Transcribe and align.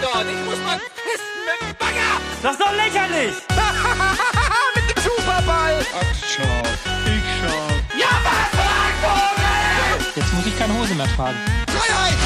dort. 0.00 0.26
Ich 0.26 0.44
muss 0.44 0.58
mal 0.64 0.78
pissen 0.78 1.40
mit 1.46 1.58
dem 1.60 1.76
Bagger. 1.78 2.20
Das 2.42 2.52
ist 2.52 2.60
doch 2.60 2.72
lächerlich! 2.72 3.34
mit 4.76 4.96
dem 4.96 5.02
Superball. 5.02 5.84
Ach, 5.94 6.14
schau. 6.14 6.62
Ich 7.06 7.24
schau. 7.40 7.62
Ja, 7.98 8.10
was, 8.24 8.48
Vogel? 9.02 10.12
Jetzt 10.16 10.32
muss 10.34 10.46
ich 10.46 10.58
keine 10.58 10.78
Hose 10.78 10.94
mehr 10.94 11.08
tragen. 11.16 11.38
Freiheit. 11.68 12.18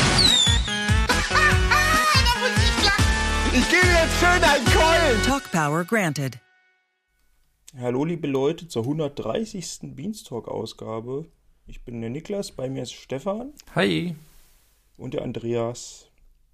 ich 3.53 3.69
gebe 3.69 3.87
jetzt 3.87 4.19
schön 4.21 4.43
einen 4.43 4.65
Keulen. 4.67 5.23
Talk 5.25 5.51
Power 5.51 5.85
granted. 5.85 6.39
Hallo 7.77 8.05
liebe 8.05 8.29
Leute 8.29 8.69
zur 8.69 8.85
130. 8.85 9.95
Beanstalk-Ausgabe. 9.97 11.27
Ich 11.67 11.83
bin 11.85 12.01
der 12.01 12.11
Niklas, 12.11 12.53
bei 12.53 12.69
mir 12.69 12.83
ist 12.83 12.93
Stefan 12.93 13.53
Hi. 13.75 14.15
und 14.97 15.15
der 15.15 15.23
Andreas. 15.23 16.07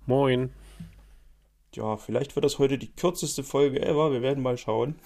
Moin. 0.07 0.51
Ja, 1.75 1.97
vielleicht 1.97 2.35
wird 2.35 2.45
das 2.45 2.59
heute 2.59 2.79
die 2.79 2.91
kürzeste 2.91 3.45
Folge 3.45 3.81
ever, 3.81 4.13
wir 4.13 4.23
werden 4.23 4.43
mal 4.43 4.59
schauen. 4.59 4.95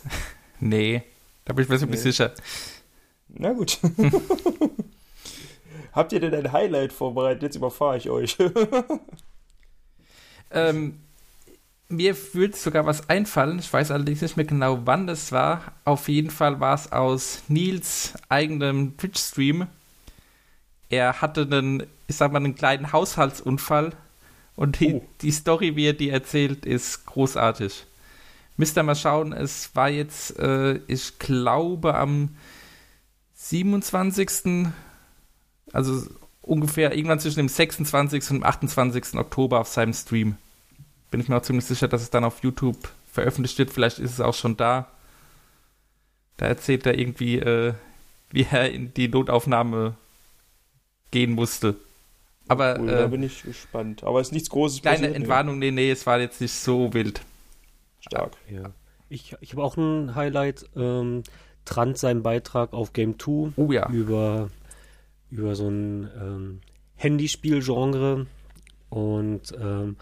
Nee, 0.61 1.03
da 1.45 1.53
bin 1.53 1.65
ich 1.65 1.69
mir 1.69 1.79
ziemlich 1.79 1.99
Nee. 2.03 2.11
sicher. 2.11 2.33
Na 3.29 3.53
gut. 3.53 3.81
Habt 5.93 6.13
ihr 6.13 6.21
denn 6.21 6.33
ein 6.33 6.53
Highlight 6.53 6.93
vorbereitet? 6.93 7.43
Jetzt 7.43 7.57
überfahre 7.57 7.97
ich 7.99 8.09
euch. 8.09 8.37
Ähm, 10.51 11.01
mir 11.89 12.17
würde 12.35 12.57
sogar 12.57 12.87
was 12.87 13.09
einfallen. 13.09 13.59
Ich 13.59 13.73
weiß 13.73 13.91
allerdings 13.91 14.23
nicht 14.23 14.37
mehr 14.37 14.47
genau, 14.47 14.79
wann 14.85 15.09
das 15.09 15.33
war. 15.33 15.73
Auf 15.85 16.09
jeden 16.09 16.31
Fall 16.31 16.61
war 16.61 16.75
es 16.77 16.93
aus 16.93 17.43
Nils 17.49 18.15
eigenem 18.29 18.97
Twitch-Stream. 18.97 19.67
Er 20.91 21.21
hatte 21.21 21.43
einen, 21.43 21.83
ich 22.07 22.15
sag 22.17 22.31
mal, 22.31 22.39
einen 22.39 22.55
kleinen 22.55 22.93
Haushaltsunfall. 22.93 23.91
Und 24.57 24.81
die, 24.81 24.95
Oh. 24.95 25.05
die 25.21 25.33
Story, 25.33 25.75
wie 25.77 25.87
er 25.87 25.93
die 25.95 26.11
erzählt, 26.11 26.65
ist 26.67 27.07
großartig. 27.07 27.87
Müsst 28.57 28.77
ihr 28.77 28.83
mal 28.85 28.95
schauen, 28.95 29.33
es 29.33 29.75
war 29.75 29.89
jetzt, 29.89 30.39
äh, 30.39 30.77
ich 30.87 31.19
glaube, 31.19 31.97
am 31.97 32.37
27. 33.35 34.69
Also 35.73 36.07
ungefähr 36.41 36.95
irgendwann 36.95 37.19
zwischen 37.21 37.39
dem 37.39 37.49
26. 37.49 38.31
und 38.31 38.37
dem 38.41 38.45
28. 38.45 39.19
Oktober 39.19 39.61
auf 39.61 39.69
seinem 39.69 39.93
Stream. 39.93 40.37
Bin 41.11 41.21
ich 41.21 41.29
mir 41.29 41.37
auch 41.37 41.43
ziemlich 41.43 41.65
sicher, 41.65 41.89
dass 41.89 42.03
es 42.03 42.11
dann 42.11 42.25
auf 42.25 42.43
YouTube 42.43 42.77
veröffentlicht 43.13 43.59
wird. 43.59 43.71
Vielleicht 43.71 43.99
ist 43.99 44.13
es 44.13 44.21
auch 44.21 44.35
schon 44.35 44.57
da. 44.57 44.89
Da 46.37 46.47
erzählt 46.47 46.87
er 46.87 46.99
irgendwie, 46.99 47.39
äh, 47.39 47.75
wie 48.31 48.47
er 48.51 48.71
in 48.71 48.93
die 48.95 49.09
Notaufnahme 49.09 49.97
gehen 51.11 51.33
musste. 51.33 51.77
Aber 52.49 52.79
Cool, 52.79 52.87
da 52.87 53.05
äh, 53.05 53.09
bin 53.09 53.23
ich 53.23 53.43
gespannt. 53.43 54.05
Aber 54.05 54.21
es 54.21 54.29
ist 54.29 54.33
nichts 54.33 54.51
Großes 54.51 54.83
kleine 54.83 54.97
passiert, 54.97 55.13
nee. 55.13 55.17
Entwarnung, 55.17 55.59
nee, 55.59 55.71
nee, 55.71 55.91
es 55.91 56.07
war 56.07 56.21
jetzt 56.21 56.41
nicht 56.41 56.53
so 56.53 56.93
wild. 56.93 57.23
Stark. 58.01 58.33
Ja. 58.51 58.71
Ich, 59.09 59.35
ich 59.41 59.53
habe 59.53 59.65
auch 59.65 59.77
ein 59.77 60.15
Highlight. 60.15 60.67
Ähm, 60.77 61.23
Trant 61.65 61.97
seinen 61.97 62.23
Beitrag 62.23 62.73
auf 62.73 62.93
Game 62.93 63.19
2 63.19 63.53
Oh 63.57 63.73
ja. 63.73 63.89
über, 63.89 64.51
über 65.31 65.55
so 65.55 65.69
ein 65.69 66.11
ähm, 66.21 66.61
Handyspiel-Genre 66.97 68.27
und 68.91 69.53
ähm, 69.59 69.97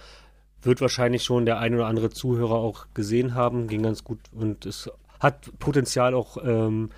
wird 0.62 0.80
wahrscheinlich 0.80 1.22
schon 1.24 1.46
der 1.46 1.58
ein 1.58 1.74
oder 1.74 1.86
andere 1.86 2.10
Zuhörer 2.10 2.54
auch 2.54 2.86
gesehen 2.94 3.34
haben. 3.34 3.68
Ging 3.68 3.82
ganz 3.82 4.04
gut 4.04 4.18
und 4.32 4.66
es 4.66 4.90
hat 5.20 5.56
Potenzial 5.58 6.14
auch 6.14 6.36
ähm, 6.44 6.90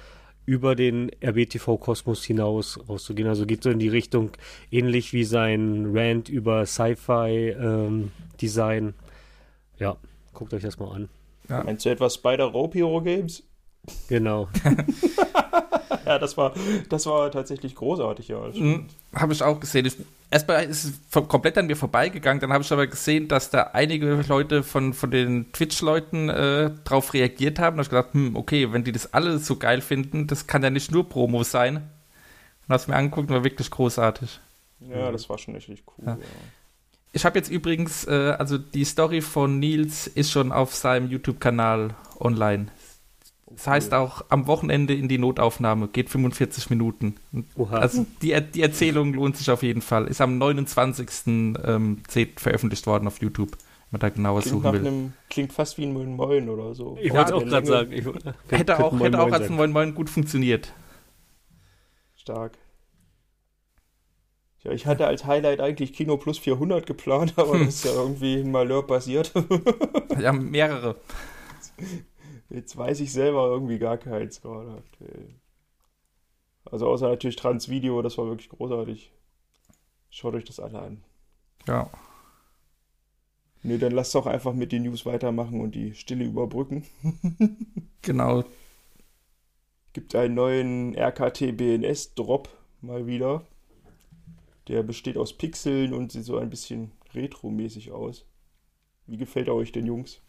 über 0.47 0.75
den 0.75 1.11
RBTV-Kosmos 1.23 2.25
hinaus 2.25 2.81
rauszugehen. 2.89 3.28
Also 3.28 3.45
geht 3.47 3.62
so 3.62 3.70
in 3.70 3.78
die 3.78 3.89
Richtung 3.89 4.33
ähnlich 4.70 5.12
wie 5.12 5.25
sein 5.25 5.92
Rant 5.95 6.28
über 6.28 6.67
Sci-Fi-Design. 6.67 8.95
ja, 9.78 9.97
guckt 10.33 10.55
euch 10.55 10.62
das 10.62 10.78
mal 10.78 10.95
an. 10.95 11.09
Meinst 11.48 11.84
du 11.84 11.91
etwas 11.91 12.14
Spider 12.14 12.45
Rope 12.45 12.79
Hero 12.79 13.02
Games? 13.02 13.42
Genau. 14.08 14.48
Ja, 16.06 16.18
das 16.18 16.36
war, 16.36 16.52
das 16.88 17.06
war 17.06 17.30
tatsächlich 17.30 17.74
großartig, 17.74 18.28
ja. 18.28 18.44
das 18.46 18.56
stimmt. 18.56 18.90
Habe 19.14 19.32
ich 19.32 19.42
auch 19.42 19.60
gesehen. 19.60 19.86
Ich, 19.86 19.96
erstmal 20.30 20.64
ist 20.64 20.84
es 20.84 21.28
komplett 21.28 21.56
an 21.58 21.66
mir 21.66 21.77
vorbeigegangen. 21.77 22.40
Dann 22.40 22.52
habe 22.52 22.62
ich 22.62 22.72
aber 22.72 22.86
gesehen, 22.86 23.28
dass 23.28 23.50
da 23.50 23.70
einige 23.72 24.24
Leute 24.28 24.62
von, 24.62 24.92
von 24.92 25.10
den 25.10 25.52
Twitch-Leuten 25.52 26.28
äh, 26.28 26.70
drauf 26.84 27.14
reagiert 27.14 27.58
haben. 27.58 27.77
Da 27.77 27.78
habe 27.78 27.82
ich 27.82 27.90
gedacht, 27.90 28.14
hm, 28.14 28.36
okay, 28.36 28.72
wenn 28.72 28.84
die 28.84 28.92
das 28.92 29.14
alle 29.14 29.38
so 29.38 29.56
geil 29.56 29.80
finden, 29.80 30.27
das 30.27 30.46
kann 30.46 30.62
ja 30.62 30.70
nicht 30.70 30.90
nur 30.90 31.08
Promo 31.08 31.42
sein. 31.44 31.77
Und 31.77 32.68
habe 32.68 32.76
es 32.76 32.88
mir 32.88 32.96
angeguckt 32.96 33.28
und 33.28 33.36
war 33.36 33.44
wirklich 33.44 33.70
großartig. 33.70 34.40
Ja, 34.80 35.12
das 35.12 35.28
war 35.28 35.38
schon 35.38 35.55
echt 35.55 35.68
richtig 35.68 35.86
cool. 35.98 36.05
Ja. 36.06 36.12
Ja. 36.12 36.18
Ich 37.12 37.24
habe 37.24 37.38
jetzt 37.38 37.48
übrigens, 37.48 38.06
äh, 38.08 38.34
also 38.38 38.58
die 38.58 38.84
Story 38.84 39.20
von 39.20 39.61
Nils 39.61 40.08
ist 40.08 40.32
schon 40.32 40.50
auf 40.50 40.74
seinem 40.74 41.08
YouTube-Kanal 41.08 41.94
online. 42.18 42.66
Das 43.50 43.66
heißt 43.68 43.94
auch 43.94 44.24
am 44.30 44.46
Wochenende 44.46 44.94
in 44.94 45.06
die 45.08 45.18
Notaufnahme, 45.18 45.86
geht 45.88 46.10
45 46.10 46.70
Minuten. 46.70 47.14
Oha. 47.56 47.77
Also 47.78 48.05
die, 48.22 48.34
die 48.52 48.62
Erzählung 48.62 49.12
lohnt 49.14 49.36
sich 49.36 49.50
auf 49.50 49.62
jeden 49.62 49.82
Fall. 49.82 50.06
Ist 50.08 50.20
am 50.20 50.38
29. 50.38 51.08
Ähm, 51.27 52.02
10. 52.08 52.30
veröffentlicht 52.36 52.86
worden 52.86 53.06
auf 53.06 53.20
YouTube, 53.20 53.52
wenn 53.52 53.58
man 53.92 54.00
da 54.00 54.08
genauer 54.08 54.40
Klingt, 54.40 54.55
suchen 54.62 54.72
will. 54.72 54.86
einem, 54.86 55.12
klingt 55.30 55.52
fast 55.52 55.78
wie 55.78 55.84
ein 55.84 55.92
Moin 55.92 56.16
Moin 56.16 56.48
oder 56.48 56.74
so. 56.74 56.96
Ich 57.00 57.08
Ja, 57.08 57.14
wollte 57.14 57.34
auch 57.36 57.44
gerade 57.44 57.66
sagen. 57.66 57.92
Ich, 57.92 58.05
könnte- 58.05 58.34
Hätte 58.48 58.78
auch, 58.84 58.90
könnte 58.90 59.05
hätte 59.05 59.18
auch 59.20 59.24
Moin 59.27 59.34
als 59.34 59.46
sein. 59.48 59.56
Moin 59.56 59.72
Moin 59.72 59.94
gut 59.94 60.11
funktioniert. 60.11 60.72
Stark. 62.16 62.58
Ja, 64.62 64.72
ich 64.72 64.86
hatte 64.86 65.06
als 65.06 65.26
Highlight 65.26 65.61
eigentlich 65.61 65.92
Kino 65.92 66.16
Plus 66.16 66.38
400 66.38 66.86
geplant, 66.86 67.34
aber 67.36 67.58
das 67.58 67.68
ist 67.68 67.84
ja 67.84 67.92
irgendwie 67.94 68.36
ein 68.40 68.50
Malheur 68.50 68.86
passiert. 68.86 69.32
Wir 70.16 70.28
haben 70.28 70.50
mehrere. 70.50 70.96
Jetzt 72.55 72.77
weiß 72.77 73.01
ich 73.01 73.13
selber 73.13 73.47
irgendwie 73.47 73.81
gar 73.81 73.98
keins 73.98 74.41
gerade 74.41 74.77
aktuell. 74.77 75.35
Also 76.65 76.87
außer 76.87 77.09
natürlich 77.09 77.35
Transvideo, 77.35 78.01
das 78.01 78.17
war 78.17 78.27
wirklich 78.27 78.48
großartig. 78.48 79.13
Schaut 80.09 80.35
euch 80.35 80.45
das 80.45 80.61
alle 80.61 80.79
an. 80.79 81.05
Ja. 81.67 81.91
Nee, 83.65 83.79
dann 83.79 83.92
lasst 83.92 84.15
doch 84.15 84.27
einfach 84.27 84.53
mit 84.53 84.70
den 84.70 84.85
News 84.85 85.05
weitermachen 85.05 85.61
und 85.61 85.75
die 85.75 85.95
Stille 85.95 86.25
überbrücken. 86.25 86.85
Genau. 88.03 88.45
Gibt 89.95 90.15
einen 90.15 90.35
neuen 90.35 90.95
RKT-BNS-Drop 90.95 92.51
mal 92.83 93.07
wieder. 93.07 93.47
Der 94.69 94.83
besteht 94.83 95.17
aus 95.17 95.33
Pixeln 95.33 95.95
und 95.95 96.13
sieht 96.13 96.27
so 96.27 96.36
ein 96.36 96.51
bisschen 96.51 96.92
retro-mäßig 97.15 97.92
aus. 97.92 98.27
Wie 99.07 99.17
gefällt 99.17 99.48
er 99.48 99.55
euch 99.55 99.73
denn, 99.73 99.86
Jungs? 99.86 100.21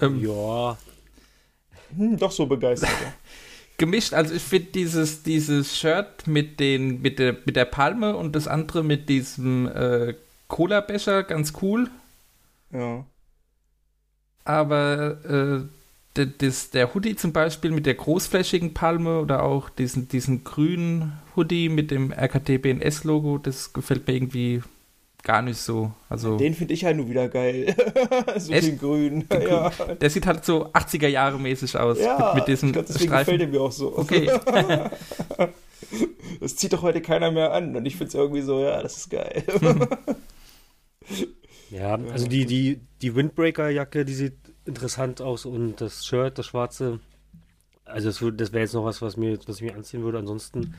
Ähm, 0.00 0.20
Ja, 0.20 0.76
Hm, 1.96 2.16
doch 2.18 2.30
so 2.32 2.46
begeistert. 2.46 2.90
ja. 3.02 3.12
gemischt. 3.78 4.12
Also 4.12 4.34
ich 4.34 4.42
finde 4.42 4.72
dieses, 4.72 5.22
dieses 5.22 5.76
Shirt 5.78 6.26
mit, 6.26 6.60
den, 6.60 7.00
mit, 7.02 7.18
der, 7.18 7.36
mit 7.46 7.56
der 7.56 7.64
Palme 7.64 8.14
und 8.16 8.36
das 8.36 8.46
andere 8.46 8.84
mit 8.84 9.08
diesem 9.08 9.66
äh, 9.68 10.14
Cola-Becher 10.48 11.24
ganz 11.24 11.52
cool. 11.62 11.90
ja. 12.72 13.04
Aber 14.44 15.18
äh, 15.24 15.68
der, 16.16 16.26
das, 16.26 16.70
der 16.70 16.92
Hoodie 16.94 17.14
zum 17.16 17.32
Beispiel 17.32 17.70
mit 17.70 17.86
der 17.86 17.94
großflächigen 17.94 18.74
Palme 18.74 19.20
oder 19.20 19.42
auch 19.42 19.68
diesen, 19.70 20.08
diesen 20.08 20.44
grünen 20.44 21.12
Hoodie 21.36 21.68
mit 21.68 21.90
dem 21.90 22.10
RKT-BNS-Logo, 22.12 23.38
das 23.38 23.72
gefällt 23.72 24.06
mir 24.08 24.14
irgendwie 24.14 24.62
gar 25.22 25.42
nicht 25.42 25.58
so. 25.58 25.92
Also 26.08 26.36
Den 26.36 26.54
finde 26.54 26.74
ich 26.74 26.82
ja 26.82 26.92
nur 26.92 27.08
wieder 27.08 27.28
geil. 27.28 27.74
so 28.36 28.52
Echt? 28.52 28.66
den 28.66 28.78
grün. 28.78 29.28
Den 29.28 29.42
Ja, 29.42 29.70
der 29.70 30.10
sieht 30.10 30.26
halt 30.26 30.44
so 30.44 30.66
80er 30.72 31.08
Jahre 31.08 31.38
mäßig 31.38 31.76
aus. 31.76 31.98
ja 31.98 32.32
mit, 32.34 32.34
mit 32.34 32.48
diesem 32.48 32.68
ich 32.70 32.72
glaub, 32.74 32.86
deswegen 32.86 33.10
gefällt 33.10 33.26
Streifen. 33.26 33.40
er 33.40 33.48
mir 33.48 33.60
auch 33.60 33.72
so. 33.72 33.96
Okay. 33.96 34.30
Das 36.40 36.56
zieht 36.56 36.72
doch 36.72 36.82
heute 36.82 37.02
keiner 37.02 37.30
mehr 37.30 37.52
an 37.52 37.74
und 37.74 37.84
ich 37.84 37.96
finde 37.96 38.08
es 38.08 38.14
irgendwie 38.14 38.42
so, 38.42 38.60
ja, 38.60 38.80
das 38.80 38.96
ist 38.96 39.10
geil. 39.10 39.42
ja, 41.70 41.94
also 42.12 42.28
die, 42.28 42.46
die, 42.46 42.80
die 43.02 43.14
Windbreaker-Jacke, 43.14 44.04
die 44.04 44.14
sieht 44.14 44.36
interessant 44.64 45.20
aus 45.20 45.44
und 45.46 45.80
das 45.80 46.06
Shirt, 46.06 46.38
das 46.38 46.46
schwarze, 46.46 47.00
also 47.84 48.08
das, 48.08 48.36
das 48.36 48.52
wäre 48.52 48.62
jetzt 48.62 48.74
noch 48.74 48.84
was, 48.84 49.02
was, 49.02 49.16
mir, 49.16 49.38
was 49.46 49.56
ich 49.56 49.62
mir 49.62 49.74
anziehen 49.74 50.02
würde. 50.02 50.18
Ansonsten, 50.18 50.74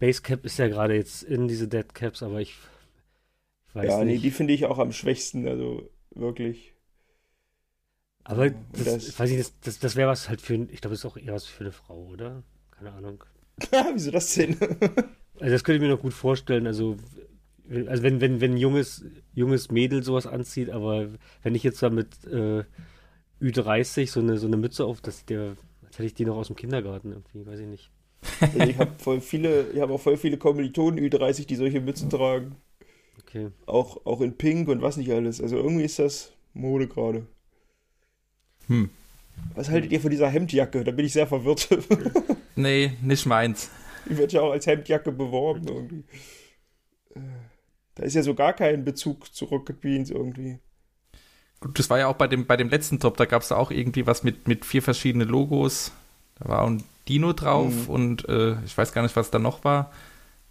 Basecap 0.00 0.44
ist 0.44 0.58
ja 0.58 0.68
gerade 0.68 0.94
jetzt 0.94 1.22
in 1.22 1.48
diese 1.48 1.68
Dead 1.68 1.94
Caps, 1.94 2.22
aber 2.22 2.40
ich 2.40 2.56
weiß 3.78 3.90
ja, 3.90 4.04
nee, 4.04 4.12
nicht. 4.12 4.24
die 4.24 4.30
finde 4.30 4.52
ich 4.54 4.66
auch 4.66 4.78
am 4.78 4.92
schwächsten, 4.92 5.46
also 5.48 5.90
wirklich. 6.10 6.74
aber 8.24 8.46
Ja, 8.46 8.52
das, 8.72 8.84
das- 8.84 9.18
weiß 9.18 9.30
ich, 9.30 9.38
das, 9.38 9.60
das, 9.60 9.78
das 9.78 9.96
wäre 9.96 10.08
was 10.10 10.28
halt 10.28 10.40
für, 10.40 10.54
ich 10.54 10.80
glaube, 10.80 10.90
das 10.94 11.00
ist 11.00 11.06
auch 11.06 11.16
eher 11.16 11.32
was 11.34 11.46
für 11.46 11.64
eine 11.64 11.72
Frau, 11.72 12.04
oder? 12.06 12.42
Keine 12.70 12.92
Ahnung. 12.92 13.24
Wieso 13.94 14.10
das 14.10 14.34
denn? 14.34 14.56
Also 15.40 15.52
das 15.52 15.64
könnte 15.64 15.76
ich 15.76 15.82
mir 15.88 15.94
noch 15.94 16.02
gut 16.02 16.14
vorstellen. 16.14 16.66
Also, 16.66 16.96
also 17.86 18.02
wenn, 18.02 18.20
wenn, 18.20 18.40
wenn 18.40 18.52
ein 18.54 18.56
junges, 18.58 19.04
junges 19.34 19.70
Mädel 19.70 20.02
sowas 20.02 20.26
anzieht, 20.26 20.70
aber 20.70 21.08
wenn 21.42 21.54
ich 21.54 21.62
jetzt 21.62 21.82
da 21.82 21.90
mit 21.90 22.24
äh, 22.26 22.64
Ü30 23.40 24.10
so 24.10 24.20
eine, 24.20 24.38
so 24.38 24.46
eine 24.46 24.56
Mütze 24.56 24.84
auf, 24.84 25.00
das 25.00 25.24
der, 25.26 25.56
als 25.86 25.94
hätte 25.98 26.06
ich 26.06 26.14
die 26.14 26.24
noch 26.24 26.36
aus 26.36 26.48
dem 26.48 26.56
Kindergarten 26.56 27.12
irgendwie, 27.12 27.46
weiß 27.46 27.60
ich 27.60 27.66
nicht. 27.68 27.90
Also 28.52 28.66
ich 28.66 28.78
habe 28.78 28.92
voll 28.98 29.20
viele, 29.20 29.70
ich 29.72 29.80
habe 29.80 29.92
auch 29.94 30.00
voll 30.00 30.16
viele 30.18 30.36
Kommilitonen 30.38 30.98
Ü30, 30.98 31.46
die 31.46 31.56
solche 31.56 31.80
Mützen 31.80 32.10
tragen. 32.10 32.56
Okay. 33.28 33.50
Auch, 33.66 34.06
auch 34.06 34.20
in 34.22 34.36
Pink 34.36 34.68
und 34.68 34.80
was 34.80 34.96
nicht 34.96 35.10
alles. 35.12 35.40
Also 35.42 35.56
irgendwie 35.56 35.84
ist 35.84 35.98
das 35.98 36.32
Mode 36.54 36.88
gerade. 36.88 37.26
Hm. 38.68 38.90
Was 39.54 39.68
haltet 39.68 39.92
ihr 39.92 40.00
von 40.00 40.10
dieser 40.10 40.28
Hemdjacke? 40.28 40.82
Da 40.82 40.90
bin 40.90 41.04
ich 41.06 41.12
sehr 41.12 41.26
verwirrt. 41.26 41.68
Nee, 42.56 42.94
nicht 43.02 43.24
meins. 43.24 43.70
Die 44.10 44.16
wird 44.18 44.32
ja 44.32 44.40
auch 44.40 44.50
als 44.50 44.66
Hemdjacke 44.66 45.12
beworben 45.12 45.68
irgendwie. 45.68 46.02
Da 47.94 48.02
ist 48.02 48.14
ja 48.14 48.22
so 48.24 48.34
gar 48.34 48.52
kein 48.52 48.84
Bezug 48.84 49.32
zu 49.32 49.44
Rocket 49.44 49.80
Beans 49.80 50.10
irgendwie. 50.10 50.58
Gut, 51.60 51.78
das 51.78 51.88
war 51.88 52.00
ja 52.00 52.08
auch 52.08 52.16
bei 52.16 52.26
dem, 52.26 52.46
bei 52.46 52.56
dem 52.56 52.68
letzten 52.68 52.98
Top, 52.98 53.16
da 53.16 53.26
gab 53.26 53.42
es 53.42 53.52
auch 53.52 53.70
irgendwie 53.70 54.08
was 54.08 54.24
mit, 54.24 54.48
mit 54.48 54.64
vier 54.64 54.82
verschiedenen 54.82 55.28
Logos. 55.28 55.92
Da 56.40 56.48
war 56.48 56.66
ein 56.66 56.82
Dino 57.08 57.32
drauf 57.32 57.72
Mhm. 57.86 57.94
und 57.94 58.28
äh, 58.28 58.56
ich 58.64 58.76
weiß 58.76 58.92
gar 58.92 59.02
nicht, 59.02 59.14
was 59.14 59.30
da 59.30 59.38
noch 59.38 59.62
war. 59.62 59.92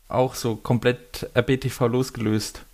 Auch 0.08 0.34
so 0.36 0.56
komplett 0.56 1.30
RBTV 1.36 1.88
losgelöst. 1.88 2.66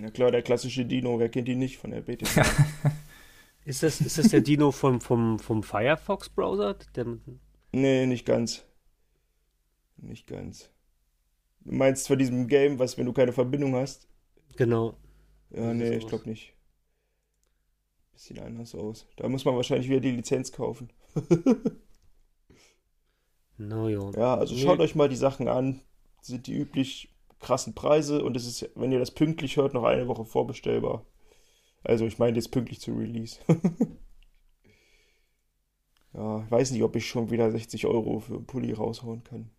Ja 0.00 0.10
klar, 0.10 0.30
der 0.30 0.42
klassische 0.42 0.84
Dino, 0.84 1.18
wer 1.18 1.28
kennt 1.28 1.48
ihn 1.48 1.58
nicht 1.58 1.78
von 1.78 1.90
der 1.90 2.02
BT? 2.02 2.22
Ist 3.64 3.82
das, 3.82 4.00
ist 4.00 4.16
das 4.16 4.28
der 4.28 4.42
Dino 4.42 4.70
vom, 4.70 5.00
vom, 5.00 5.40
vom 5.40 5.64
Firefox-Browser? 5.64 6.76
Nee, 7.72 8.06
nicht 8.06 8.24
ganz. 8.24 8.64
Nicht 9.96 10.28
ganz. 10.28 10.70
Du 11.64 11.72
meinst 11.74 12.06
von 12.06 12.16
diesem 12.16 12.46
Game, 12.46 12.78
was, 12.78 12.96
wenn 12.96 13.06
du 13.06 13.12
keine 13.12 13.32
Verbindung 13.32 13.74
hast? 13.74 14.06
genau. 14.56 14.96
Ja, 15.50 15.74
nee, 15.74 15.96
ich 15.96 16.06
glaube 16.06 16.28
nicht. 16.28 16.54
Sieht 18.14 18.38
anders 18.38 18.74
aus. 18.76 19.08
Da 19.16 19.28
muss 19.28 19.44
man 19.44 19.56
wahrscheinlich 19.56 19.88
wieder 19.88 20.00
die 20.00 20.12
Lizenz 20.12 20.52
kaufen. 20.52 20.92
No, 23.58 23.88
ja. 23.88 24.10
Ja, 24.10 24.34
also 24.36 24.54
Nee. 24.54 24.60
schaut 24.62 24.80
euch 24.80 24.94
mal 24.94 25.08
die 25.08 25.16
Sachen 25.16 25.48
an. 25.48 25.80
Sind 26.20 26.46
die 26.46 26.54
üblich 26.54 27.15
krassen 27.46 27.74
Preise 27.74 28.22
und 28.24 28.36
es 28.36 28.46
ist, 28.46 28.68
wenn 28.74 28.90
ihr 28.92 28.98
das 28.98 29.12
pünktlich 29.12 29.56
hört, 29.56 29.72
noch 29.74 29.84
eine 29.84 30.08
Woche 30.08 30.24
vorbestellbar. 30.24 31.04
Also 31.84 32.04
ich 32.06 32.18
meine 32.18 32.36
jetzt 32.36 32.50
pünktlich 32.50 32.80
zu 32.80 32.92
Release. 32.92 33.38
ja, 36.12 36.42
ich 36.44 36.50
weiß 36.50 36.70
nicht, 36.72 36.82
ob 36.82 36.96
ich 36.96 37.06
schon 37.06 37.30
wieder 37.30 37.50
60 37.50 37.86
Euro 37.86 38.18
für 38.20 38.34
einen 38.34 38.46
Pulli 38.46 38.72
raushauen 38.72 39.22
kann. 39.22 39.50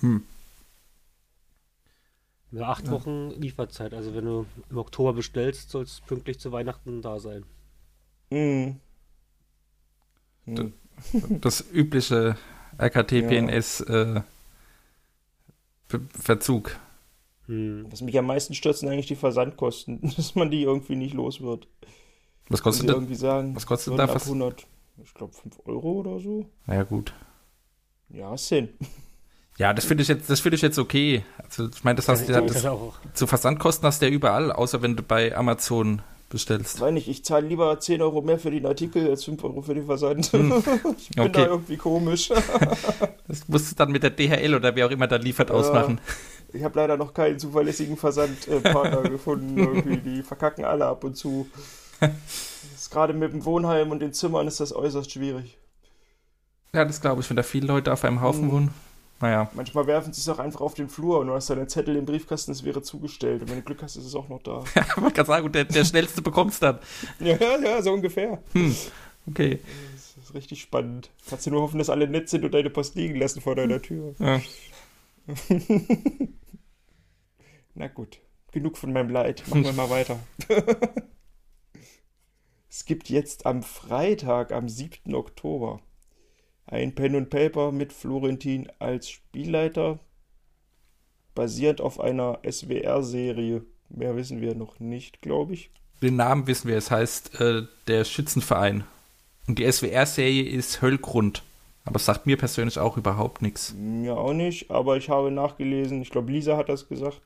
Hm. 0.00 0.22
Ja, 2.50 2.68
acht 2.68 2.86
Ja. 2.86 2.92
Wochen 2.92 3.30
Lieferzeit. 3.30 3.92
Also 3.94 4.14
wenn 4.14 4.24
du 4.24 4.46
im 4.70 4.78
Oktober 4.78 5.12
bestellst, 5.12 5.70
soll 5.70 5.82
es 5.84 6.00
pünktlich 6.02 6.38
zu 6.38 6.52
Weihnachten 6.52 7.02
da 7.02 7.18
sein. 7.18 7.44
Hm. 8.30 8.76
Hm. 10.44 10.54
D- 10.54 10.72
Das 11.40 11.64
übliche 11.72 12.36
RKT-PNS 12.78 13.80
äh, 13.88 14.04
Be- 14.14 14.24
Verzug. 16.18 16.76
Hm. 17.46 17.86
Was 17.90 18.02
mich 18.02 18.18
am 18.18 18.26
meisten 18.26 18.54
stört, 18.54 18.76
sind 18.76 18.88
eigentlich 18.88 19.06
die 19.06 19.16
Versandkosten, 19.16 20.00
dass 20.16 20.34
man 20.34 20.50
die 20.50 20.62
irgendwie 20.62 20.96
nicht 20.96 21.14
los 21.14 21.40
wird. 21.40 21.66
Was 22.48 22.62
kostet 22.62 22.88
das? 22.88 22.96
irgendwie 22.96 23.14
sagen. 23.14 23.54
was 23.56 23.66
kostet 23.66 23.98
da 23.98 24.06
fast- 24.06 24.26
100, 24.26 24.66
ich 25.02 25.14
glaube 25.14 25.32
5 25.32 25.60
Euro 25.66 25.92
oder 26.00 26.18
so. 26.20 26.46
Ja, 26.66 26.82
gut. 26.82 27.12
Ja, 28.10 28.36
Sinn. 28.36 28.70
Ja, 29.58 29.74
das 29.74 29.84
finde 29.84 30.02
ich 30.02 30.08
jetzt, 30.08 30.30
das 30.30 30.40
finde 30.40 30.56
ich 30.56 30.62
jetzt 30.62 30.78
okay. 30.78 31.24
Also 31.36 31.68
ich 31.68 31.82
meine, 31.84 31.96
das 31.96 32.08
hast 32.08 32.28
du 32.28 32.32
ja, 32.32 32.40
das, 32.40 32.64
zu 33.12 33.26
Versandkosten 33.26 33.86
hast 33.86 34.00
du 34.00 34.06
ja 34.06 34.12
überall, 34.12 34.52
außer 34.52 34.82
wenn 34.82 34.96
du 34.96 35.02
bei 35.02 35.36
Amazon 35.36 36.00
bestellst. 36.28 36.80
Weiß 36.80 36.92
nicht, 36.92 37.08
ich 37.08 37.24
zahle 37.24 37.46
lieber 37.46 37.78
10 37.80 38.02
Euro 38.02 38.20
mehr 38.22 38.38
für 38.38 38.50
den 38.50 38.66
Artikel 38.66 39.08
als 39.08 39.24
5 39.24 39.42
Euro 39.44 39.62
für 39.62 39.74
den 39.74 39.86
Versand. 39.86 40.26
ich 40.32 40.32
bin 40.32 40.50
da 41.16 41.24
Okay. 41.24 41.44
irgendwie 41.44 41.76
komisch. 41.76 42.30
Das 43.28 43.46
musst 43.46 43.70
du 43.72 43.74
dann 43.76 43.92
mit 43.92 44.02
der 44.02 44.08
DHL 44.10 44.54
oder 44.54 44.74
wer 44.74 44.86
auch 44.86 44.90
immer 44.90 45.06
da 45.06 45.16
liefert 45.16 45.50
Ja. 45.50 45.56
ausmachen. 45.56 46.00
Ich 46.54 46.64
habe 46.64 46.78
leider 46.78 46.96
noch 46.96 47.12
keinen 47.12 47.38
zuverlässigen 47.38 47.98
Versandpartner 47.98 49.02
gefunden. 49.10 49.58
Irgendwie. 49.58 49.98
Die 49.98 50.22
verkacken 50.22 50.64
alle 50.64 50.86
ab 50.86 51.04
und 51.04 51.14
zu. 51.14 51.46
Gerade 52.90 53.12
mit 53.12 53.34
dem 53.34 53.44
Wohnheim 53.44 53.90
und 53.90 54.00
den 54.00 54.14
Zimmern 54.14 54.46
ist 54.48 54.60
das 54.60 54.74
äußerst 54.74 55.10
schwierig. 55.12 55.58
Ja, 56.72 56.86
das 56.86 57.02
glaube 57.02 57.20
ich, 57.20 57.28
wenn 57.28 57.36
da 57.36 57.42
viele 57.42 57.66
Leute 57.66 57.92
auf 57.92 58.02
einem 58.04 58.22
Haufen 58.22 58.46
Mhm. 58.46 58.52
wohnen. 58.52 58.70
Naja, 59.20 59.50
Manchmal 59.54 59.86
werfen 59.88 60.12
sie 60.12 60.20
es 60.20 60.28
auch 60.28 60.38
einfach 60.38 60.60
auf 60.60 60.74
den 60.74 60.88
Flur 60.88 61.18
und 61.18 61.26
du 61.26 61.32
hast 61.34 61.50
dann 61.50 61.58
einen 61.58 61.68
Zettel 61.68 61.96
im 61.96 62.04
Briefkasten, 62.04 62.52
es 62.52 62.64
wäre 62.64 62.82
zugestellt. 62.82 63.42
Und 63.42 63.50
wenn 63.50 63.56
du 63.56 63.62
Glück 63.62 63.82
hast, 63.82 63.96
ist 63.96 64.04
es 64.04 64.14
auch 64.14 64.28
noch 64.28 64.42
da. 64.42 64.62
ich 64.74 64.96
wollte 64.96 65.14
gerade 65.14 65.26
sagen, 65.26 65.52
der, 65.52 65.64
der 65.64 65.84
schnellste 65.84 66.22
bekommt's 66.22 66.60
dann. 66.60 66.78
ja, 67.18 67.36
ja, 67.36 67.58
ja, 67.58 67.82
so 67.82 67.92
ungefähr. 67.92 68.40
Okay. 69.26 69.58
Das 69.94 70.24
ist 70.24 70.34
richtig 70.34 70.60
spannend. 70.60 71.10
Kannst 71.28 71.46
du 71.46 71.50
nur 71.50 71.62
hoffen, 71.62 71.78
dass 71.78 71.90
alle 71.90 72.06
nett 72.06 72.28
sind 72.28 72.44
und 72.44 72.54
deine 72.54 72.70
Post 72.70 72.94
liegen 72.94 73.16
lassen 73.16 73.40
vor 73.40 73.56
deiner 73.56 73.82
Tür. 73.82 74.14
Ja. 74.18 74.40
Na 77.74 77.88
gut, 77.88 78.20
genug 78.52 78.78
von 78.78 78.92
meinem 78.92 79.10
Leid. 79.10 79.42
Machen 79.48 79.64
wir 79.64 79.72
mal 79.72 79.90
weiter. 79.90 80.18
es 82.70 82.84
gibt 82.84 83.08
jetzt 83.08 83.46
am 83.46 83.62
Freitag, 83.62 84.52
am 84.52 84.68
7. 84.68 85.14
Oktober, 85.14 85.80
ein 86.68 86.94
Pen 86.94 87.16
und 87.16 87.30
Paper 87.30 87.72
mit 87.72 87.92
Florentin 87.92 88.68
als 88.78 89.08
Spielleiter, 89.08 89.98
basierend 91.34 91.80
auf 91.80 91.98
einer 91.98 92.38
SWR-Serie. 92.48 93.64
Mehr 93.88 94.16
wissen 94.16 94.40
wir 94.40 94.54
noch 94.54 94.78
nicht, 94.78 95.22
glaube 95.22 95.54
ich. 95.54 95.70
Den 96.02 96.16
Namen 96.16 96.46
wissen 96.46 96.68
wir, 96.68 96.76
es 96.76 96.90
heißt 96.90 97.40
äh, 97.40 97.62
der 97.86 98.04
Schützenverein. 98.04 98.84
Und 99.46 99.58
die 99.58 99.70
SWR-Serie 99.70 100.44
ist 100.44 100.82
Höllgrund. 100.82 101.42
Aber 101.84 101.96
es 101.96 102.04
sagt 102.04 102.26
mir 102.26 102.36
persönlich 102.36 102.78
auch 102.78 102.98
überhaupt 102.98 103.40
nichts. 103.40 103.74
Mir 103.74 104.18
auch 104.18 104.34
nicht, 104.34 104.70
aber 104.70 104.98
ich 104.98 105.08
habe 105.08 105.30
nachgelesen, 105.30 106.02
ich 106.02 106.10
glaube, 106.10 106.30
Lisa 106.30 106.58
hat 106.58 106.68
das 106.68 106.86
gesagt, 106.86 107.22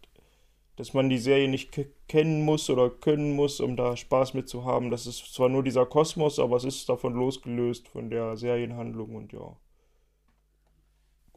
dass 0.77 0.95
man 0.95 1.09
die 1.11 1.19
Serie 1.19 1.49
nicht 1.49 1.73
ke- 1.73 1.91
kennen 2.09 2.45
muss 2.45 2.71
oder 2.71 2.91
können 2.91 3.35
muss, 3.37 3.61
um 3.61 3.77
da 3.77 3.97
Spaß 3.97 4.35
mit 4.35 4.49
zu 4.49 4.65
haben. 4.65 4.91
Das 4.91 5.07
ist 5.07 5.35
zwar 5.35 5.49
nur 5.49 5.63
dieser 5.63 5.87
Kosmos, 5.87 6.39
aber 6.39 6.57
es 6.57 6.65
ist 6.65 6.89
davon 6.89 7.15
losgelöst, 7.15 7.89
von 7.89 8.11
der 8.11 8.37
Serienhandlung 8.37 9.15
und 9.15 9.33
ja. 9.33 9.57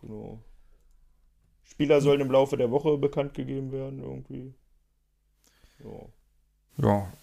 Genau. 0.02 0.40
Spieler 1.64 2.00
sollen 2.00 2.22
im 2.22 2.32
Laufe 2.32 2.58
der 2.58 2.72
Woche 2.72 2.98
bekannt 2.98 3.34
gegeben 3.34 3.72
werden, 3.72 4.00
irgendwie. 4.00 4.54
Ja. 5.84 6.86
Ja. 6.86 7.14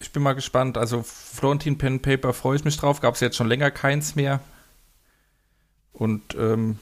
Ich 0.00 0.12
bin 0.12 0.22
mal 0.22 0.34
gespannt. 0.34 0.78
Also 0.78 1.02
Florentin 1.02 1.78
Pen 1.78 2.00
Paper 2.00 2.32
freue 2.32 2.56
ich 2.56 2.64
mich 2.64 2.76
drauf. 2.76 3.00
Gab 3.00 3.14
es 3.14 3.20
jetzt 3.20 3.36
schon 3.36 3.48
länger 3.48 3.70
keins 3.70 4.14
mehr. 4.14 4.40
Und 5.92 6.34
ähm, 6.34 6.78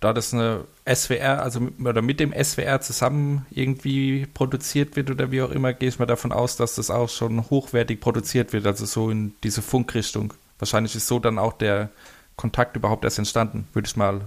da 0.00 0.12
das 0.12 0.32
eine 0.32 0.64
SWR, 0.88 1.42
also 1.42 1.60
mit, 1.60 1.80
oder 1.80 2.02
mit 2.02 2.20
dem 2.20 2.32
SWR 2.32 2.80
zusammen 2.80 3.46
irgendwie 3.50 4.26
produziert 4.32 4.96
wird 4.96 5.10
oder 5.10 5.30
wie 5.30 5.42
auch 5.42 5.50
immer, 5.50 5.72
gehe 5.72 5.88
ich 5.88 5.98
mal 5.98 6.06
davon 6.06 6.32
aus, 6.32 6.56
dass 6.56 6.76
das 6.76 6.90
auch 6.90 7.08
schon 7.08 7.50
hochwertig 7.50 8.00
produziert 8.00 8.52
wird, 8.52 8.66
also 8.66 8.86
so 8.86 9.10
in 9.10 9.34
diese 9.42 9.62
Funkrichtung. 9.62 10.34
Wahrscheinlich 10.58 10.94
ist 10.94 11.08
so 11.08 11.18
dann 11.18 11.38
auch 11.38 11.52
der 11.52 11.90
Kontakt 12.36 12.76
überhaupt 12.76 13.04
erst 13.04 13.18
entstanden, 13.18 13.66
würde 13.72 13.86
ich 13.86 13.96
mal 13.96 14.20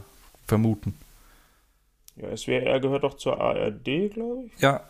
vermuten. 0.46 0.96
Ja, 2.18 2.36
SWR 2.36 2.80
gehört 2.80 3.04
doch 3.04 3.16
zur 3.16 3.40
ARD, 3.40 4.12
glaube 4.14 4.44
ich. 4.48 4.62
Ja, 4.62 4.84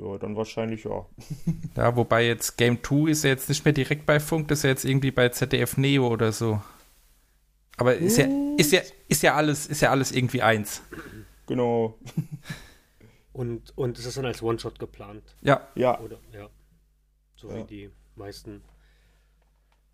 Ja, 0.00 0.16
dann 0.18 0.36
wahrscheinlich 0.36 0.84
ja. 0.84 1.04
ja, 1.76 1.96
wobei 1.96 2.26
jetzt 2.26 2.56
Game 2.56 2.82
2 2.82 3.10
ist 3.10 3.24
ja 3.24 3.30
jetzt 3.30 3.48
nicht 3.48 3.64
mehr 3.64 3.74
direkt 3.74 4.06
bei 4.06 4.20
Funk, 4.20 4.48
das 4.48 4.60
ist 4.60 4.62
ja 4.64 4.70
jetzt 4.70 4.84
irgendwie 4.84 5.10
bei 5.10 5.28
ZDF 5.28 5.76
Neo 5.76 6.06
oder 6.06 6.30
so. 6.32 6.60
Aber 7.78 7.94
ist 7.96 8.18
ja, 8.18 8.26
ist 8.58 8.72
ja, 8.72 8.80
ist 9.08 9.22
ja 9.22 9.34
alles, 9.34 9.66
ist 9.66 9.80
ja 9.80 9.90
alles 9.90 10.12
irgendwie 10.12 10.42
eins. 10.42 10.82
Genau. 11.46 11.98
und, 13.32 13.76
und 13.78 13.96
ist 13.98 14.06
das 14.06 14.14
dann 14.14 14.26
als 14.26 14.42
One-Shot 14.42 14.78
geplant? 14.78 15.22
Ja, 15.40 15.66
Ja, 15.74 15.98
Oder, 16.00 16.18
ja. 16.32 16.48
So 17.36 17.48
Ja. 17.48 17.56
wie 17.58 17.64
die 17.64 17.90
meisten 18.16 18.62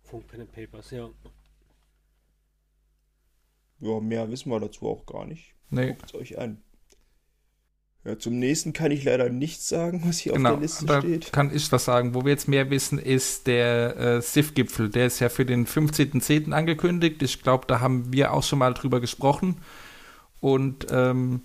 Funk 0.03 0.27
Pen 0.27 0.41
and 0.41 0.51
Papers, 0.51 0.91
ja. 0.91 1.09
ja, 3.79 3.99
mehr 3.99 4.29
wissen 4.29 4.49
wir 4.49 4.59
dazu 4.59 4.87
auch 4.89 5.05
gar 5.05 5.25
nicht. 5.25 5.53
nee, 5.69 5.89
Guckt 5.89 6.05
es 6.05 6.13
euch 6.15 6.37
an. 6.39 6.61
Ja, 8.05 8.19
zum 8.19 8.37
nächsten 8.37 8.71
kann 8.71 8.91
ich 8.91 9.03
leider 9.03 9.29
nichts 9.29 9.67
sagen, 9.67 10.03
was 10.05 10.19
hier 10.19 10.33
auf 10.33 10.37
genau. 10.37 10.51
der 10.51 10.59
Liste 10.61 10.85
Da 10.85 11.01
steht. 11.01 11.33
kann 11.33 11.53
ich 11.53 11.71
was 11.71 11.85
sagen. 11.85 12.13
Wo 12.13 12.23
wir 12.23 12.31
jetzt 12.31 12.47
mehr 12.47 12.69
wissen, 12.69 12.99
ist 12.99 13.47
der 13.47 13.97
äh, 13.97 14.21
SIF-Gipfel. 14.21 14.89
Der 14.89 15.07
ist 15.07 15.19
ja 15.19 15.29
für 15.29 15.43
den 15.45 15.65
15.10. 15.65 16.51
angekündigt. 16.51 17.23
Ich 17.23 17.41
glaube, 17.41 17.65
da 17.67 17.79
haben 17.79 18.13
wir 18.13 18.31
auch 18.31 18.43
schon 18.43 18.59
mal 18.59 18.75
drüber 18.75 18.99
gesprochen. 18.99 19.57
Und 20.39 20.85
ähm, 20.91 21.41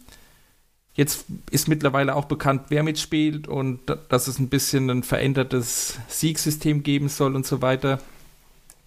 jetzt 0.95 1.25
ist 1.51 1.67
mittlerweile 1.67 2.15
auch 2.15 2.27
bekannt, 2.27 2.65
wer 2.69 2.83
mitspielt 2.83 3.49
und 3.49 3.81
da- 3.87 3.97
dass 4.11 4.27
es 4.29 4.39
ein 4.39 4.51
bisschen 4.51 4.91
ein 4.91 5.03
verändertes 5.03 5.99
Siegsystem 6.09 6.83
geben 6.83 7.09
soll 7.09 7.37
und 7.37 7.47
so 7.47 7.63
weiter. 7.63 8.01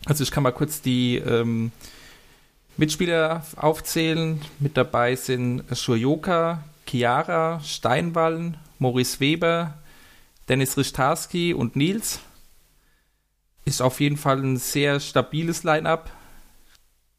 Also 0.05 0.21
ich 0.23 0.29
kann 0.29 0.43
mal 0.43 0.51
kurz 0.51 0.81
die 0.81 1.15
ähm, 1.17 1.71
Mitspieler 2.77 3.43
aufzählen. 3.55 4.39
Mit 4.59 4.77
dabei 4.77 5.15
sind 5.15 5.63
Shurioka, 5.75 6.63
Chiara, 6.93 7.59
Steinwallen, 7.61 8.57
Maurice 8.77 9.19
Weber, 9.19 9.79
Dennis 10.47 10.77
Richtarski 10.77 11.55
und 11.55 11.75
Nils. 11.75 12.19
Ist 13.65 13.81
auf 13.81 13.99
jeden 13.99 14.17
Fall 14.17 14.43
ein 14.43 14.57
sehr 14.57 14.99
stabiles 14.99 15.63
Line-up. 15.63 16.11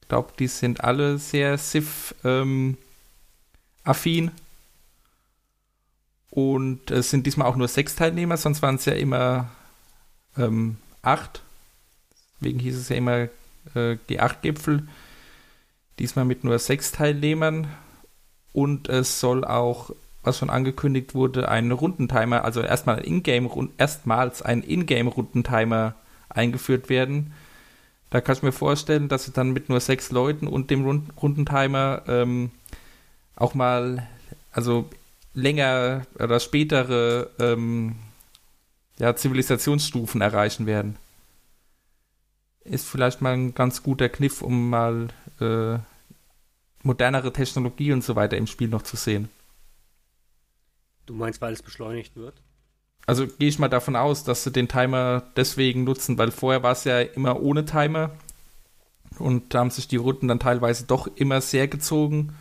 Ich 0.00 0.07
glaube, 0.07 0.33
die 0.38 0.47
sind 0.47 0.85
alle 0.85 1.19
sehr 1.19 1.59
SIF-affin. 1.59 2.76
Und 6.31 6.90
es 6.93 7.11
sind 7.11 7.26
diesmal 7.26 7.49
auch 7.49 7.57
nur 7.57 7.66
sechs 7.66 7.97
Teilnehmer, 7.97 8.37
sonst 8.37 8.62
waren 8.62 8.76
es 8.76 8.85
ja 8.85 8.93
immer 8.93 9.50
ähm, 10.37 10.76
acht. 11.02 11.43
Deswegen 12.37 12.61
hieß 12.61 12.76
es 12.76 12.90
ja 12.90 12.97
immer 12.97 13.28
äh, 13.75 13.99
G8-Gipfel. 14.09 14.87
Diesmal 15.99 16.26
mit 16.26 16.45
nur 16.45 16.61
sechs 16.61 16.93
Teilnehmern. 16.93 17.66
Und 18.54 18.88
es 18.88 19.18
soll 19.18 19.44
auch, 19.44 19.90
was 20.23 20.38
schon 20.38 20.49
angekündigt 20.49 21.14
wurde, 21.14 21.49
ein 21.49 21.73
Rundentimer, 21.73 22.44
also 22.44 22.62
erstmal 22.62 23.04
Ingame, 23.04 23.68
erstmals 23.76 24.42
ein 24.42 24.62
Ingame-Rundentimer 24.62 25.96
eingeführt 26.30 26.88
werden. 26.88 27.34
Da 28.11 28.20
kann 28.20 28.37
ich 28.37 28.42
mir 28.42 28.52
vorstellen, 28.52 29.08
dass 29.08 29.25
sie 29.25 29.32
dann 29.32 29.52
mit 29.52 29.68
nur 29.68 29.80
sechs 29.80 30.12
Leuten 30.12 30.46
und 30.46 30.70
dem 30.70 30.84
Rund 30.84 31.11
Rundentimer 31.20 32.02
ähm, 32.06 32.52
auch 33.34 33.54
mal, 33.54 34.06
also 34.52 34.88
länger 35.34 36.06
oder 36.20 36.38
spätere 36.38 37.28
ähm, 37.40 37.96
ja, 39.00 39.16
Zivilisationsstufen 39.16 40.20
erreichen 40.20 40.66
werden. 40.66 40.96
Ist 42.62 42.87
vielleicht 42.87 43.20
mal 43.20 43.32
ein 43.34 43.52
ganz 43.52 43.82
guter 43.82 44.08
Kniff, 44.08 44.42
um 44.42 44.70
mal 44.70 45.08
äh, 45.40 45.78
modernere 46.84 47.32
Technologie 47.32 47.92
und 47.92 48.04
so 48.04 48.14
weiter 48.14 48.36
im 48.36 48.46
Spiel 48.46 48.68
noch 48.68 48.82
zu 48.82 48.96
sehen. 48.96 49.28
Du 51.06 51.14
meinst, 51.14 51.40
weil 51.40 51.52
es 51.52 51.62
beschleunigt 51.62 52.16
wird? 52.16 52.34
Also 53.06 53.26
gehe 53.26 53.48
ich 53.48 53.58
mal 53.58 53.68
davon 53.68 53.96
aus, 53.96 54.24
dass 54.24 54.44
sie 54.44 54.52
den 54.52 54.68
Timer 54.68 55.24
deswegen 55.36 55.84
nutzen, 55.84 56.16
weil 56.16 56.30
vorher 56.30 56.62
war 56.62 56.72
es 56.72 56.84
ja 56.84 57.00
immer 57.00 57.42
ohne 57.42 57.64
Timer 57.66 58.10
und 59.18 59.52
da 59.52 59.60
haben 59.60 59.70
sich 59.70 59.88
die 59.88 59.96
Runden 59.96 60.28
dann 60.28 60.40
teilweise 60.40 60.84
doch 60.84 61.06
immer 61.16 61.40
sehr 61.40 61.68
gezogen. 61.68 62.34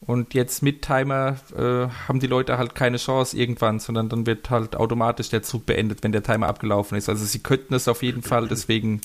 Und 0.00 0.34
jetzt 0.34 0.62
mit 0.62 0.82
Timer 0.82 1.36
äh, 1.56 1.88
haben 2.06 2.20
die 2.20 2.26
Leute 2.26 2.58
halt 2.58 2.74
keine 2.74 2.98
Chance 2.98 3.38
irgendwann, 3.38 3.80
sondern 3.80 4.10
dann 4.10 4.26
wird 4.26 4.50
halt 4.50 4.76
automatisch 4.76 5.30
der 5.30 5.42
Zug 5.42 5.64
beendet, 5.64 6.02
wenn 6.02 6.12
der 6.12 6.22
Timer 6.22 6.48
abgelaufen 6.48 6.98
ist. 6.98 7.08
Also 7.08 7.24
sie 7.24 7.38
könnten 7.38 7.72
es 7.72 7.88
auf 7.88 8.02
jeden 8.02 8.22
Fall 8.22 8.46
deswegen 8.46 9.00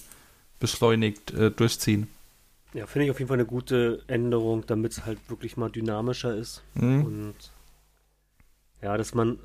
beschleunigt 0.60 1.32
äh, 1.32 1.52
durchziehen. 1.52 2.10
Ja, 2.74 2.86
finde 2.86 3.06
ich 3.06 3.12
auf 3.12 3.20
jeden 3.20 3.30
Fall 3.30 3.38
eine 3.38 3.48
gute 3.48 4.04
Änderung, 4.08 4.66
damit 4.66 4.92
es 4.92 5.06
halt 5.06 5.18
wirklich 5.30 5.58
mal 5.58 5.70
dynamischer 5.70 6.36
ist. 6.36 6.64
Mhm. 6.76 7.04
Und 7.04 7.36
ja, 8.82 8.96
dass 8.96 9.14
man, 9.14 9.40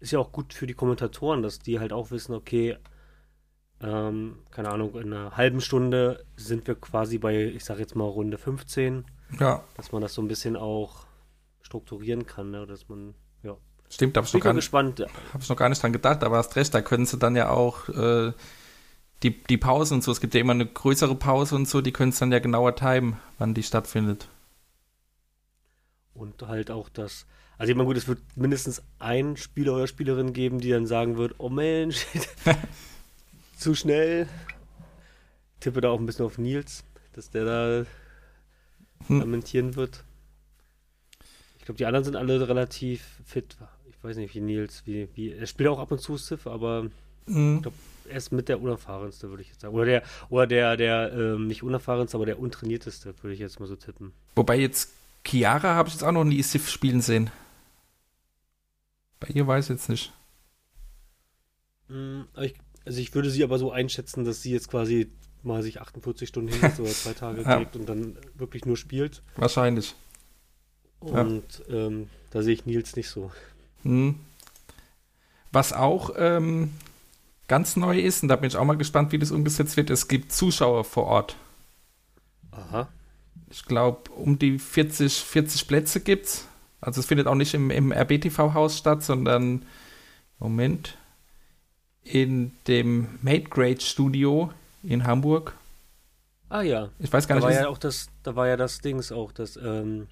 ist 0.00 0.12
ja 0.12 0.18
auch 0.18 0.32
gut 0.32 0.52
für 0.52 0.66
die 0.66 0.74
Kommentatoren, 0.74 1.42
dass 1.42 1.60
die 1.60 1.78
halt 1.78 1.92
auch 1.92 2.10
wissen, 2.10 2.34
okay, 2.34 2.76
ähm, 3.80 4.38
keine 4.50 4.70
Ahnung, 4.70 4.94
in 4.94 5.12
einer 5.12 5.36
halben 5.36 5.60
Stunde 5.60 6.24
sind 6.36 6.66
wir 6.66 6.74
quasi 6.74 7.18
bei, 7.18 7.44
ich 7.44 7.64
sag 7.64 7.78
jetzt 7.78 7.94
mal 7.94 8.04
Runde 8.04 8.38
15 8.38 9.04
Ja, 9.38 9.62
dass 9.74 9.92
man 9.92 10.02
das 10.02 10.14
so 10.14 10.22
ein 10.22 10.28
bisschen 10.28 10.56
auch 10.56 11.06
strukturieren 11.62 12.26
kann, 12.26 12.50
ne? 12.50 12.66
dass 12.66 12.88
man, 12.88 13.14
ja. 13.42 13.56
stimmt, 13.90 14.16
da 14.16 14.20
habe 14.20 14.26
ich, 14.26 14.34
noch 15.48 15.56
gar 15.56 15.68
nicht 15.68 15.82
dran 15.82 15.92
gedacht, 15.92 16.24
aber 16.24 16.38
hast 16.38 16.56
recht, 16.56 16.74
da 16.74 16.82
können 16.82 17.06
sie 17.06 17.18
dann 17.18 17.36
ja 17.36 17.50
auch 17.50 17.88
äh, 17.88 18.32
die, 19.24 19.42
die 19.44 19.56
Pausen 19.56 19.94
und 19.94 20.04
so, 20.04 20.12
es 20.12 20.20
gibt 20.20 20.34
ja 20.34 20.40
immer 20.40 20.52
eine 20.52 20.66
größere 20.66 21.14
Pause 21.16 21.56
und 21.56 21.68
so, 21.68 21.80
die 21.80 21.92
können 21.92 22.10
es 22.10 22.18
dann 22.18 22.30
ja 22.30 22.38
genauer 22.38 22.76
timen, 22.76 23.16
wann 23.38 23.54
die 23.54 23.62
stattfindet. 23.62 24.28
Und 26.14 26.42
halt 26.42 26.70
auch 26.70 26.88
das, 26.88 27.26
also 27.58 27.70
ich 27.70 27.76
meine, 27.76 27.88
gut, 27.88 27.96
es 27.96 28.06
wird 28.06 28.20
mindestens 28.36 28.82
ein 29.00 29.36
Spieler 29.36 29.74
oder 29.74 29.86
Spielerin 29.88 30.32
geben, 30.32 30.60
die 30.60 30.70
dann 30.70 30.86
sagen 30.86 31.16
wird, 31.16 31.34
oh 31.38 31.48
Mensch, 31.48 32.06
zu 33.56 33.74
schnell. 33.74 34.28
Tippe 35.58 35.80
da 35.80 35.88
auch 35.88 35.98
ein 35.98 36.06
bisschen 36.06 36.26
auf 36.26 36.38
Nils, 36.38 36.84
dass 37.14 37.30
der 37.30 37.44
da 37.44 37.86
Hm. 39.08 39.20
lamentieren 39.20 39.76
wird. 39.76 40.04
Ich 41.58 41.64
glaube, 41.64 41.78
die 41.78 41.86
anderen 41.86 42.04
sind 42.04 42.16
alle 42.16 42.48
relativ 42.48 43.20
fit. 43.24 43.56
Ich 43.88 44.02
weiß 44.02 44.16
nicht, 44.16 44.34
wie 44.34 44.40
Nils, 44.40 44.82
wie, 44.86 45.08
wie, 45.14 45.32
er 45.32 45.46
spielt 45.46 45.68
auch 45.68 45.78
ab 45.78 45.92
und 45.92 46.00
zu 46.00 46.16
Civ, 46.16 46.46
aber 46.46 46.90
Mhm. 47.26 47.62
er 48.08 48.16
ist 48.16 48.32
mit 48.32 48.48
der 48.48 48.60
unerfahrenste, 48.60 49.30
würde 49.30 49.42
ich 49.42 49.48
jetzt 49.48 49.60
sagen. 49.62 49.74
Oder 49.74 49.84
der, 49.86 50.02
oder 50.28 50.46
der, 50.46 50.76
der, 50.76 51.12
ähm, 51.12 51.46
nicht 51.46 51.62
unerfahrenste, 51.62 52.16
aber 52.16 52.26
der 52.26 52.38
untrainierteste, 52.38 53.14
würde 53.22 53.34
ich 53.34 53.40
jetzt 53.40 53.60
mal 53.60 53.66
so 53.66 53.76
tippen. 53.76 54.12
Wobei 54.36 54.58
jetzt 54.58 54.90
Chiara 55.26 55.74
habe 55.74 55.88
ich 55.88 55.94
jetzt 55.94 56.04
auch 56.04 56.12
noch 56.12 56.24
nie 56.24 56.42
Sif 56.42 56.68
spielen 56.68 57.00
sehen. 57.00 57.30
Bei 59.20 59.28
ihr 59.28 59.46
weiß 59.46 59.66
ich 59.66 59.70
jetzt 59.70 59.88
nicht. 59.88 60.12
Aber 61.88 62.44
Ich, 62.44 62.54
also 62.84 63.00
ich 63.00 63.14
würde 63.14 63.30
sie 63.30 63.44
aber 63.44 63.58
so 63.58 63.70
einschätzen, 63.72 64.24
dass 64.24 64.42
sie 64.42 64.52
jetzt 64.52 64.68
quasi 64.68 65.10
mal 65.42 65.62
sich 65.62 65.80
48 65.80 66.28
Stunden 66.28 66.50
hinsetzt 66.50 66.80
oder 66.80 66.90
zwei 66.90 67.12
Tage 67.14 67.42
Ja. 67.42 67.56
legt 67.58 67.76
und 67.76 67.86
dann 67.88 68.16
wirklich 68.34 68.64
nur 68.64 68.76
spielt. 68.76 69.22
Wahrscheinlich. 69.36 69.94
Ja. 71.04 71.20
Und 71.22 71.62
ähm, 71.68 72.08
da 72.30 72.42
sehe 72.42 72.54
ich 72.54 72.66
Nils 72.66 72.96
nicht 72.96 73.08
so. 73.08 73.30
Mhm. 73.82 74.18
Was 75.52 75.72
auch 75.72 76.10
ähm, 76.16 76.72
ganz 77.48 77.76
neu 77.76 77.98
ist, 77.98 78.22
und 78.22 78.28
da 78.28 78.36
bin 78.36 78.48
ich 78.48 78.56
auch 78.56 78.64
mal 78.64 78.76
gespannt, 78.76 79.12
wie 79.12 79.18
das 79.18 79.30
umgesetzt 79.30 79.76
wird, 79.76 79.90
es 79.90 80.08
gibt 80.08 80.32
Zuschauer 80.32 80.84
vor 80.84 81.04
Ort. 81.04 81.36
Aha. 82.50 82.88
Ich 83.50 83.64
glaube, 83.64 84.10
um 84.12 84.38
die 84.38 84.58
40, 84.58 85.12
40 85.14 85.68
Plätze 85.68 86.00
gibt's. 86.00 86.46
Also 86.80 87.00
es 87.00 87.06
findet 87.06 87.26
auch 87.26 87.34
nicht 87.34 87.54
im, 87.54 87.70
im 87.70 87.92
RBTV-Haus 87.92 88.76
statt, 88.78 89.02
sondern 89.02 89.64
Moment. 90.38 90.96
In 92.02 92.52
dem 92.68 93.18
Made 93.22 93.44
Grade 93.44 93.80
Studio 93.80 94.50
in 94.82 95.06
Hamburg. 95.06 95.54
Ah 96.50 96.60
ja. 96.62 96.90
Ich 96.98 97.10
weiß 97.10 97.26
gar 97.26 97.40
Da 97.40 97.46
nicht, 97.46 97.56
war 97.56 97.62
ja 97.64 97.68
auch 97.68 97.78
das, 97.78 98.08
da 98.22 98.36
war 98.36 98.46
ja 98.46 98.56
das 98.58 98.80
Dings 98.80 99.10
auch, 99.10 99.32
das, 99.32 99.56
ähm, 99.56 100.08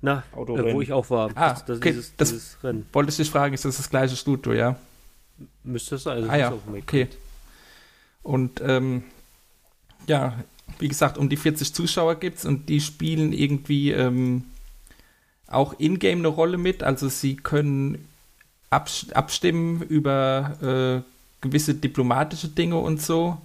na, 0.00 0.24
äh, 0.34 0.72
wo 0.74 0.80
ich 0.82 0.92
auch 0.92 1.08
war. 1.10 1.30
Ah, 1.36 1.50
das, 1.50 1.64
das, 1.66 1.76
okay, 1.78 1.90
dieses, 1.90 2.16
das- 2.16 2.30
dieses 2.30 2.64
Rennen. 2.64 2.86
wollte 2.92 3.10
ich 3.10 3.16
dich 3.16 3.30
fragen, 3.30 3.54
ist 3.54 3.64
das 3.64 3.76
das 3.76 3.88
gleiche 3.88 4.16
Studio, 4.16 4.52
ja? 4.52 4.76
Müsste 5.64 5.96
es 5.96 6.02
sein. 6.04 6.18
Also 6.18 6.30
Ah 6.30 6.36
ja, 6.36 6.52
okay. 6.76 7.08
Und 8.22 8.60
ähm, 8.64 9.04
ja, 10.06 10.34
wie 10.78 10.88
gesagt, 10.88 11.18
um 11.18 11.28
die 11.28 11.36
40 11.36 11.72
Zuschauer 11.72 12.16
gibt's 12.16 12.44
und 12.44 12.68
die 12.68 12.80
spielen 12.80 13.32
irgendwie 13.32 13.92
auch 15.48 15.78
in-game 15.78 16.18
eine 16.18 16.28
Rolle 16.28 16.58
mit. 16.58 16.82
Also 16.82 17.08
sie 17.08 17.36
können 17.36 18.06
abs 18.70 19.10
abstimmen 19.12 19.82
über 19.82 21.04
äh, 21.04 21.10
gewisse 21.40 21.74
diplomatische 21.74 22.48
Dinge 22.48 22.76
und 22.76 23.00
so. 23.00 23.38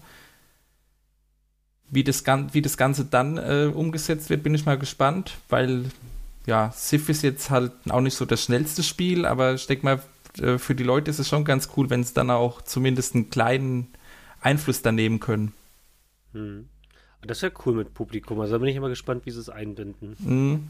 Wie 1.90 2.04
das, 2.04 2.24
Gan 2.24 2.54
wie 2.54 2.62
das 2.62 2.76
Ganze 2.76 3.06
dann 3.06 3.38
äh, 3.38 3.72
umgesetzt 3.74 4.30
wird, 4.30 4.42
bin 4.42 4.56
ich 4.56 4.66
mal 4.66 4.80
gespannt, 4.80 5.38
weil 5.50 5.86
ja, 6.48 6.72
Civ 6.72 7.08
ist 7.10 7.22
jetzt 7.22 7.52
halt 7.52 7.72
auch 7.90 8.02
nicht 8.02 8.16
so 8.16 8.26
das 8.26 8.44
schnellste 8.44 8.84
Spiel, 8.84 9.26
aber 9.26 9.54
ich 9.54 9.68
denke 9.68 9.86
mal, 9.86 10.02
für 10.36 10.76
die 10.76 10.84
Leute 10.84 11.12
ist 11.12 11.20
es 11.20 11.28
schon 11.28 11.46
ganz 11.46 11.70
cool, 11.78 11.90
wenn 11.90 12.04
sie 12.04 12.14
dann 12.14 12.30
auch 12.30 12.62
zumindest 12.62 13.16
einen 13.16 13.30
kleinen 13.30 13.94
Einfluss 14.42 14.82
da 14.82 14.92
nehmen 14.92 15.20
können. 15.20 15.54
Hm. 16.34 16.68
Das 17.22 17.38
ist 17.38 17.42
ja 17.44 17.52
cool 17.66 17.76
mit 17.76 17.94
Publikum. 17.94 18.40
Also 18.42 18.54
da 18.54 18.58
bin 18.58 18.68
ich 18.68 18.76
immer 18.76 18.90
gespannt, 18.90 19.26
wie 19.26 19.32
sie 19.32 19.40
es 19.40 19.50
einbinden. 19.50 20.16
Mhm. 20.20 20.68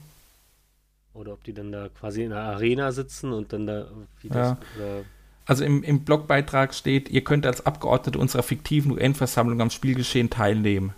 Oder 1.13 1.33
ob 1.33 1.43
die 1.43 1.53
dann 1.53 1.71
da 1.71 1.89
quasi 1.89 2.23
in 2.23 2.29
der 2.29 2.39
Arena 2.39 2.91
sitzen 2.91 3.33
und 3.33 3.53
dann 3.53 3.67
da 3.67 3.87
wie 4.21 4.29
das, 4.29 4.57
Ja. 4.79 5.01
Also 5.45 5.65
im, 5.65 5.83
im 5.83 6.05
Blogbeitrag 6.05 6.73
steht, 6.73 7.09
ihr 7.09 7.23
könnt 7.23 7.45
als 7.45 7.65
Abgeordnete 7.65 8.17
unserer 8.17 8.43
fiktiven 8.43 8.91
UN-Versammlung 8.91 9.61
am 9.61 9.69
Spielgeschehen 9.69 10.29
teilnehmen. 10.29 10.93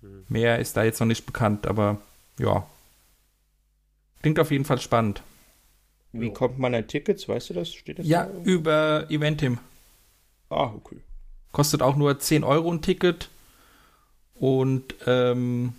Mhm. 0.00 0.24
Mehr 0.28 0.58
ist 0.60 0.76
da 0.76 0.84
jetzt 0.84 1.00
noch 1.00 1.06
nicht 1.06 1.26
bekannt, 1.26 1.66
aber 1.66 1.98
ja. 2.38 2.66
Klingt 4.22 4.38
auf 4.38 4.50
jeden 4.50 4.64
Fall 4.64 4.80
spannend. 4.80 5.22
Wie 6.20 6.32
kommt 6.32 6.58
man 6.58 6.74
an 6.74 6.86
Tickets? 6.86 7.28
Weißt 7.28 7.50
du 7.50 7.54
das? 7.54 7.72
Steht 7.72 7.98
das 7.98 8.06
Ja, 8.06 8.24
da? 8.26 8.42
über 8.44 9.06
Eventim. 9.10 9.58
Ah, 10.48 10.70
okay. 10.74 10.96
Kostet 11.52 11.82
auch 11.82 11.96
nur 11.96 12.18
10 12.18 12.44
Euro 12.44 12.70
ein 12.72 12.82
Ticket. 12.82 13.28
Und 14.34 14.94
ähm, 15.06 15.74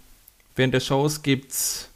während 0.56 0.74
der 0.74 0.80
Shows 0.80 1.22
gibt's, 1.24 1.90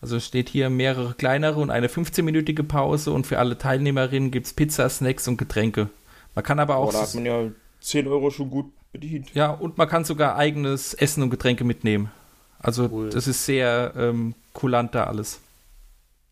also 0.00 0.20
steht 0.20 0.48
hier 0.48 0.70
mehrere 0.70 1.14
kleinere 1.14 1.60
und 1.60 1.70
eine 1.70 1.88
15-minütige 1.88 2.62
Pause 2.62 3.12
und 3.12 3.26
für 3.26 3.38
alle 3.38 3.58
Teilnehmerinnen 3.58 4.30
gibt's 4.30 4.52
Pizza, 4.52 4.88
Snacks 4.88 5.28
und 5.28 5.36
Getränke. 5.36 5.88
Man 6.34 6.44
kann 6.44 6.58
aber 6.60 6.76
auch 6.76 6.84
Aber 6.90 6.92
da 6.92 7.02
hat 7.02 7.14
man 7.14 7.26
ja 7.26 7.50
10 7.80 8.06
Euro 8.08 8.30
schon 8.30 8.50
gut 8.50 8.72
bedient. 8.92 9.34
Ja, 9.34 9.50
und 9.50 9.76
man 9.78 9.88
kann 9.88 10.04
sogar 10.04 10.36
eigenes 10.36 10.94
Essen 10.94 11.22
und 11.22 11.30
Getränke 11.30 11.64
mitnehmen. 11.64 12.10
Also 12.58 12.88
Cool. 12.90 13.10
das 13.10 13.26
ist 13.28 13.44
sehr 13.44 13.92
ähm, 13.96 14.34
kulant 14.52 14.94
da 14.94 15.04
alles. 15.04 15.40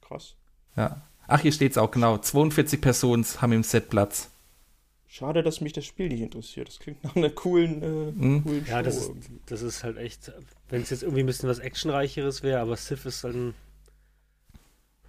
Krass. 0.06 0.34
Ja. 0.76 1.02
Ach, 1.28 1.40
hier 1.40 1.52
steht's 1.52 1.78
auch 1.78 1.90
genau. 1.90 2.18
42 2.18 2.80
Personen 2.80 3.25
haben 3.40 3.52
im 3.52 3.62
Set 3.62 3.88
Platz. 3.90 4.28
Schade, 5.09 5.42
dass 5.42 5.61
mich 5.61 5.73
das 5.73 5.85
Spiel 5.87 6.09
nicht 6.09 6.21
interessiert. 6.21 6.68
Das 6.68 6.78
klingt 6.78 7.02
nach 7.02 7.16
einer 7.16 7.30
coolen, 7.30 7.83
äh, 7.83 8.12
Mhm. 8.12 8.45
coolen 8.45 8.66
Ja, 8.68 8.78
Show. 8.78 8.85
das 8.85 8.97
ist, 8.97 9.09
irgendwie. 9.09 9.40
das 9.47 9.62
ist 9.62 9.83
halt 9.85 9.97
echt, 9.97 10.30
wenn 10.68 10.83
es 10.83 10.90
jetzt 10.90 11.02
irgendwie 11.02 11.23
ein 11.23 11.26
bisschen 11.26 11.49
was 11.49 11.59
Actionreicheres 11.59 12.42
wäre, 12.42 12.61
aber 12.61 12.76
Civ 12.76 13.06
ist 13.06 13.25
dann. 13.25 13.54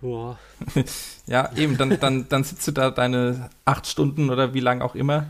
Boah. 0.02 0.38
Ja, 1.28 1.52
eben, 1.58 1.78
dann, 1.78 2.00
dann, 2.00 2.30
dann 2.30 2.44
sitzt 2.46 2.66
du 2.68 2.72
da 2.72 2.90
deine 2.90 3.50
acht 3.66 3.86
Stunden 3.86 4.30
oder 4.30 4.54
wie 4.54 4.60
lang 4.62 4.82
auch 4.82 4.96
immer. 4.96 5.28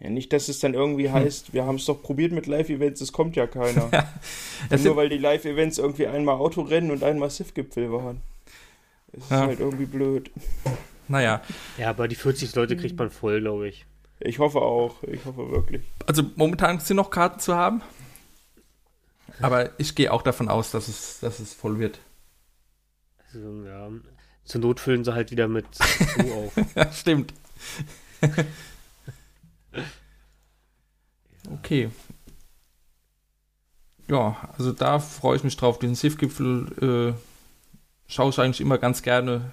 Ja, 0.00 0.10
nicht, 0.10 0.32
dass 0.34 0.48
es 0.48 0.58
dann 0.58 0.74
irgendwie 0.74 1.06
Hm. 1.08 1.14
heißt, 1.14 1.54
wir 1.54 1.64
haben 1.64 1.76
es 1.76 1.86
doch 1.86 2.02
probiert 2.02 2.32
mit 2.32 2.46
Live-Events, 2.46 3.00
es 3.00 3.12
kommt 3.12 3.36
ja 3.36 3.46
keiner. 3.46 3.88
Es 4.68 4.84
Nur 4.84 4.96
weil 4.96 5.08
die 5.08 5.16
Live-Events 5.18 5.78
irgendwie 5.78 6.06
einmal 6.08 6.34
Autorennen 6.36 6.90
und 6.90 7.02
einmal 7.02 7.30
Civ-Gipfel 7.30 7.90
waren. 7.90 8.20
Es 9.12 9.24
ist 9.24 9.30
Ja. 9.30 9.40
halt 9.40 9.60
irgendwie 9.60 9.86
blöd. 9.86 10.30
Naja, 11.08 11.42
Ja, 11.78 11.90
aber 11.90 12.06
die 12.08 12.14
40 12.14 12.54
Leute 12.54 12.76
kriegt 12.76 12.96
man 12.98 13.10
voll, 13.10 13.40
glaube 13.40 13.68
ich. 13.68 13.84
Ich 14.20 14.38
hoffe 14.38 14.60
auch. 14.60 15.02
Ich 15.04 15.24
hoffe 15.24 15.50
wirklich. 15.50 15.82
also 16.06 16.22
momentan 16.36 16.78
sind 16.80 16.96
noch 16.96 17.10
Karten 17.10 17.40
zu 17.40 17.54
haben. 17.56 17.82
Aber 19.40 19.78
ich 19.80 19.94
gehe 19.94 20.12
auch 20.12 20.22
davon 20.22 20.48
aus, 20.48 20.70
dass 20.70 20.88
es, 20.88 21.20
dass 21.20 21.40
es 21.40 21.54
voll 21.54 21.78
wird. 21.78 21.98
Also, 23.32 23.64
ja. 23.64 23.88
Zur 24.44 24.60
Not 24.60 24.80
füllen 24.80 25.04
sie 25.04 25.14
halt 25.14 25.30
wieder 25.30 25.48
mit 25.48 25.64
zu 25.74 25.82
auf. 26.34 26.52
Ja, 26.74 26.92
stimmt. 26.92 27.32
okay. 31.52 31.90
Ja, 34.08 34.36
also 34.58 34.72
da 34.72 34.98
freue 34.98 35.36
ich 35.36 35.44
mich 35.44 35.56
drauf. 35.56 35.78
Den 35.78 35.94
SIF-Gipfel 35.94 37.14
äh, 37.16 37.29
schaue 38.10 38.30
ich 38.30 38.38
eigentlich 38.38 38.60
immer 38.60 38.78
ganz 38.78 39.02
gerne. 39.02 39.52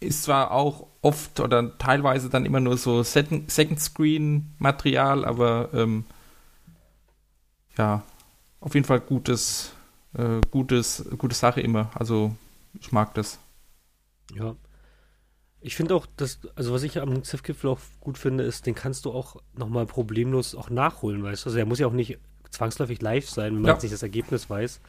Ist 0.00 0.24
zwar 0.24 0.50
auch 0.50 0.86
oft 1.02 1.38
oder 1.40 1.76
teilweise 1.78 2.28
dann 2.30 2.44
immer 2.46 2.60
nur 2.60 2.76
so 2.76 3.02
Second- 3.02 3.50
Second-Screen-Material, 3.50 5.24
aber 5.24 5.68
ähm, 5.74 6.04
ja, 7.76 8.02
auf 8.60 8.74
jeden 8.74 8.86
Fall 8.86 9.00
gutes, 9.00 9.72
äh, 10.14 10.40
gutes, 10.50 11.04
gute 11.18 11.34
Sache 11.34 11.60
immer. 11.60 11.90
Also 11.94 12.34
ich 12.80 12.92
mag 12.92 13.14
das. 13.14 13.38
Ja. 14.34 14.54
Ich 15.60 15.76
finde 15.76 15.94
auch, 15.94 16.06
dass, 16.16 16.40
also 16.56 16.72
was 16.72 16.82
ich 16.82 17.00
am 17.00 17.22
Ziff-Gipfel 17.22 17.70
auch 17.70 17.78
gut 18.00 18.18
finde, 18.18 18.42
ist, 18.42 18.66
den 18.66 18.74
kannst 18.74 19.04
du 19.04 19.12
auch 19.12 19.36
nochmal 19.54 19.86
problemlos 19.86 20.56
auch 20.56 20.70
nachholen, 20.70 21.22
weißt 21.22 21.44
du? 21.44 21.48
Also 21.50 21.56
der 21.56 21.66
muss 21.66 21.78
ja 21.78 21.86
auch 21.86 21.92
nicht 21.92 22.18
zwangsläufig 22.50 23.00
live 23.00 23.30
sein, 23.30 23.54
wenn 23.54 23.62
man 23.62 23.68
Ja. 23.68 23.72
jetzt 23.74 23.82
nicht 23.82 23.94
das 23.94 24.02
Ergebnis 24.02 24.50
weiß. 24.50 24.80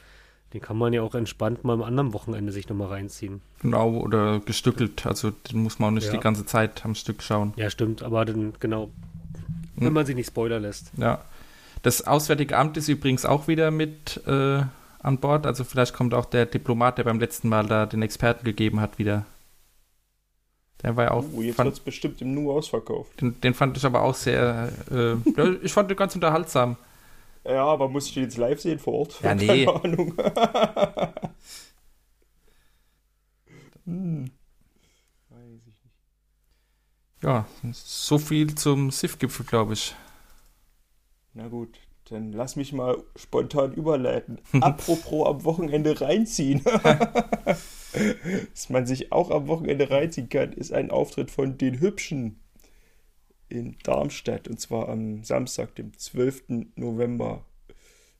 Den 0.53 0.61
kann 0.61 0.77
man 0.77 0.93
ja 0.93 1.01
auch 1.01 1.15
entspannt 1.15 1.63
mal 1.63 1.73
am 1.73 1.81
anderen 1.83 2.13
Wochenende 2.13 2.51
sich 2.51 2.69
nochmal 2.69 2.89
reinziehen. 2.89 3.41
Genau, 3.61 3.89
oder 3.91 4.39
gestückelt. 4.39 5.05
Also 5.05 5.31
den 5.31 5.63
muss 5.63 5.79
man 5.79 5.89
auch 5.89 5.93
nicht 5.95 6.07
Ja. 6.07 6.11
die 6.13 6.19
ganze 6.19 6.45
Zeit 6.45 6.85
am 6.85 6.93
Stück 6.95 7.23
schauen. 7.23 7.53
Ja, 7.55 7.69
stimmt, 7.71 8.03
aber 8.03 8.23
dann, 8.25 8.53
genau, 8.59 8.91
wenn 9.75 9.87
Hm. 9.87 9.93
man 9.93 10.05
sich 10.05 10.15
nicht 10.15 10.27
spoilern 10.27 10.61
lässt. 10.61 10.91
Ja. 10.97 11.21
Das 11.81 12.05
Auswärtige 12.05 12.55
Amt 12.57 12.77
ist 12.77 12.87
übrigens 12.87 13.25
auch 13.25 13.47
wieder 13.47 13.71
mit 13.71 14.21
äh, 14.27 14.61
an 14.99 15.17
Bord. 15.17 15.45
Also 15.47 15.63
vielleicht 15.63 15.93
kommt 15.95 16.13
auch 16.13 16.25
der 16.25 16.45
Diplomat, 16.45 16.97
der 16.99 17.03
beim 17.03 17.19
letzten 17.19 17.49
Mal 17.49 17.65
da 17.65 17.85
den 17.87 18.01
Experten 18.03 18.45
gegeben 18.45 18.79
hat, 18.79 18.99
wieder. 18.99 19.25
Der 20.83 20.95
war 20.95 21.05
ja 21.05 21.11
auch. 21.11 21.25
Uh, 21.33 21.41
jetzt 21.41 21.57
wird 21.57 21.73
es 21.73 21.79
bestimmt 21.79 22.21
im 22.21 22.33
Nu 22.33 22.51
ausverkauft. 22.51 23.19
den, 23.21 23.39
den 23.41 23.53
fand 23.53 23.75
ich 23.77 23.85
aber 23.85 24.01
auch 24.01 24.15
sehr. 24.15 24.69
Äh, 24.91 25.15
ich 25.63 25.73
fand 25.73 25.89
den 25.89 25.97
ganz 25.97 26.13
unterhaltsam. 26.15 26.77
Ja, 27.45 27.65
aber 27.65 27.89
muss 27.89 28.07
ich 28.07 28.13
den 28.13 28.23
jetzt 28.23 28.37
live 28.37 28.61
sehen 28.61 28.79
vor 28.79 28.93
Ort? 28.93 29.19
Ja, 29.21 29.35
nee. 29.43 29.65
Keine 29.65 29.83
Ahnung. 29.83 30.13
hm. 33.85 34.31
Weiß 35.29 35.51
ich 35.57 35.65
nicht. 35.65 35.77
Ja, 37.21 37.45
so 37.73 38.17
viel 38.17 38.55
zum 38.55 38.91
SIF-Gipfel, 38.91 39.45
glaube 39.45 39.73
ich. 39.73 39.95
Na 41.33 41.47
gut, 41.47 41.79
dann 42.05 42.31
lass 42.31 42.55
mich 42.55 42.73
mal 42.73 43.03
spontan 43.15 43.73
überleiten. 43.73 44.39
Apropos 44.61 45.27
am 45.27 45.43
Wochenende 45.43 45.99
reinziehen. 45.99 46.63
Was 46.63 48.69
man 48.69 48.85
sich 48.85 49.11
auch 49.11 49.31
am 49.31 49.47
Wochenende 49.47 49.89
reinziehen 49.89 50.29
kann, 50.29 50.53
ist 50.53 50.71
ein 50.71 50.91
Auftritt 50.91 51.31
von 51.31 51.57
den 51.57 51.79
Hübschen 51.79 52.42
in 53.53 53.77
Darmstadt. 53.83 54.47
Und 54.47 54.59
zwar 54.59 54.89
am 54.89 55.23
Samstag, 55.23 55.75
dem 55.75 55.97
12. 55.97 56.43
November. 56.75 57.45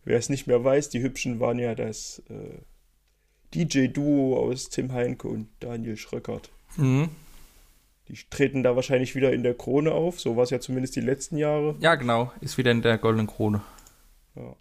Wer 0.05 0.17
es 0.17 0.29
nicht 0.29 0.47
mehr 0.47 0.63
weiß, 0.63 0.89
die 0.89 1.01
Hübschen 1.01 1.39
waren 1.39 1.59
ja 1.59 1.75
das 1.75 2.21
äh, 2.29 2.61
DJ-Duo 3.53 4.37
aus 4.37 4.69
Tim 4.69 4.91
Heinke 4.91 5.27
und 5.27 5.47
Daniel 5.59 5.97
Schröckert. 5.97 6.51
Mhm. 6.77 7.09
Die 8.09 8.17
treten 8.29 8.63
da 8.63 8.75
wahrscheinlich 8.75 9.15
wieder 9.15 9.31
in 9.31 9.43
der 9.43 9.53
Krone 9.53 9.91
auf. 9.93 10.19
So 10.19 10.35
war 10.35 10.43
es 10.43 10.49
ja 10.49 10.59
zumindest 10.59 10.95
die 10.95 11.01
letzten 11.01 11.37
Jahre. 11.37 11.75
Ja, 11.79 11.95
genau. 11.95 12.31
Ist 12.41 12.57
wieder 12.57 12.71
in 12.71 12.81
der 12.81 12.97
Goldenen 12.97 13.27
Krone. 13.27 13.61
Ja. 14.35 14.55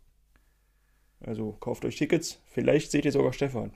Also 1.20 1.52
kauft 1.52 1.84
euch 1.84 1.96
Tickets. 1.96 2.38
Vielleicht 2.52 2.90
seht 2.90 3.04
ihr 3.04 3.12
sogar 3.12 3.32
Stefan. 3.32 3.72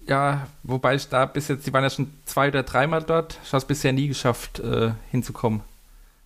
Ja, 0.00 0.48
wobei 0.62 0.94
ich 0.94 1.08
da 1.08 1.26
bis 1.26 1.48
jetzt, 1.48 1.66
die 1.66 1.72
waren 1.72 1.84
ja 1.84 1.90
schon 1.90 2.10
zwei 2.24 2.48
oder 2.48 2.62
dreimal 2.62 3.02
dort. 3.02 3.38
Ich 3.42 3.48
habe 3.48 3.58
es 3.58 3.64
bisher 3.66 3.92
nie 3.92 4.08
geschafft, 4.08 4.58
äh, 4.60 4.92
hinzukommen. 5.10 5.62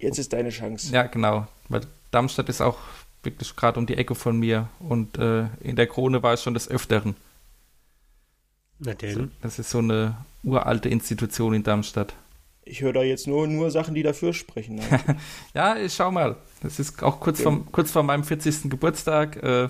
Jetzt 0.02 0.18
ist 0.18 0.32
deine 0.32 0.50
Chance. 0.50 0.92
Ja, 0.92 1.04
genau. 1.04 1.46
Weil 1.68 1.82
Darmstadt 2.10 2.48
ist 2.48 2.60
auch 2.60 2.76
wirklich 3.22 3.54
gerade 3.56 3.78
um 3.78 3.86
die 3.86 3.96
Ecke 3.96 4.14
von 4.14 4.38
mir. 4.38 4.68
Und 4.80 5.16
äh, 5.18 5.46
in 5.60 5.76
der 5.76 5.86
Krone 5.86 6.22
war 6.22 6.34
ich 6.34 6.40
schon 6.40 6.54
des 6.54 6.68
Öfteren. 6.68 7.14
Na 8.78 8.94
denn. 8.94 9.30
Das 9.42 9.58
ist 9.58 9.70
so 9.70 9.78
eine 9.78 10.16
uralte 10.42 10.88
Institution 10.88 11.54
in 11.54 11.62
Darmstadt. 11.62 12.14
Ich 12.64 12.80
höre 12.80 12.92
da 12.92 13.02
jetzt 13.02 13.26
nur, 13.26 13.46
nur 13.46 13.70
Sachen, 13.70 13.94
die 13.94 14.02
dafür 14.02 14.32
sprechen. 14.32 14.80
Ja, 15.54 15.76
ich 15.76 15.94
schau 15.94 16.10
mal. 16.10 16.36
Das 16.62 16.78
ist 16.78 17.02
auch 17.02 17.20
kurz, 17.20 17.36
Okay. 17.40 17.44
vom, 17.44 17.72
kurz 17.72 17.90
vor 17.90 18.02
meinem 18.02 18.24
40. 18.24 18.70
Geburtstag. 18.70 19.36
Äh, 19.42 19.68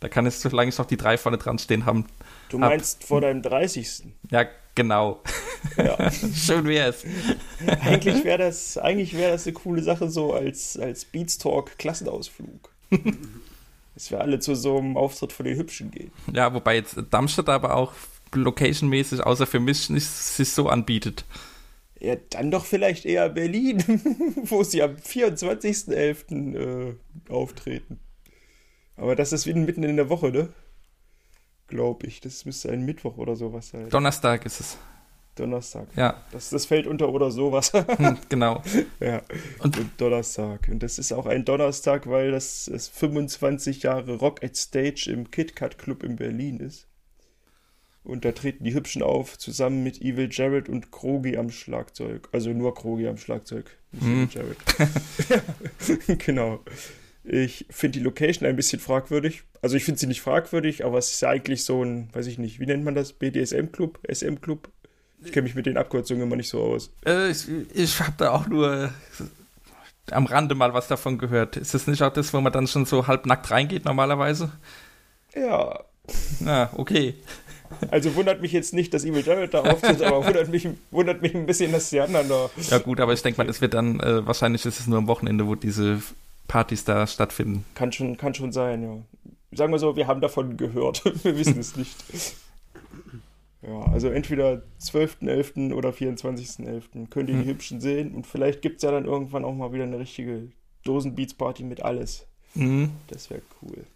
da 0.00 0.08
kann 0.08 0.26
es, 0.26 0.40
solange 0.40 0.68
ich 0.70 0.78
noch 0.78 0.86
die 0.86 0.96
drei 0.96 1.18
vorne 1.18 1.38
dran 1.38 1.58
stehen 1.58 1.86
haben. 1.86 2.06
du 2.48 2.56
Ab- 2.56 2.70
meinst 2.70 3.04
vor 3.04 3.20
deinem 3.20 3.42
30. 3.42 4.04
Ja, 4.30 4.46
genau. 4.74 5.22
Ja. 5.76 6.10
Schön 6.34 6.64
wär's. 6.64 7.04
eigentlich 7.80 8.24
wäre 8.24 8.38
das, 8.38 8.78
eigentlich 8.78 9.16
wär 9.16 9.30
das 9.30 9.46
eine 9.46 9.54
coole 9.54 9.82
Sache, 9.82 10.08
so 10.10 10.32
als, 10.32 10.78
als 10.78 11.04
Beatstalk 11.04 11.78
Klassenausflug. 11.78 12.70
Dass 13.94 14.10
wir 14.10 14.20
alle 14.20 14.38
zu 14.38 14.54
so 14.54 14.78
einem 14.78 14.96
Auftritt 14.96 15.32
von 15.32 15.46
den 15.46 15.56
Hübschen 15.56 15.90
gehen. 15.90 16.12
Ja, 16.32 16.52
wobei 16.54 16.76
jetzt 16.76 16.96
Darmstadt 17.10 17.48
aber 17.48 17.76
auch 17.76 17.92
locationmäßig, 18.32 19.24
außer 19.24 19.46
für 19.46 19.60
mich, 19.60 19.90
nicht 19.90 20.06
sich 20.06 20.50
so 20.52 20.68
anbietet. 20.68 21.24
Ja, 21.98 22.16
dann 22.30 22.50
doch 22.50 22.64
vielleicht 22.64 23.04
eher 23.04 23.28
Berlin, 23.28 23.84
wo 24.44 24.62
sie 24.62 24.82
am 24.82 24.96
24.11. 24.96 26.56
Äh, 26.56 26.94
auftreten. 27.28 28.00
Aber 28.96 29.16
das 29.16 29.32
ist 29.32 29.46
wieder 29.46 29.58
mitten 29.58 29.82
in 29.82 29.96
der 29.96 30.08
Woche, 30.08 30.30
ne? 30.30 30.48
Glaube 31.70 32.06
ich. 32.06 32.20
Das 32.20 32.44
müsste 32.44 32.70
ein 32.70 32.84
Mittwoch 32.84 33.16
oder 33.16 33.34
sowas 33.36 33.68
sein. 33.70 33.88
Donnerstag 33.88 34.44
ist 34.44 34.60
es. 34.60 34.78
Donnerstag. 35.36 35.86
Ja, 35.96 36.22
Das, 36.32 36.50
das 36.50 36.66
fällt 36.66 36.86
unter 36.86 37.08
oder 37.08 37.30
sowas. 37.30 37.72
hm, 37.72 38.18
genau. 38.28 38.62
ja. 38.98 39.22
Und- 39.60 39.78
Und 39.78 39.90
Donnerstag. 39.98 40.68
Und 40.68 40.82
das 40.82 40.98
ist 40.98 41.12
auch 41.12 41.24
ein 41.26 41.44
Donnerstag, 41.44 42.06
weil 42.08 42.30
das, 42.32 42.68
das 42.70 42.88
25 42.88 43.84
Jahre 43.84 44.16
Rock 44.16 44.42
at 44.44 44.56
Stage 44.56 45.08
im 45.10 45.30
KitKat 45.30 45.78
Club 45.78 46.02
in 46.02 46.16
Berlin 46.16 46.58
ist. 46.58 46.86
Und 48.02 48.24
da 48.24 48.32
treten 48.32 48.64
die 48.64 48.74
Hübschen 48.74 49.02
auf, 49.02 49.38
zusammen 49.38 49.82
mit 49.84 50.00
Evil 50.00 50.28
Jared 50.30 50.68
und 50.68 50.90
Krogi 50.90 51.36
am 51.36 51.50
Schlagzeug. 51.50 52.28
Also 52.32 52.50
nur 52.50 52.74
Krogi 52.74 53.06
am 53.06 53.16
Schlagzeug, 53.18 53.76
nicht 53.92 54.02
Hm. 54.02 54.28
Evil 54.30 54.56
Jared. 55.88 56.18
genau. 56.26 56.60
Ich 57.22 57.66
finde 57.70 57.98
die 57.98 58.04
Location 58.04 58.48
ein 58.48 58.56
bisschen 58.56 58.80
fragwürdig. 58.80 59.42
Also 59.62 59.76
ich 59.76 59.84
finde 59.84 60.00
sie 60.00 60.06
nicht 60.06 60.22
fragwürdig, 60.22 60.84
aber 60.84 60.98
es 60.98 61.10
ist 61.12 61.20
ja 61.20 61.28
eigentlich 61.28 61.64
so 61.64 61.84
ein, 61.84 62.08
weiß 62.12 62.26
ich 62.26 62.38
nicht, 62.38 62.60
wie 62.60 62.66
nennt 62.66 62.84
man 62.84 62.94
das? 62.94 63.12
BDSM-Club? 63.12 63.98
SM-Club? 64.10 64.68
Ich 65.22 65.32
kenne 65.32 65.44
mich 65.44 65.54
mit 65.54 65.66
den 65.66 65.76
Abkürzungen 65.76 66.22
immer 66.22 66.36
nicht 66.36 66.48
so 66.48 66.62
aus. 66.62 66.90
Äh, 67.04 67.30
ich 67.30 67.46
ich 67.74 68.00
habe 68.00 68.14
da 68.16 68.30
auch 68.30 68.46
nur 68.46 68.90
am 70.10 70.26
Rande 70.26 70.54
mal 70.54 70.72
was 70.72 70.88
davon 70.88 71.18
gehört. 71.18 71.58
Ist 71.58 71.74
das 71.74 71.86
nicht 71.86 72.02
auch 72.02 72.12
das, 72.12 72.32
wo 72.32 72.40
man 72.40 72.52
dann 72.52 72.66
schon 72.66 72.86
so 72.86 73.06
halbnackt 73.06 73.50
reingeht 73.50 73.84
normalerweise? 73.84 74.50
Ja, 75.34 75.84
Na, 76.40 76.70
okay. 76.76 77.14
Also 77.90 78.14
wundert 78.16 78.42
mich 78.42 78.52
jetzt 78.52 78.74
nicht, 78.74 78.92
dass 78.92 79.04
Evil 79.04 79.24
Jared 79.24 79.54
da 79.54 79.60
auftritt, 79.60 80.02
aber 80.02 80.26
wundert 80.26 80.48
mich, 80.48 80.68
wundert 80.90 81.22
mich 81.22 81.34
ein 81.34 81.46
bisschen, 81.46 81.70
dass 81.70 81.90
die 81.90 82.00
anderen 82.00 82.28
da. 82.28 82.50
Ja 82.68 82.78
gut, 82.78 82.98
aber 82.98 83.12
ich 83.12 83.22
denke 83.22 83.38
mal, 83.38 83.46
das 83.46 83.60
wird 83.60 83.74
dann, 83.74 84.00
äh, 84.00 84.26
wahrscheinlich 84.26 84.66
ist 84.66 84.80
es 84.80 84.86
nur 84.88 84.98
am 84.98 85.06
Wochenende, 85.06 85.46
wo 85.46 85.54
diese 85.54 86.02
Partys 86.50 86.82
da 86.82 87.06
stattfinden. 87.06 87.64
Kann 87.76 87.92
schon, 87.92 88.16
kann 88.16 88.34
schon 88.34 88.50
sein, 88.50 88.82
ja. 88.82 88.98
Sagen 89.52 89.72
wir 89.72 89.78
so, 89.78 89.94
wir 89.94 90.08
haben 90.08 90.20
davon 90.20 90.56
gehört. 90.56 91.04
wir 91.24 91.38
wissen 91.38 91.60
es 91.60 91.76
nicht. 91.76 91.96
Ja, 93.62 93.82
also 93.92 94.08
entweder 94.08 94.62
12.11. 94.80 95.72
oder 95.72 95.90
24.11. 95.90 97.08
könnt 97.08 97.30
ihr 97.30 97.40
die 97.40 97.46
Hübschen 97.46 97.80
sehen 97.80 98.16
und 98.16 98.26
vielleicht 98.26 98.62
gibt 98.62 98.78
es 98.78 98.82
ja 98.82 98.90
dann 98.90 99.04
irgendwann 99.04 99.44
auch 99.44 99.54
mal 99.54 99.72
wieder 99.72 99.84
eine 99.84 100.00
richtige 100.00 100.50
Dosenbeats-Party 100.82 101.62
mit 101.62 101.82
alles. 101.82 102.26
Mhm. 102.54 102.90
Das 103.06 103.30
wäre 103.30 103.42
cool. 103.62 103.86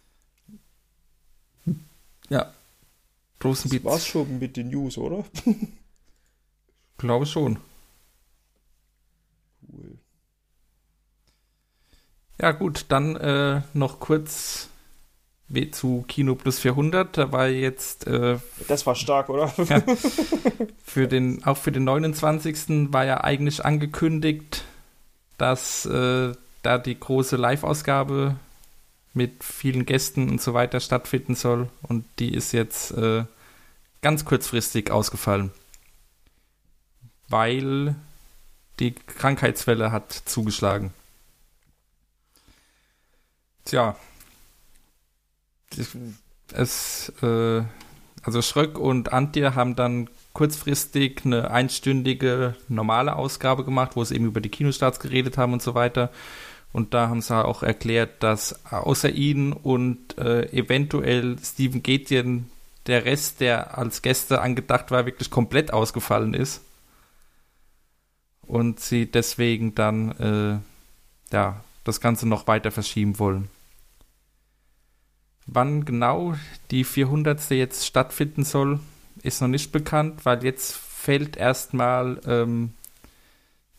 Ja. 2.29 2.53
Großen 3.39 3.69
Das 3.69 3.83
war's 3.83 4.07
schon 4.07 4.39
mit 4.39 4.55
den 4.55 4.69
News, 4.69 4.97
oder? 4.97 5.25
Glaube 6.97 7.25
schon. 7.25 7.57
Cool. 9.67 9.97
Ja 12.45 12.51
gut, 12.51 12.85
dann 12.89 13.15
äh, 13.15 13.63
noch 13.73 13.99
kurz 13.99 14.69
zu 15.71 16.05
Kino 16.07 16.35
Plus 16.35 16.59
400. 16.59 17.17
Da 17.17 17.31
war 17.31 17.47
jetzt 17.47 18.05
äh, 18.05 18.37
Das 18.67 18.85
war 18.85 18.93
stark, 18.93 19.29
oder? 19.29 19.47
für 20.85 21.07
den, 21.07 21.43
auch 21.43 21.57
für 21.57 21.71
den 21.71 21.85
29. 21.85 22.93
war 22.93 23.03
ja 23.03 23.23
eigentlich 23.23 23.65
angekündigt, 23.65 24.63
dass 25.39 25.87
äh, 25.87 26.33
da 26.61 26.77
die 26.77 26.99
große 26.99 27.35
Live-Ausgabe 27.35 28.35
mit 29.15 29.43
vielen 29.43 29.87
Gästen 29.87 30.29
und 30.29 30.39
so 30.39 30.53
weiter 30.53 30.79
stattfinden 30.81 31.33
soll. 31.33 31.69
Und 31.81 32.05
die 32.19 32.31
ist 32.31 32.51
jetzt 32.51 32.91
äh, 32.91 33.23
ganz 34.03 34.23
kurzfristig 34.23 34.91
ausgefallen. 34.91 35.49
weil 37.27 37.95
die 38.79 38.93
Krankheitswelle 38.93 39.91
hat 39.91 40.13
zugeschlagen. 40.13 40.93
Tja. 43.65 43.95
Es, 46.53 47.11
äh, 47.21 47.63
also 48.23 48.41
Schröck 48.41 48.77
und 48.77 49.11
Antje 49.11 49.55
haben 49.55 49.75
dann 49.75 50.09
kurzfristig 50.33 51.21
eine 51.25 51.49
einstündige 51.51 52.55
normale 52.67 53.15
Ausgabe 53.15 53.63
gemacht, 53.63 53.95
wo 53.95 54.03
sie 54.03 54.15
eben 54.15 54.25
über 54.25 54.41
die 54.41 54.49
Kinostarts 54.49 54.99
geredet 54.99 55.37
haben 55.37 55.53
und 55.53 55.61
so 55.61 55.73
weiter. 55.73 56.11
Und 56.71 56.93
da 56.93 57.09
haben 57.09 57.21
sie 57.21 57.43
auch 57.43 57.63
erklärt, 57.63 58.21
dass 58.21 58.65
außer 58.65 59.09
ihnen 59.09 59.53
und 59.53 60.17
äh, 60.17 60.51
eventuell 60.51 61.37
Steven 61.41 61.81
Gätjen 61.81 62.51
der 62.85 63.05
Rest, 63.05 63.39
der 63.39 63.77
als 63.77 64.01
Gäste 64.01 64.41
angedacht 64.41 64.91
war, 64.91 65.05
wirklich 65.05 65.31
komplett 65.31 65.73
ausgefallen 65.73 66.33
ist. 66.33 66.61
Und 68.41 68.79
sie 68.79 69.09
deswegen 69.09 69.73
dann 69.73 70.11
äh, 71.31 71.33
ja, 71.33 71.63
das 71.83 72.01
Ganze 72.01 72.27
noch 72.27 72.47
weiter 72.47 72.71
verschieben 72.71 73.17
wollen. 73.19 73.49
Wann 75.47 75.85
genau 75.85 76.35
die 76.71 76.83
400. 76.83 77.49
jetzt 77.51 77.85
stattfinden 77.85 78.43
soll, 78.43 78.79
ist 79.21 79.41
noch 79.41 79.47
nicht 79.47 79.71
bekannt, 79.71 80.25
weil 80.25 80.43
jetzt 80.43 80.75
fällt 80.75 81.37
erstmal 81.37 82.19
ähm, 82.25 82.73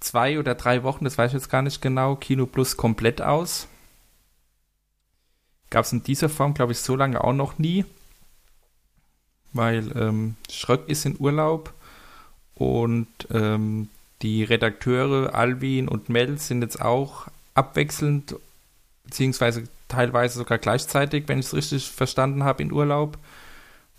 zwei 0.01 0.39
oder 0.39 0.55
drei 0.55 0.83
Wochen, 0.85 1.05
das 1.05 1.19
weiß 1.19 1.31
ich 1.31 1.35
jetzt 1.35 1.51
gar 1.51 1.63
nicht 1.63 1.83
genau, 1.83 2.17
Kino 2.17 2.47
Plus 2.47 2.77
komplett 2.77 3.21
aus. 3.21 3.67
Gab 5.71 5.85
es 5.85 5.93
in 5.93 6.05
dieser 6.05 6.29
Form, 6.29 6.55
glaube 6.55 6.73
ich, 6.73 6.79
so 6.79 6.95
lange 6.95 7.23
auch 7.23 7.33
noch 7.33 7.59
nie. 7.59 7.85
Weil 9.53 9.91
ähm, 9.97 10.37
Schröck 10.51 10.89
ist 10.89 11.07
in 11.07 11.17
Urlaub 11.19 11.73
und 12.55 13.09
ähm, 13.31 13.89
die 14.23 14.45
Redakteure 14.45 15.35
Alvin 15.35 15.89
und 15.89 16.09
Mel 16.09 16.39
sind 16.39 16.63
jetzt 16.63 16.81
auch 16.81 17.27
abwechselnd, 17.55 18.37
beziehungsweise 19.05 19.65
teilweise 19.89 20.39
sogar 20.39 20.59
gleichzeitig, 20.59 21.29
wenn 21.29 21.39
ich 21.39 21.47
es 21.47 21.55
richtig 21.55 21.91
verstanden 21.91 22.45
habe, 22.45 22.63
in 22.63 22.73
Urlaub. 22.73 23.19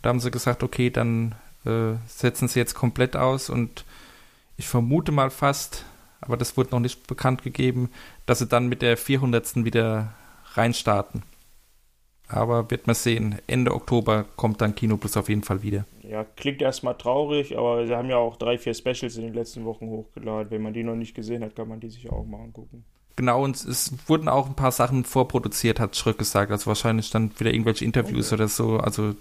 Da 0.01 0.09
haben 0.09 0.19
sie 0.19 0.31
gesagt, 0.31 0.63
okay, 0.63 0.89
dann 0.89 1.35
äh, 1.65 1.95
setzen 2.07 2.47
sie 2.47 2.59
jetzt 2.59 2.75
komplett 2.75 3.15
aus 3.15 3.49
und 3.49 3.85
ich 4.57 4.67
vermute 4.67 5.11
mal 5.11 5.29
fast, 5.29 5.85
aber 6.21 6.37
das 6.37 6.57
wurde 6.57 6.71
noch 6.71 6.79
nicht 6.79 7.07
bekannt 7.07 7.43
gegeben, 7.43 7.89
dass 8.25 8.39
sie 8.39 8.47
dann 8.47 8.67
mit 8.67 8.81
der 8.81 8.97
400. 8.97 9.63
wieder 9.63 10.13
reinstarten. 10.53 11.23
Aber 12.29 12.69
wird 12.69 12.87
man 12.87 12.95
sehen. 12.95 13.39
Ende 13.47 13.73
Oktober 13.73 14.25
kommt 14.35 14.59
dann 14.59 14.75
Kino 14.75 14.97
Plus 14.97 15.15
auf 15.15 15.29
jeden 15.29 15.43
Fall 15.43 15.63
wieder. 15.63 15.85
Ja, 16.01 16.25
klingt 16.25 16.61
erstmal 16.61 16.97
traurig, 16.97 17.57
aber 17.57 17.87
sie 17.87 17.95
haben 17.95 18.09
ja 18.09 18.17
auch 18.17 18.35
drei, 18.35 18.57
vier 18.57 18.73
Specials 18.73 19.15
in 19.15 19.23
den 19.23 19.33
letzten 19.33 19.63
Wochen 19.63 19.87
hochgeladen. 19.87 20.51
Wenn 20.51 20.61
man 20.61 20.73
die 20.73 20.83
noch 20.83 20.95
nicht 20.95 21.15
gesehen 21.15 21.43
hat, 21.43 21.55
kann 21.55 21.69
man 21.69 21.79
die 21.79 21.89
sich 21.89 22.09
auch 22.11 22.25
mal 22.25 22.41
angucken. 22.41 22.83
Genau, 23.17 23.43
und 23.43 23.55
es 23.55 23.91
wurden 24.07 24.29
auch 24.29 24.45
ein 24.45 24.53
paar 24.53 24.71
Sachen 24.71 25.03
vorproduziert, 25.03 25.79
hat 25.79 25.95
Schröck 25.95 26.19
gesagt. 26.19 26.51
Also 26.51 26.67
wahrscheinlich 26.67 27.09
dann 27.09 27.37
wieder 27.39 27.51
irgendwelche 27.51 27.83
Interviews 27.83 28.27
okay. 28.27 28.35
oder 28.35 28.47
so. 28.47 28.77
Also 28.77 29.15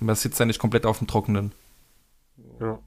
man 0.00 0.14
sitzt 0.14 0.38
ja 0.38 0.46
nicht 0.46 0.60
komplett 0.60 0.86
auf 0.86 0.98
dem 0.98 1.08
Trockenen. 1.08 1.52
Ja. 2.60 2.78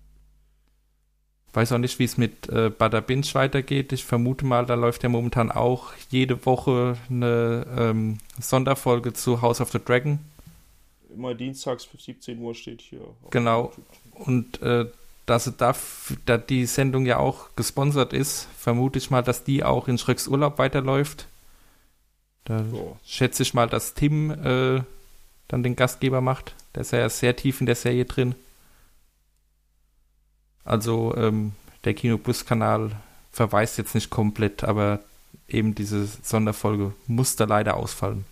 Weiß 1.52 1.74
auch 1.74 1.78
nicht, 1.78 2.00
wie 2.00 2.06
es 2.06 2.18
mit 2.18 2.48
äh, 2.48 2.70
Bada 2.70 3.02
Binge 3.02 3.26
weitergeht. 3.34 3.92
Ich 3.92 4.06
vermute 4.06 4.46
mal, 4.46 4.66
da 4.66 4.76
läuft 4.76 5.04
ja 5.04 5.10
momentan 5.10 5.52
auch 5.52 5.92
jede 6.10 6.46
Woche 6.46 6.98
eine 7.10 7.66
ähm, 7.78 8.18
Sonderfolge 8.40 9.12
zu 9.12 9.42
House 9.42 9.60
of 9.60 9.72
the 9.72 9.80
Dragon. 9.84 10.20
Immer 11.14 11.34
dienstags 11.34 11.88
17 11.98 12.40
Uhr 12.40 12.56
steht 12.56 12.82
hier. 12.82 13.02
Genau. 13.30 13.74
Und 14.14 14.62
äh, 14.62 14.86
dass 15.26 15.52
da, 15.58 15.76
da 16.26 16.38
die 16.38 16.66
Sendung 16.66 17.06
ja 17.06 17.18
auch 17.18 17.56
gesponsert 17.56 18.14
ist, 18.14 18.48
vermute 18.58 19.00
ich 19.00 19.10
mal, 19.10 19.24
dass 19.24 19.44
die 19.44 19.64
auch 19.64 19.88
in 19.88 19.98
Schröcks 19.98 20.28
Urlaub 20.28 20.60
weiterläuft. 20.60 21.28
Da 22.44 22.64
so. 22.64 22.98
schätze 23.04 23.44
ich 23.44 23.54
mal, 23.54 23.68
dass 23.68 23.96
Tim 23.96 24.30
äh, 24.32 24.84
dann 25.48 25.64
den 25.64 25.76
Gastgeber 25.76 26.22
macht. 26.22 26.56
Der 26.76 26.82
ist 26.82 26.92
ja 26.92 27.10
sehr 27.10 27.36
tief 27.36 27.60
in 27.60 27.66
der 27.66 27.76
Serie 27.76 28.06
drin. 28.06 28.36
Also 30.64 31.16
ähm, 31.16 31.54
der 31.86 31.94
Kino 31.94 32.18
Plus 32.18 32.46
Kanal 32.46 32.92
verweist 33.32 33.78
jetzt 33.78 33.96
nicht 33.96 34.10
komplett, 34.10 34.64
aber 34.64 35.00
eben 35.48 35.76
diese 35.76 36.06
Sonderfolge 36.06 36.94
muss 37.08 37.36
da 37.36 37.46
leider 37.46 37.78
ausfallen. 37.78 38.26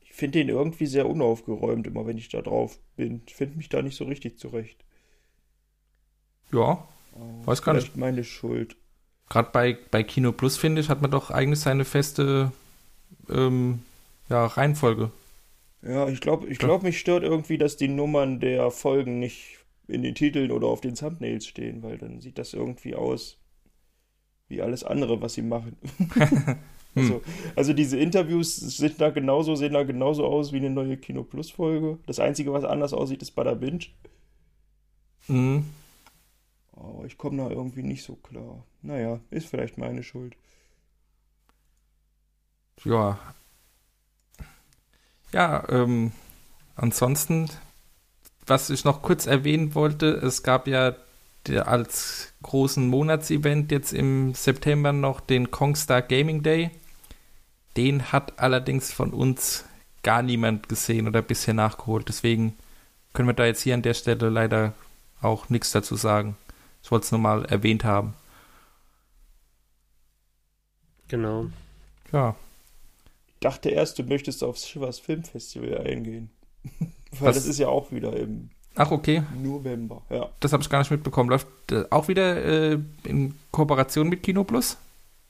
Ich 0.00 0.12
finde 0.12 0.40
den 0.40 0.48
irgendwie 0.48 0.86
sehr 0.86 1.08
unaufgeräumt, 1.08 1.86
immer 1.86 2.06
wenn 2.06 2.18
ich 2.18 2.28
da 2.28 2.42
drauf 2.42 2.78
bin. 2.96 3.22
Ich 3.26 3.36
finde 3.36 3.56
mich 3.56 3.68
da 3.68 3.82
nicht 3.82 3.96
so 3.96 4.04
richtig 4.04 4.38
zurecht. 4.38 4.84
Ja, 6.52 6.86
oh, 7.14 7.46
weiß 7.46 7.62
gar 7.62 7.74
nicht. 7.74 7.96
meine 7.96 8.24
Schuld. 8.24 8.76
Gerade 9.28 9.50
bei, 9.52 9.78
bei 9.90 10.02
Kino 10.02 10.32
Plus, 10.32 10.56
finde 10.56 10.80
ich, 10.80 10.88
hat 10.88 11.02
man 11.02 11.10
doch 11.10 11.30
eigentlich 11.30 11.60
seine 11.60 11.84
feste 11.84 12.50
ähm, 13.28 13.82
ja, 14.28 14.46
Reihenfolge. 14.46 15.10
Ja, 15.82 16.08
ich 16.08 16.20
glaube, 16.20 16.48
ich 16.48 16.58
glaube, 16.58 16.84
mich 16.86 16.98
stört 16.98 17.22
irgendwie, 17.22 17.58
dass 17.58 17.76
die 17.76 17.88
Nummern 17.88 18.40
der 18.40 18.70
Folgen 18.70 19.20
nicht 19.20 19.58
in 19.86 20.02
den 20.02 20.14
Titeln 20.14 20.50
oder 20.50 20.66
auf 20.66 20.80
den 20.80 20.94
Thumbnails 20.94 21.46
stehen, 21.46 21.82
weil 21.82 21.98
dann 21.98 22.20
sieht 22.20 22.38
das 22.38 22.52
irgendwie 22.52 22.94
aus 22.94 23.38
wie 24.48 24.62
alles 24.62 24.82
andere, 24.82 25.20
was 25.20 25.34
sie 25.34 25.42
machen. 25.42 25.76
also, 26.94 27.14
hm. 27.14 27.20
also 27.54 27.72
diese 27.72 27.98
Interviews 27.98 28.56
sind 28.56 29.00
da 29.00 29.10
genauso, 29.10 29.54
sehen 29.54 29.74
da 29.74 29.82
genauso 29.82 30.26
aus 30.26 30.52
wie 30.52 30.56
eine 30.56 30.70
neue 30.70 30.96
Kino 30.96 31.22
Plus 31.22 31.50
Folge. 31.50 31.98
Das 32.06 32.18
Einzige, 32.18 32.52
was 32.52 32.64
anders 32.64 32.92
aussieht, 32.92 33.22
ist 33.22 33.32
Bada 33.32 33.54
Binge. 33.54 33.86
Mhm. 35.28 35.66
Ich 37.08 37.18
komme 37.18 37.42
da 37.42 37.50
irgendwie 37.50 37.82
nicht 37.82 38.04
so 38.04 38.16
klar. 38.16 38.64
Naja, 38.82 39.20
ist 39.30 39.48
vielleicht 39.48 39.78
meine 39.78 40.02
Schuld. 40.02 40.36
Ja. 42.84 43.18
Ja, 45.32 45.68
ähm, 45.68 46.12
ansonsten 46.76 47.50
was 48.48 48.70
ich 48.70 48.84
noch 48.84 49.02
kurz 49.02 49.26
erwähnen 49.26 49.74
wollte, 49.74 50.06
es 50.06 50.42
gab 50.42 50.66
ja 50.66 50.94
als 51.64 52.32
großen 52.42 52.86
Monatsevent 52.86 53.72
jetzt 53.72 53.92
im 53.92 54.34
September 54.34 54.92
noch 54.92 55.20
den 55.20 55.50
Kongstar 55.50 56.02
Gaming 56.02 56.42
Day. 56.42 56.70
Den 57.76 58.12
hat 58.12 58.38
allerdings 58.38 58.92
von 58.92 59.12
uns 59.12 59.64
gar 60.02 60.22
niemand 60.22 60.68
gesehen 60.68 61.08
oder 61.08 61.22
bisher 61.22 61.54
nachgeholt. 61.54 62.08
Deswegen 62.08 62.56
können 63.12 63.28
wir 63.28 63.34
da 63.34 63.46
jetzt 63.46 63.62
hier 63.62 63.74
an 63.74 63.82
der 63.82 63.94
Stelle 63.94 64.28
leider 64.28 64.74
auch 65.22 65.48
nichts 65.48 65.72
dazu 65.72 65.96
sagen. 65.96 66.36
Ich 66.88 66.90
wollte 66.90 67.04
es 67.04 67.12
nur 67.12 67.20
mal 67.20 67.44
erwähnt 67.44 67.84
haben. 67.84 68.14
Genau. 71.08 71.48
Ja. 72.12 72.34
Ich 73.26 73.34
dachte 73.40 73.68
erst, 73.68 73.98
du 73.98 74.04
möchtest 74.04 74.42
aufs 74.42 74.66
Shivers 74.66 74.98
Filmfestival 74.98 75.86
eingehen. 75.86 76.30
Weil 77.10 77.28
Was? 77.28 77.36
das 77.36 77.44
ist 77.44 77.58
ja 77.58 77.68
auch 77.68 77.92
wieder 77.92 78.16
im 78.16 78.48
Ach, 78.74 78.90
okay. 78.90 79.22
November, 79.36 80.00
ja. 80.08 80.30
Das 80.40 80.54
habe 80.54 80.62
ich 80.62 80.70
gar 80.70 80.78
nicht 80.78 80.90
mitbekommen. 80.90 81.28
Läuft 81.28 81.48
äh, 81.70 81.84
auch 81.90 82.08
wieder 82.08 82.42
äh, 82.42 82.78
in 83.04 83.34
Kooperation 83.50 84.08
mit 84.08 84.22
Kino 84.22 84.44
Plus? 84.44 84.78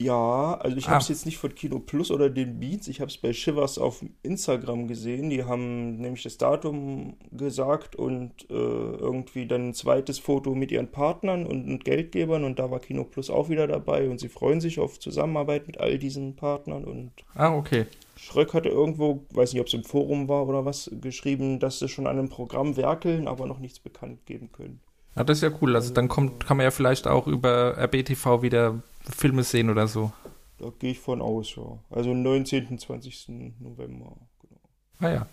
Ja, 0.01 0.53
also 0.53 0.77
ich 0.77 0.87
ah. 0.87 0.91
habe 0.91 1.01
es 1.01 1.09
jetzt 1.09 1.25
nicht 1.25 1.37
von 1.37 1.53
Kino 1.53 1.79
Plus 1.79 2.09
oder 2.09 2.29
den 2.29 2.57
Beats, 2.57 2.87
ich 2.87 3.01
habe 3.01 3.11
es 3.11 3.17
bei 3.17 3.33
Shivers 3.33 3.77
auf 3.77 4.03
Instagram 4.23 4.87
gesehen. 4.87 5.29
Die 5.29 5.43
haben 5.43 5.97
nämlich 5.97 6.23
das 6.23 6.37
Datum 6.37 7.17
gesagt 7.31 7.97
und 7.97 8.31
äh, 8.49 8.53
irgendwie 8.53 9.45
dann 9.45 9.69
ein 9.69 9.73
zweites 9.73 10.17
Foto 10.17 10.55
mit 10.55 10.71
ihren 10.71 10.89
Partnern 10.89 11.45
und, 11.45 11.69
und, 11.69 11.83
Geldgebern 11.83 12.45
und 12.45 12.59
da 12.59 12.71
war 12.71 12.79
Kino 12.79 13.03
Plus 13.03 13.29
auch 13.29 13.49
wieder 13.49 13.67
dabei 13.67 14.09
und 14.09 14.21
sie 14.21 14.29
freuen 14.29 14.61
sich 14.61 14.79
auf 14.79 14.99
Zusammenarbeit 14.99 15.67
mit 15.67 15.81
all 15.81 15.97
diesen 15.97 16.37
Partnern 16.37 16.85
und. 16.85 17.11
Ah, 17.35 17.53
okay. 17.53 17.85
Schröck 18.15 18.53
hatte 18.53 18.69
irgendwo, 18.69 19.25
weiß 19.33 19.51
nicht, 19.51 19.61
ob 19.61 19.67
es 19.67 19.73
im 19.73 19.83
Forum 19.83 20.29
war 20.29 20.47
oder 20.47 20.63
was, 20.63 20.89
geschrieben, 21.01 21.59
dass 21.59 21.79
sie 21.79 21.89
schon 21.89 22.07
an 22.07 22.17
einem 22.17 22.29
Programm 22.29 22.77
werkeln, 22.77 23.27
aber 23.27 23.47
noch 23.47 23.59
nichts 23.59 23.79
bekannt 23.79 24.25
geben 24.25 24.49
können. 24.53 24.79
Ja, 25.15 25.25
das 25.25 25.39
ist 25.39 25.43
ja 25.43 25.51
cool. 25.61 25.75
Also 25.75 25.93
dann 25.93 26.07
kommt, 26.07 26.45
kann 26.45 26.57
man 26.57 26.63
ja 26.63 26.71
vielleicht 26.71 27.07
auch 27.07 27.27
über 27.27 27.77
RBTV 27.77 28.41
wieder 28.41 28.81
Filme 29.01 29.43
sehen 29.43 29.69
oder 29.69 29.87
so. 29.87 30.11
Da 30.57 30.71
gehe 30.77 30.91
ich 30.91 30.99
von 30.99 31.21
aus, 31.21 31.55
ja. 31.55 31.79
Also 31.89 32.13
19. 32.13 32.77
20. 32.77 33.29
November, 33.59 34.17
genau. 34.41 34.61
Ah 34.99 35.09
ja. 35.09 35.27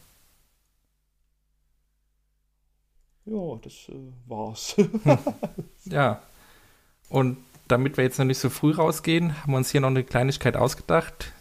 Ja, 3.24 3.59
das 3.61 3.88
äh, 3.88 4.12
war's. 4.26 4.76
ja. 5.85 6.22
Und 7.09 7.38
damit 7.66 7.96
wir 7.96 8.05
jetzt 8.05 8.18
noch 8.18 8.26
nicht 8.26 8.38
so 8.38 8.50
früh 8.50 8.70
rausgehen, 8.70 9.42
haben 9.42 9.52
wir 9.52 9.57
uns 9.57 9.70
hier 9.70 9.81
noch 9.81 9.88
eine 9.88 10.05
Kleinigkeit 10.05 10.57
ausgedacht. 10.57 11.33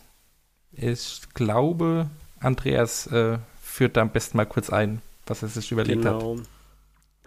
Ich 0.72 1.22
glaube, 1.36 2.10
Andreas 2.40 3.08
äh, 3.08 3.38
führt 3.62 3.98
da 3.98 4.02
am 4.02 4.10
besten 4.10 4.38
mal 4.38 4.46
kurz 4.46 4.72
ein, 4.72 5.02
was 5.28 5.44
er 5.44 5.50
sich 5.50 5.72
überlegt 5.72 6.02
genau. 6.02 6.38
hat. 6.38 6.46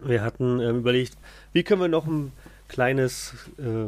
Wir 0.00 0.22
hatten 0.22 0.60
äh, 0.60 0.70
überlegt, 0.70 1.16
wie 1.52 1.62
können 1.62 1.80
wir 1.80 1.88
noch 1.88 2.06
ein 2.06 2.32
kleines 2.66 3.34
äh, 3.58 3.86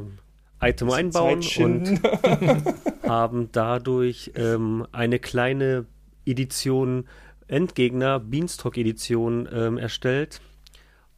Item 0.60 0.90
einbauen 0.90 1.40
und 1.58 2.00
haben 3.06 3.48
dadurch 3.52 4.32
ähm, 4.34 4.86
eine 4.92 5.18
kleine 5.18 5.86
Edition 6.26 7.06
Endgegner, 7.48 8.20
Beanstalk-Edition 8.20 9.48
ähm, 9.52 9.78
erstellt. 9.78 10.40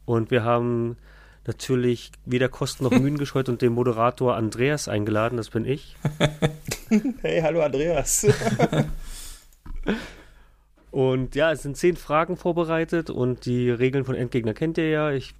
Und 0.05 0.31
wir 0.31 0.43
haben 0.43 0.97
natürlich 1.45 2.11
weder 2.25 2.49
Kosten 2.49 2.85
noch 2.85 2.91
Mühen 2.91 3.17
gescheut 3.19 3.49
und 3.49 3.61
den 3.61 3.73
Moderator 3.73 4.35
Andreas 4.35 4.87
eingeladen, 4.87 5.37
das 5.37 5.49
bin 5.49 5.65
ich. 5.65 5.95
Hey, 7.23 7.41
hallo 7.41 7.63
Andreas. 7.63 8.27
Und 10.91 11.33
ja, 11.33 11.51
es 11.51 11.63
sind 11.63 11.75
zehn 11.75 11.95
Fragen 11.95 12.37
vorbereitet 12.37 13.09
und 13.09 13.47
die 13.47 13.71
Regeln 13.71 14.05
von 14.05 14.13
Endgegner 14.13 14.53
kennt 14.53 14.77
ihr 14.77 14.89
ja. 14.89 15.11
Ich 15.11 15.33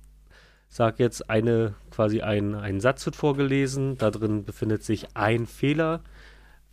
sage 0.74 1.04
jetzt 1.04 1.30
eine, 1.30 1.76
quasi 1.92 2.22
ein, 2.22 2.56
ein 2.56 2.80
Satz 2.80 3.06
wird 3.06 3.16
vorgelesen, 3.16 3.98
da 3.98 4.12
drin 4.12 4.44
befindet 4.44 4.84
sich 4.84 5.16
ein 5.16 5.46
Fehler. 5.46 6.02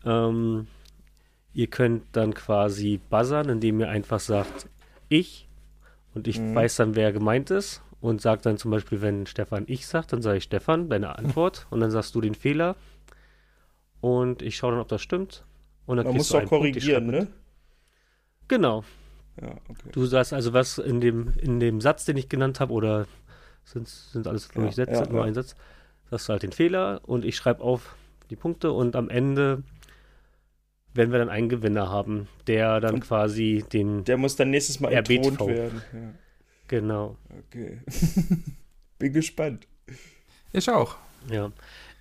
Ähm, 0.04 0.66
ihr 1.52 1.66
könnt 1.66 2.04
dann 2.12 2.32
quasi 2.34 3.00
buzzern, 3.10 3.48
indem 3.48 3.80
ihr 3.80 3.88
einfach 3.88 4.20
sagt, 4.20 4.68
ich 5.08 5.48
und 6.14 6.28
ich 6.28 6.38
Mhm. 6.38 6.54
weiß 6.54 6.76
dann, 6.76 6.94
wer 6.96 7.12
gemeint 7.12 7.50
ist 7.50 7.82
und 8.00 8.20
sagt 8.20 8.46
dann 8.46 8.56
zum 8.56 8.70
Beispiel, 8.70 9.02
wenn 9.02 9.26
Stefan 9.26 9.64
ich 9.66 9.86
sagt, 9.86 10.12
dann 10.12 10.22
sage 10.22 10.38
ich 10.38 10.44
Stefan, 10.44 10.88
deine 10.88 11.18
Antwort 11.18 11.66
und 11.70 11.80
dann 11.80 11.90
sagst 11.90 12.14
du 12.14 12.20
den 12.20 12.34
Fehler 12.34 12.76
und 14.00 14.40
ich 14.42 14.56
schaue 14.56 14.72
dann, 14.72 14.80
ob 14.80 14.88
das 14.88 15.02
stimmt. 15.02 15.44
Und 15.86 15.96
dann 15.98 16.06
Man 16.06 16.16
muss 16.16 16.28
doch 16.28 16.38
einen 16.38 16.48
korrigieren, 16.48 17.06
ne? 17.06 17.26
Genau. 18.48 18.84
Ja, 19.40 19.52
okay. 19.68 19.90
Du 19.92 20.06
sagst 20.06 20.32
also 20.32 20.52
was 20.52 20.78
in 20.78 21.00
dem, 21.00 21.32
in 21.40 21.60
dem 21.60 21.80
Satz, 21.80 22.04
den 22.04 22.16
ich 22.16 22.28
genannt 22.28 22.60
habe, 22.60 22.72
oder 22.72 23.06
sind, 23.64 23.88
sind 23.88 24.26
alles, 24.26 24.48
glaube 24.48 24.68
ich, 24.68 24.76
Ja, 24.76 24.86
Sätze, 24.86 25.02
ja, 25.02 25.08
nur 25.08 25.20
ja. 25.20 25.26
ein 25.26 25.34
Satz, 25.34 25.54
sagst 26.10 26.28
du 26.28 26.32
halt 26.32 26.42
den 26.42 26.52
Fehler 26.52 27.00
und 27.04 27.24
ich 27.24 27.36
schreibe 27.36 27.62
auf 27.62 27.96
die 28.30 28.36
Punkte 28.36 28.72
und 28.72 28.96
am 28.96 29.08
Ende 29.08 29.62
werden 30.94 31.12
wir 31.12 31.18
dann 31.18 31.28
einen 31.28 31.48
Gewinner 31.48 31.88
haben, 31.88 32.28
der 32.46 32.80
dann 32.80 32.94
Und 32.96 33.00
quasi 33.00 33.64
den, 33.72 34.04
Der 34.04 34.16
muss 34.16 34.36
dann 34.36 34.50
nächstes 34.50 34.80
Mal 34.80 34.92
entthront 34.92 35.40
werden. 35.46 35.82
Ja, 35.92 35.98
genau, 36.68 37.16
okay. 37.46 37.80
Bin 38.98 39.12
gespannt. 39.12 39.66
Ich 40.52 40.68
auch. 40.68 40.96
ja. 41.30 41.52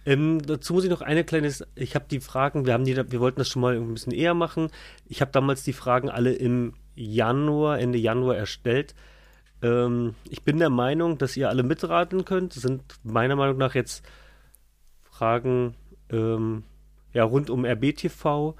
Ähm, 0.05 0.41
dazu 0.41 0.73
muss 0.73 0.85
ich 0.85 0.89
noch 0.89 1.01
eine 1.01 1.23
kleine, 1.23 1.53
ich 1.75 1.93
habe 1.93 2.05
die 2.09 2.19
Fragen, 2.19 2.65
wir 2.65 2.73
haben 2.73 2.85
die, 2.85 2.95
wir 2.95 3.19
wollten 3.19 3.39
das 3.39 3.49
schon 3.49 3.61
mal 3.61 3.75
ein 3.75 3.93
bisschen 3.93 4.13
eher 4.13 4.33
machen. 4.33 4.69
Ich 5.05 5.21
habe 5.21 5.31
damals 5.31 5.63
die 5.63 5.73
Fragen 5.73 6.09
alle 6.09 6.33
im 6.33 6.73
Januar, 6.95 7.79
Ende 7.79 7.97
Januar 7.97 8.35
erstellt. 8.35 8.95
Ähm, 9.61 10.15
ich 10.29 10.43
bin 10.43 10.57
der 10.59 10.69
Meinung, 10.69 11.17
dass 11.17 11.35
ihr 11.37 11.49
alle 11.49 11.63
mitraten 11.63 12.25
könnt. 12.25 12.55
Das 12.55 12.63
sind 12.63 12.81
meiner 13.03 13.35
Meinung 13.35 13.57
nach 13.57 13.75
jetzt 13.75 14.03
Fragen 15.03 15.75
ähm, 16.11 16.63
ja, 17.13 17.23
rund 17.23 17.49
um 17.49 17.65
RBTV. 17.65 18.55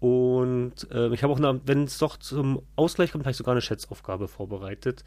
Und 0.00 0.90
äh, 0.90 1.08
ich 1.14 1.22
habe 1.22 1.32
auch, 1.32 1.38
eine- 1.38 1.60
wenn 1.64 1.84
es 1.84 1.98
doch 1.98 2.16
zum 2.16 2.62
Ausgleich 2.74 3.12
kommt, 3.12 3.24
habe 3.24 3.30
ich 3.30 3.36
sogar 3.36 3.52
eine 3.52 3.60
Schätzaufgabe 3.60 4.26
vorbereitet. 4.26 5.04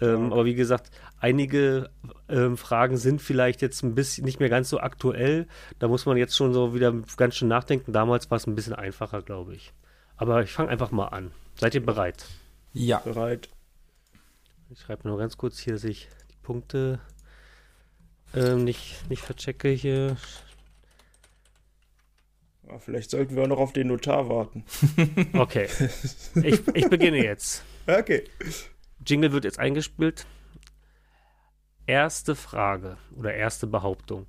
Ähm, 0.00 0.32
aber 0.32 0.44
wie 0.44 0.54
gesagt, 0.54 0.90
einige 1.20 1.90
ähm, 2.28 2.56
Fragen 2.56 2.96
sind 2.96 3.22
vielleicht 3.22 3.62
jetzt 3.62 3.82
ein 3.82 3.94
bisschen 3.94 4.24
nicht 4.24 4.40
mehr 4.40 4.48
ganz 4.48 4.68
so 4.68 4.78
aktuell. 4.78 5.46
Da 5.78 5.88
muss 5.88 6.06
man 6.06 6.16
jetzt 6.16 6.36
schon 6.36 6.52
so 6.52 6.74
wieder 6.74 6.92
ganz 7.16 7.34
schön 7.36 7.48
nachdenken. 7.48 7.92
Damals 7.92 8.30
war 8.30 8.36
es 8.36 8.46
ein 8.46 8.54
bisschen 8.54 8.74
einfacher, 8.74 9.22
glaube 9.22 9.54
ich. 9.54 9.72
Aber 10.16 10.42
ich 10.42 10.52
fange 10.52 10.68
einfach 10.68 10.90
mal 10.90 11.06
an. 11.08 11.30
Seid 11.56 11.74
ihr 11.74 11.84
bereit? 11.84 12.26
Ja. 12.72 12.98
Bereit. 12.98 13.48
Ich 14.70 14.80
schreibe 14.80 15.06
nur 15.06 15.18
ganz 15.18 15.36
kurz 15.36 15.58
hier, 15.58 15.74
dass 15.74 15.84
ich 15.84 16.08
die 16.30 16.36
Punkte 16.42 17.00
ähm, 18.34 18.64
nicht, 18.64 19.08
nicht 19.08 19.22
verchecke 19.22 19.68
hier. 19.68 20.16
Ja, 22.68 22.78
vielleicht 22.78 23.10
sollten 23.10 23.36
wir 23.36 23.46
noch 23.46 23.58
auf 23.58 23.72
den 23.72 23.88
Notar 23.88 24.28
warten. 24.28 24.64
Okay. 25.34 25.68
Ich, 26.42 26.66
ich 26.74 26.88
beginne 26.88 27.22
jetzt. 27.22 27.64
Okay. 27.86 28.24
Jingle 29.06 29.32
wird 29.32 29.44
jetzt 29.44 29.60
eingespielt. 29.60 30.26
Erste 31.86 32.34
Frage 32.34 32.96
oder 33.16 33.34
erste 33.34 33.68
Behauptung. 33.68 34.26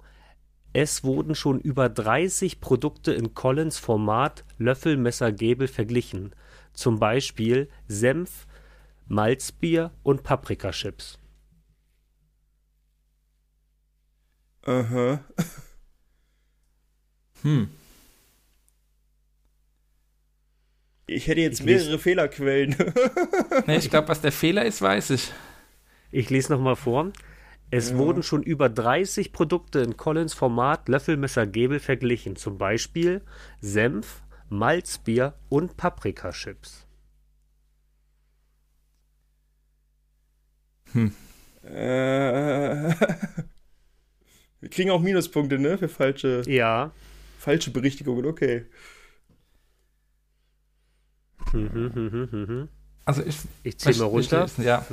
Es 0.74 1.04
wurden 1.04 1.34
schon 1.34 1.60
über 1.60 1.90
30 1.90 2.62
Produkte 2.62 3.12
in 3.14 3.34
Collins 3.34 3.80
Format 3.80 4.46
Löffel, 4.60 4.98
Messer, 4.98 5.32
Gabel 5.32 5.68
verglichen. 5.68 6.36
Zum 6.74 7.00
Beispiel 7.00 7.70
Senf, 7.88 8.46
Malzbier 9.08 9.92
und 10.04 10.24
Paprikachips. 10.24 11.20
Aha. 14.66 15.20
Hm. 17.44 17.70
Ich 21.06 21.28
hätte 21.28 21.42
jetzt 21.42 21.60
Ich 21.60 21.66
lese- 21.68 21.84
mehrere 21.86 22.00
Fehlerquellen. 22.00 22.76
Nee, 23.68 23.78
ich 23.78 23.90
glaube, 23.92 24.08
was 24.08 24.22
der 24.22 24.32
Fehler 24.32 24.66
ist, 24.66 24.82
weiß 24.82 25.12
ich. 25.12 25.32
Ich 26.12 26.32
lese 26.32 26.52
nochmal 26.52 26.76
vor. 26.76 27.12
Es 27.70 27.92
Ja. 27.92 27.98
wurden 27.98 28.24
schon 28.24 28.42
über 28.42 28.70
30 28.70 29.32
Produkte 29.34 29.80
in 29.82 29.98
Collins 29.98 30.34
Format 30.34 30.90
Löffel, 30.90 31.16
Messer, 31.16 31.46
Gabel 31.46 31.80
verglichen. 31.80 32.36
Zum 32.38 32.58
Beispiel 32.58 33.22
Senf, 33.62 34.24
Malzbier 34.50 35.36
und 35.50 35.78
Paprikachips. 35.78 36.87
Äh, 40.96 41.70
wir 44.62 44.70
kriegen 44.70 44.90
auch 44.92 45.02
Minuspunkte, 45.02 45.60
ne? 45.60 45.78
Für 45.78 45.90
falsche, 45.90 46.42
Ja. 46.48 46.92
falsche 47.40 47.72
Berichtigungen. 47.72 48.26
Okay. 48.26 48.66
Also 53.06 53.24
ich. 53.24 53.38
Ich 53.64 53.78
zähle 53.78 53.98
mal 53.98 54.06
ich- 54.06 54.12
runter. 54.32 54.46
ich- 54.58 54.58
Ja. 54.66 54.86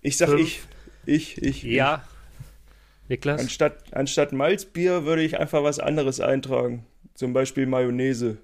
Ich 0.00 0.16
sag 0.16 0.28
Fünf. 0.30 0.40
ich. 0.42 0.62
Ich, 1.04 1.38
ich, 1.42 1.62
Ja. 1.64 2.04
ich. 2.04 3.08
Niklas? 3.08 3.40
Anstatt, 3.40 3.92
anstatt 3.92 4.32
Malzbier 4.32 5.04
würde 5.04 5.22
ich 5.22 5.38
einfach 5.38 5.62
was 5.64 5.78
anderes 5.80 6.20
eintragen. 6.20 6.86
Zum 7.14 7.32
Beispiel 7.32 7.66
Mayonnaise. 7.66 8.38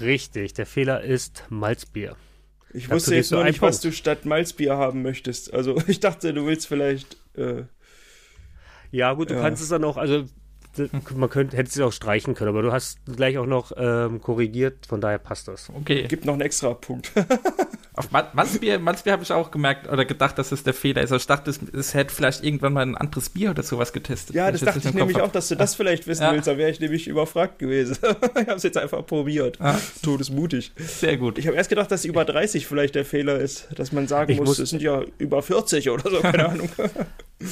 Richtig, 0.00 0.54
der 0.54 0.66
Fehler 0.66 1.02
ist 1.02 1.44
Malzbier. 1.48 2.16
Ich 2.74 2.84
Dazu 2.84 2.94
wusste 2.96 3.14
jetzt 3.14 3.30
noch 3.32 3.44
nicht, 3.44 3.60
was 3.60 3.80
du 3.80 3.92
statt 3.92 4.24
Malzbier 4.24 4.76
haben 4.76 5.02
möchtest. 5.02 5.52
Also 5.52 5.76
ich 5.86 6.00
dachte, 6.00 6.32
du 6.32 6.46
willst 6.46 6.66
vielleicht. 6.66 7.16
Äh, 7.36 7.64
Ja, 8.90 9.12
gut, 9.14 9.30
du 9.30 9.34
Ja. 9.34 9.40
kannst 9.40 9.62
es 9.62 9.68
dann 9.68 9.84
auch, 9.84 9.96
also 9.96 10.24
man 11.14 11.28
könnte, 11.30 11.56
hätte 11.56 11.68
es 11.70 11.80
auch 11.80 11.92
streichen 11.92 12.34
können, 12.34 12.48
aber 12.50 12.62
du 12.62 12.72
hast 12.72 12.98
gleich 13.16 13.38
auch 13.38 13.46
noch 13.46 13.72
ähm, 13.76 14.20
korrigiert, 14.20 14.86
von 14.86 15.00
daher 15.00 15.18
passt 15.18 15.48
das. 15.48 15.70
Okay. 15.74 16.04
gibt 16.08 16.24
noch 16.24 16.32
einen 16.34 16.42
extra 16.42 16.72
Punkt. 16.74 17.12
Auf 17.94 18.10
Mal- 18.10 18.30
Malzbier, 18.32 18.78
Malzbier 18.78 19.12
habe 19.12 19.22
ich 19.22 19.30
auch 19.32 19.50
gemerkt 19.50 19.86
oder 19.92 20.06
gedacht, 20.06 20.38
dass 20.38 20.50
es 20.50 20.62
der 20.62 20.72
Fehler 20.72 21.02
ist. 21.02 21.12
Also 21.12 21.16
ich 21.20 21.26
dachte, 21.26 21.50
es, 21.50 21.60
es 21.74 21.92
hätte 21.92 22.14
vielleicht 22.14 22.42
irgendwann 22.42 22.72
mal 22.72 22.80
ein 22.80 22.96
anderes 22.96 23.28
Bier 23.28 23.50
oder 23.50 23.62
sowas 23.62 23.92
getestet. 23.92 24.34
ja, 24.34 24.50
das 24.50 24.62
jetzt 24.62 24.76
dachte 24.76 24.88
ich 24.88 24.94
nämlich 24.94 25.18
hab. 25.18 25.24
auch, 25.24 25.30
dass 25.32 25.48
du 25.48 25.56
das 25.56 25.74
vielleicht 25.74 26.06
wissen 26.06 26.22
Ja. 26.22 26.32
willst. 26.32 26.46
Da 26.46 26.56
wäre 26.56 26.70
ich 26.70 26.80
nämlich 26.80 27.06
überfragt 27.06 27.58
gewesen. 27.58 27.98
ich 28.02 28.46
habe 28.46 28.54
es 28.54 28.62
jetzt 28.62 28.78
einfach 28.78 29.04
probiert. 29.04 29.58
Ah, 29.60 29.76
Todesmutig. 30.02 30.72
sehr 30.76 31.18
gut. 31.18 31.36
Ich 31.36 31.46
habe 31.46 31.56
erst 31.58 31.68
gedacht, 31.68 31.90
dass 31.90 32.06
über 32.06 32.24
30 32.24 32.66
vielleicht 32.66 32.94
der 32.94 33.04
Fehler 33.04 33.38
ist. 33.38 33.68
Dass 33.76 33.92
man 33.92 34.08
sagen 34.08 34.32
Ich 34.32 34.38
muss, 34.38 34.48
muss- 34.48 34.58
es 34.60 34.70
sind 34.70 34.80
ja 34.80 35.02
über 35.18 35.42
40 35.42 35.90
oder 35.90 36.08
so, 36.10 36.20
keine 36.20 36.48
Ahnung. 36.48 36.70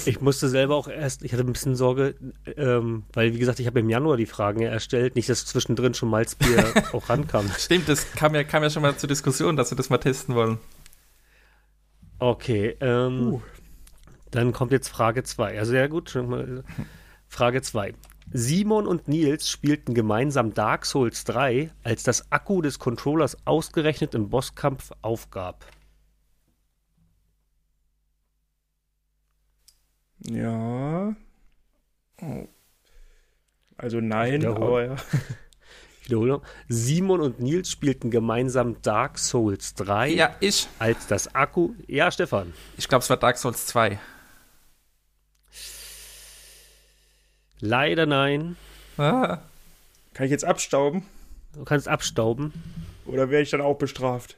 Ich 0.07 0.21
musste 0.21 0.49
selber 0.49 0.77
auch 0.77 0.89
erst, 0.89 1.25
ich 1.25 1.33
hatte 1.33 1.45
ein 1.45 1.53
bisschen 1.53 1.77
Sorge, 1.77 2.15
ähm, 2.57 3.05
weil 3.13 3.35
wie 3.35 3.39
gesagt, 3.39 3.61
ich 3.61 3.67
habe 3.67 3.81
im 3.81 3.89
Januar 3.89 4.17
die 4.17 4.27
Fragen 4.27 4.61
ja 4.61 4.71
erstellt, 4.71 5.17
nicht, 5.17 5.29
dass 5.29 5.47
zwischendrin 5.47 5.95
schon 5.95 6.11
Malzbier 6.11 6.65
auch 6.93 7.09
rankam. 7.09 7.51
Stimmt, 7.57 7.89
das 7.89 8.11
kam 8.13 8.35
ja, 8.35 8.45
kam 8.45 8.63
ja 8.63 8.71
schon 8.71 8.83
mal 8.83 8.97
zur 8.97 9.09
Diskussion, 9.09 9.57
dass 9.57 9.71
wir 9.71 9.77
das 9.77 9.91
mal 9.91 9.99
testen 9.99 10.35
wollen. 10.35 10.59
Okay, 12.19 12.77
ähm, 12.81 13.41
dann 14.31 14.53
kommt 14.53 14.73
jetzt 14.73 14.89
Frage 14.89 15.23
2. 15.23 15.59
Also 15.59 15.75
ja 15.75 15.87
gut, 15.87 16.17
Frage 17.29 17.63
2. 17.63 17.95
Simon 18.33 18.87
und 18.87 19.09
Nils 19.09 19.51
spielten 19.51 19.93
gemeinsam 19.93 20.55
Dark 20.55 20.87
Souls 20.87 21.25
3, 21.25 21.71
als 21.83 22.05
das 22.05 22.31
Akku 22.31 22.63
des 22.63 22.79
Controllers 22.79 23.37
ausgerechnet 23.45 24.15
im 24.15 24.29
Bosskampf 24.31 24.93
aufgab. 25.03 25.67
Ja. 30.29 31.15
Oh. 32.23 32.49
Also 33.77 34.01
nein, 34.01 34.45
aber 34.47 34.85
ja. 34.85 34.97
Ich 36.03 36.09
wiederhole. 36.17 36.41
Simon 36.69 37.21
und 37.21 37.39
Nils 37.41 37.71
spielten 37.71 38.11
gemeinsam 38.11 38.83
Dark 38.83 39.17
Souls 39.19 39.75
3, 39.75 40.09
Ja, 40.09 40.35
ich. 40.41 40.67
als 40.81 41.07
das 41.07 41.35
Akku. 41.37 41.75
Ja, 41.87 42.11
Stefan. 42.11 42.53
Ich 42.77 42.89
glaube, 42.89 43.03
es 43.05 43.11
war 43.11 43.17
Dark 43.17 43.39
Souls 43.39 43.67
2. 43.67 43.99
Leider 47.61 48.07
nein. 48.07 48.57
Ah, 48.97 49.39
Kann 50.15 50.25
ich 50.27 50.31
jetzt 50.33 50.45
abstauben? 50.45 51.05
Du 51.53 51.65
kannst 51.65 51.87
abstauben. 51.89 52.53
Oder 53.07 53.31
werde 53.31 53.43
ich 53.43 53.51
dann 53.51 53.61
auch 53.61 53.77
bestraft? 53.79 54.37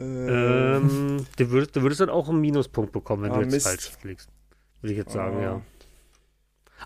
Äh, 0.00 0.04
Ähm, 0.04 1.26
du, 1.36 1.50
würdest, 1.50 1.76
du 1.76 1.82
würdest 1.82 2.00
dann 2.00 2.10
auch 2.10 2.28
einen 2.28 2.40
Minuspunkt 2.40 2.92
bekommen, 2.92 3.24
wenn 3.24 3.32
Ah, 3.32 3.36
du 3.36 3.42
jetzt 3.42 3.52
Mist. 3.52 3.66
falsch 3.66 3.90
fliegst. 4.00 4.28
Würde 4.80 4.92
ich 4.92 4.98
jetzt 4.98 5.12
sagen, 5.12 5.38
Ah. 5.38 5.42
ja. 5.42 5.62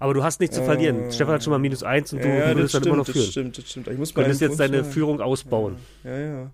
Aber 0.00 0.12
du 0.14 0.24
hast 0.24 0.40
nichts 0.40 0.56
zu 0.56 0.64
verlieren. 0.64 1.04
Äh, 1.04 1.12
Stefan 1.12 1.34
hat 1.34 1.44
schon 1.44 1.52
mal 1.52 1.58
minus 1.60 1.84
eins 1.84 2.12
und 2.12 2.22
du 2.24 2.28
ja, 2.28 2.46
das 2.48 2.56
würdest 2.56 2.74
dann 2.74 2.80
stimmt, 2.82 2.86
immer 2.86 2.96
noch 2.96 3.06
das 3.06 3.14
führen. 3.14 3.30
stimmt, 3.30 3.58
das 3.58 3.70
stimmt. 3.70 3.86
Ich 3.88 3.98
muss 3.98 4.08
Du 4.08 4.14
könntest 4.16 4.40
jetzt 4.40 4.48
Punkt 4.58 4.60
deine. 4.60 4.84
Führung 4.84 5.20
ausbauen. 5.20 5.76
Ja, 6.02 6.18
ja. 6.18 6.50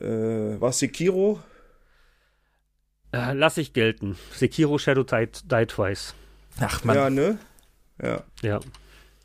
Äh, 0.00 0.60
war 0.60 0.72
Sekiro? 0.72 1.38
Äh, 3.12 3.30
Äh, 3.30 3.32
lass 3.34 3.56
ich 3.58 3.72
gelten. 3.72 4.16
Sekiro 4.32 4.76
Shadow 4.78 5.04
Die, 5.04 5.28
Die 5.44 5.66
Twice. 5.66 6.14
Ach 6.60 6.82
man, 6.84 6.96
Ja, 6.96 7.10
ne? 7.10 7.38
Ja. 8.02 8.22
Ja. 8.42 8.60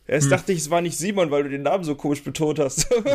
Erst 0.06 0.30
dachte 0.32 0.52
ich, 0.52 0.60
es 0.60 0.70
war 0.70 0.82
nicht 0.82 0.98
Simon, 0.98 1.32
weil 1.32 1.44
du 1.44 1.50
den 1.50 1.62
Namen 1.64 1.84
so 1.86 1.96
komisch 1.96 2.24
betont 2.24 2.60
hast. 2.60 2.92
doch, 2.92 3.06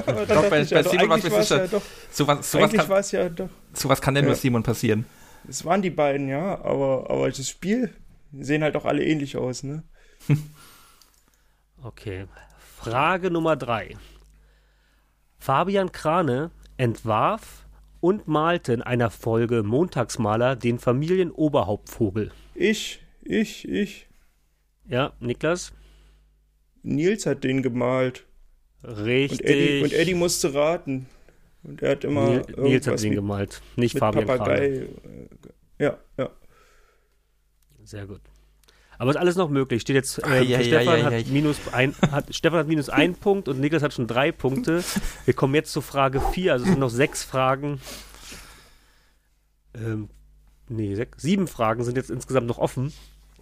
bei- 0.48 0.64
bei 0.64 0.82
Simon 0.82 1.08
war's 1.10 1.22
mir 1.22 1.42
sicher. 1.42 1.58
Ja, 1.58 1.66
doch, 1.66 1.82
sowas, 2.10 2.50
sowas, 2.50 2.54
eigentlich 2.70 2.80
kann, 2.80 2.88
war 2.88 2.98
es 3.00 3.12
ja 3.12 3.28
doch. 3.28 3.50
sowas 3.74 4.00
kann 4.00 4.16
ja 4.16 4.22
nur. 4.22 4.34
Simon 4.34 4.62
passieren. 4.62 5.04
Es 5.46 5.64
waren 5.64 5.82
die 5.82 5.90
beiden, 5.90 6.28
ja, 6.28 6.60
aber, 6.64 7.10
aber 7.10 7.28
das 7.30 7.46
Spiel 7.48 7.92
sehen 8.32 8.62
halt 8.62 8.74
auch 8.76 8.84
alle 8.86 9.04
ähnlich 9.04 9.36
aus, 9.36 9.62
ne? 9.62 9.82
Okay. 11.82 12.26
Frage 12.76 13.30
Nummer 13.30 13.56
drei. 13.56 13.96
Fabian 15.38 15.92
Krane 15.92 16.50
entwarf 16.76 17.66
und 18.00 18.26
malte 18.28 18.72
in 18.72 18.82
einer 18.82 19.10
Folge 19.10 19.62
Montagsmaler 19.62 20.56
den 20.56 20.78
Familienoberhauptvogel. 20.78 22.32
Ich, 22.54 23.00
ich, 23.22 23.68
ich. 23.68 24.08
Ja, 24.88 25.12
Niklas? 25.20 25.72
Nils 26.88 27.26
hat 27.26 27.44
den 27.44 27.62
gemalt. 27.62 28.24
Richtig. 28.82 29.40
Und 29.40 29.46
Eddie, 29.46 29.82
und 29.82 29.92
Eddie 29.92 30.14
musste 30.14 30.54
raten. 30.54 31.06
Und 31.62 31.82
er 31.82 31.90
hat 31.92 32.04
immer 32.04 32.28
Nil, 32.30 32.38
Nils 32.38 32.46
hat 32.48 32.56
irgendwas 32.56 33.00
den 33.02 33.10
mit, 33.10 33.18
gemalt, 33.18 33.62
nicht 33.76 33.94
mit 33.94 34.00
Fabian 34.00 34.24
Krane. 34.26 34.38
Papagei. 34.38 34.66
äh, 34.66 34.88
Ja, 35.78 35.98
ja. 36.16 36.30
Sehr 37.84 38.06
gut. 38.06 38.20
Aber 38.98 39.10
ist 39.10 39.16
alles 39.16 39.36
noch 39.36 39.48
möglich. 39.48 39.82
Steht 39.82 39.94
jetzt, 39.94 40.18
äh, 40.24 40.64
Stefan, 40.64 41.04
hat 41.04 41.26
minus 41.28 41.58
ein, 41.72 41.94
hat, 42.10 42.34
Stefan 42.34 42.58
hat 42.58 42.66
minus 42.68 42.88
ein 42.88 43.14
Punkt 43.14 43.48
und 43.48 43.60
Niklas 43.60 43.82
hat 43.82 43.92
schon 43.94 44.08
drei 44.08 44.32
Punkte. 44.32 44.82
Wir 45.24 45.34
kommen 45.34 45.54
jetzt 45.54 45.72
zu 45.72 45.80
Frage 45.80 46.20
vier, 46.32 46.52
also 46.52 46.64
es 46.64 46.70
sind 46.70 46.80
noch 46.80 46.90
sechs 46.90 47.22
Fragen. 47.22 47.80
Ähm, 49.74 50.08
nee, 50.68 50.94
sechs, 50.96 51.22
sieben 51.22 51.46
Fragen 51.46 51.84
sind 51.84 51.96
jetzt 51.96 52.10
insgesamt 52.10 52.48
noch 52.48 52.58
offen. 52.58 52.92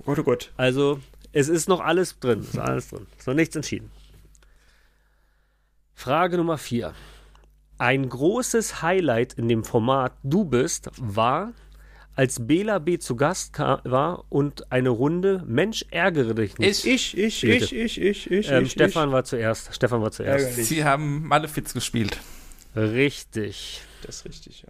Oh 0.00 0.02
Gott, 0.04 0.18
oh 0.18 0.22
Gott. 0.24 0.52
Also, 0.58 1.00
es 1.36 1.48
ist 1.48 1.68
noch 1.68 1.80
alles 1.80 2.18
drin. 2.18 2.40
Ist 2.40 2.58
alles 2.58 2.88
drin. 2.88 3.06
Ist 3.18 3.26
noch 3.26 3.34
nichts 3.34 3.54
entschieden. 3.54 3.90
Frage 5.94 6.38
Nummer 6.38 6.56
vier. 6.56 6.94
Ein 7.76 8.08
großes 8.08 8.80
Highlight 8.80 9.34
in 9.34 9.48
dem 9.48 9.62
Format 9.62 10.14
Du 10.22 10.46
bist 10.46 10.88
war, 10.96 11.52
als 12.14 12.46
Bela 12.46 12.78
B. 12.78 12.98
zu 12.98 13.16
Gast 13.16 13.58
war 13.58 14.24
und 14.30 14.72
eine 14.72 14.88
Runde 14.88 15.44
Mensch 15.46 15.84
ärgere 15.90 16.34
dich 16.34 16.56
nicht. 16.56 16.86
Ich, 16.86 17.14
Ich, 17.18 17.44
ich, 17.44 17.44
ich, 17.44 17.72
ich, 17.74 18.00
ich, 18.00 18.30
ich, 18.30 18.50
ähm, 18.50 18.64
ich. 18.64 18.72
Stefan 18.72 19.12
war 19.12 19.24
zuerst. 19.24 19.74
Stefan 19.74 20.00
war 20.00 20.12
zuerst. 20.12 20.44
Ärgerlich. 20.46 20.66
Sie 20.66 20.84
haben 20.84 21.26
Malefiz 21.26 21.74
gespielt. 21.74 22.18
Richtig. 22.74 23.82
Das 24.02 24.16
ist 24.16 24.24
richtig, 24.24 24.62
ja. 24.62 24.68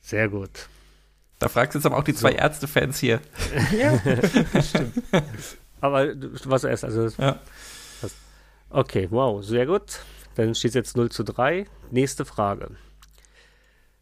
Sehr 0.00 0.28
gut. 0.28 0.68
Da 1.44 1.48
fragst 1.50 1.74
du 1.74 1.78
jetzt 1.78 1.86
aber 1.86 1.98
auch 1.98 2.04
die 2.04 2.14
zwei 2.14 2.32
Ärzte-Fans 2.32 2.98
hier. 2.98 3.20
Aber 5.80 6.06
du 6.14 6.28
du 6.30 6.50
warst 6.50 6.62
zuerst. 6.62 6.84
Also, 6.84 7.08
Ja. 7.22 7.38
Okay, 8.70 9.06
wow, 9.10 9.44
sehr 9.44 9.66
gut. 9.66 10.00
Dann 10.34 10.54
steht 10.54 10.70
es 10.70 10.74
jetzt 10.74 10.96
0 10.96 11.10
zu 11.10 11.22
3. 11.22 11.66
Nächste 11.90 12.24
Frage. 12.24 12.70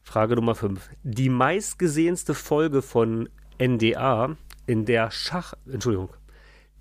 Frage 0.02 0.37
Nummer 0.37 0.55
5. 0.55 0.88
Die 1.02 1.28
meistgesehenste 1.28 2.35
Folge 2.35 2.81
von 2.81 3.28
NDA, 3.61 4.37
in 4.66 4.85
der 4.87 5.11
Schach. 5.11 5.55
Entschuldigung. 5.70 6.11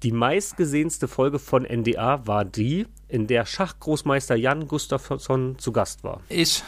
Die 0.04 0.12
meistgesehenste 0.12 1.08
Folge 1.08 1.38
von 1.39 1.63
NDA 1.63 2.26
war 2.28 2.45
die, 2.45 2.88
in 3.08 3.28
der 3.28 3.45
Schachgroßmeister 3.45 4.36
Jan 4.36 4.67
Gustafsson 4.67 5.58
zu 5.60 5.71
Gast 5.71 6.04
war. 6.04 6.21
Ich. 6.30 6.63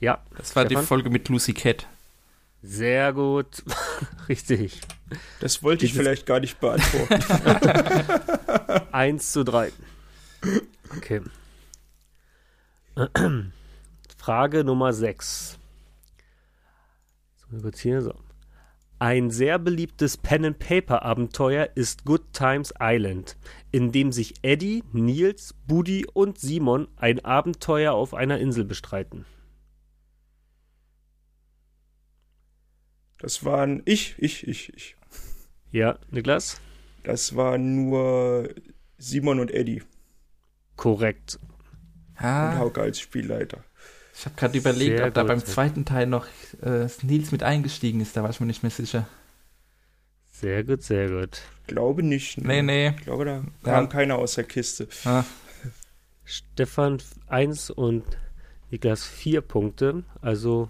Ja, 0.00 0.22
Das 0.36 0.54
war 0.54 0.64
Stefan? 0.66 0.82
die 0.82 0.86
Folge 0.86 1.10
mit 1.10 1.28
Lucy 1.28 1.54
Cat. 1.54 1.86
Sehr 2.64 3.12
gut. 3.12 3.62
Richtig. 4.28 4.80
Das 5.40 5.62
wollte 5.62 5.84
ich 5.84 5.92
Dieses- 5.92 6.02
vielleicht 6.02 6.26
gar 6.26 6.40
nicht 6.40 6.58
beantworten. 6.60 7.22
1 8.92 9.32
zu 9.32 9.44
3. 9.44 9.70
Okay. 10.96 11.20
Frage 14.16 14.64
Nummer 14.64 14.92
6. 14.92 15.58
So, 17.50 17.58
kurz 17.60 17.80
hier, 17.80 18.00
so. 18.02 18.14
Ein 19.00 19.30
sehr 19.30 19.58
beliebtes 19.58 20.16
Pen-and-Paper-Abenteuer 20.16 21.70
ist 21.74 22.04
Good 22.04 22.32
Times 22.32 22.72
Island, 22.80 23.36
in 23.72 23.92
dem 23.92 24.12
sich 24.12 24.34
Eddie, 24.42 24.82
Nils, 24.92 25.54
Buddy 25.66 26.06
und 26.06 26.38
Simon 26.38 26.88
ein 26.96 27.22
Abenteuer 27.24 27.92
auf 27.92 28.14
einer 28.14 28.38
Insel 28.38 28.64
bestreiten. 28.64 29.26
Das 33.24 33.42
waren 33.42 33.80
ich, 33.86 34.16
ich, 34.18 34.46
ich, 34.46 34.70
ich. 34.76 34.96
Ja, 35.72 35.98
Niklas? 36.10 36.60
Das 37.04 37.34
waren 37.36 37.88
nur 37.88 38.50
Simon 38.98 39.40
und 39.40 39.50
Eddie 39.50 39.82
Korrekt. 40.76 41.38
und 41.42 42.22
Ah, 42.26 42.58
Hauke 42.58 42.82
als 42.82 43.00
Spielleiter. 43.00 43.64
ich 44.14 44.26
habe 44.26 44.36
gerade 44.36 44.58
überlegt, 44.58 44.98
Sehr 44.98 45.06
ob 45.08 45.14
da 45.14 45.24
beim 45.24 45.42
zweiten 45.42 45.86
Teil 45.86 46.06
noch 46.06 46.26
äh, 46.60 46.86
Nils 47.00 47.32
mit 47.32 47.42
eingestiegen 47.42 48.02
ist. 48.02 48.14
Da 48.14 48.22
war 48.22 48.28
ich 48.28 48.40
mir 48.40 48.46
nicht 48.46 48.62
mehr 48.62 48.70
sicher. 48.70 49.08
Sehr 50.30 50.64
gut, 50.64 50.82
sehr 50.82 51.08
gut. 51.08 51.40
Glaube 51.66 52.02
nicht. 52.02 52.36
ne? 52.36 52.46
Nee, 52.46 52.62
nee. 52.62 52.88
Ich 52.90 53.04
glaube, 53.04 53.24
da 53.24 53.36
Ja. 53.36 53.44
kam 53.62 53.88
keiner 53.88 54.16
aus 54.18 54.34
der 54.34 54.44
Kiste. 54.44 54.86
Ah, 55.06 55.24
Stefan 56.24 56.98
1 57.28 57.70
und 57.70 58.04
Niklas 58.70 59.02
4 59.06 59.40
Punkte. 59.40 60.04
Also, 60.20 60.68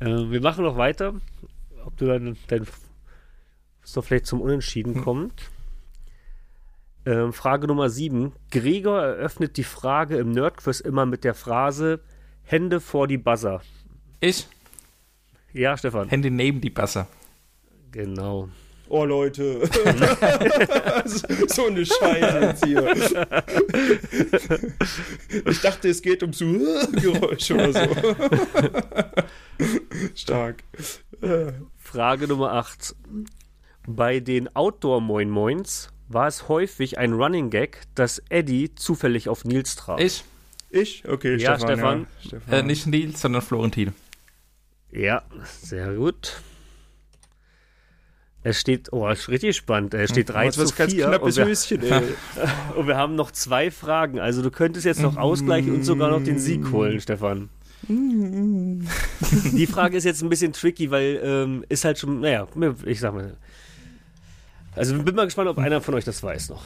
äh, 0.00 0.06
wir 0.06 0.40
machen 0.40 0.64
noch 0.64 0.78
weiter. 0.78 1.20
Ob 1.84 1.96
du 1.96 2.06
dann 2.06 2.36
dein 2.48 2.66
doch 3.94 4.04
vielleicht 4.04 4.26
zum 4.26 4.40
Unentschieden 4.40 4.96
Hm. 4.96 5.04
kommt. 5.04 5.50
Ähm, 7.06 7.32
Frage 7.32 7.66
Nummer 7.66 7.88
7. 7.90 8.32
Gregor 8.50 9.00
eröffnet 9.02 9.56
die 9.56 9.64
Frage 9.64 10.18
im 10.18 10.32
Nerdquiz 10.32 10.80
immer 10.80 11.06
mit 11.06 11.24
der 11.24 11.34
Phrase 11.34 12.00
Hände 12.42 12.80
vor 12.80 13.08
die 13.08 13.18
Buzzer. 13.18 13.62
ich. 14.20 14.46
Ja, 15.52 15.76
Stefan. 15.76 16.08
Hände 16.08 16.30
neben 16.30 16.60
die 16.60 16.70
Basser. 16.70 17.08
Genau. 17.90 18.48
Oh, 18.88 19.04
Leute. 19.04 19.66
so 21.48 21.66
eine 21.66 21.84
Scheiße 21.84 22.38
jetzt 22.40 22.64
hier. 22.64 22.94
Ich 25.46 25.60
dachte, 25.60 25.88
es 25.88 26.02
geht 26.02 26.22
um 26.22 26.32
so 26.32 26.44
Geräusche 26.92 27.54
oder 27.54 27.72
so. 27.72 27.80
Stark. 30.14 30.62
Äh, 31.22 31.52
Frage 31.76 32.28
Nummer 32.28 32.52
8. 32.52 32.94
Bei 33.86 34.20
den 34.20 34.54
Outdoor-Moin-Moins 34.54 35.90
war 36.08 36.26
es 36.26 36.48
häufig 36.48 36.98
ein 36.98 37.12
Running 37.12 37.50
Gag, 37.50 37.82
dass 37.94 38.22
Eddie 38.28 38.74
zufällig 38.74 39.28
auf 39.28 39.44
Nils 39.44 39.76
traf. 39.76 40.00
Ich. 40.00 40.24
Ich? 40.70 41.08
Okay, 41.08 41.36
Ja, 41.36 41.56
Stefan. 41.58 41.76
Stefan. 41.76 42.00
Ja, 42.00 42.26
Stefan. 42.26 42.54
Äh, 42.54 42.62
nicht 42.62 42.86
Nils, 42.86 43.20
sondern 43.20 43.42
Florentin. 43.42 43.92
Ja, 44.92 45.22
sehr 45.62 45.94
gut. 45.94 46.42
Es 48.42 48.58
steht, 48.58 48.92
oh, 48.92 49.06
ist 49.08 49.28
richtig 49.28 49.56
spannend. 49.56 49.92
Es 49.94 50.10
steht 50.10 50.30
3 50.30 50.46
Das 50.46 50.54
zu 50.56 50.62
ist 50.62 50.76
ganz 50.76 50.94
4 50.94 51.04
und 51.06 51.10
knappes 51.12 51.36
wir, 51.36 51.44
Höschen, 51.46 51.82
ey. 51.90 52.02
und 52.74 52.86
wir 52.86 52.96
haben 52.96 53.14
noch 53.14 53.30
zwei 53.32 53.70
Fragen. 53.70 54.18
Also 54.18 54.42
du 54.42 54.50
könntest 54.50 54.86
jetzt 54.86 55.02
noch 55.02 55.16
ausgleichen 55.16 55.74
und 55.74 55.84
sogar 55.84 56.10
noch 56.10 56.22
den 56.24 56.38
Sieg 56.38 56.70
holen, 56.72 57.00
Stefan. 57.00 57.50
Die 57.88 59.66
Frage 59.66 59.96
ist 59.96 60.04
jetzt 60.04 60.22
ein 60.22 60.28
bisschen 60.28 60.52
tricky, 60.52 60.90
weil 60.90 61.20
ähm, 61.22 61.64
ist 61.68 61.84
halt 61.84 61.98
schon, 61.98 62.20
naja, 62.20 62.46
ich 62.84 63.00
sag 63.00 63.14
mal. 63.14 63.36
Also 64.76 65.02
bin 65.02 65.14
mal 65.14 65.24
gespannt, 65.24 65.48
ob 65.48 65.58
einer 65.58 65.80
von 65.80 65.94
euch 65.94 66.04
das 66.04 66.22
weiß 66.22 66.50
noch. 66.50 66.62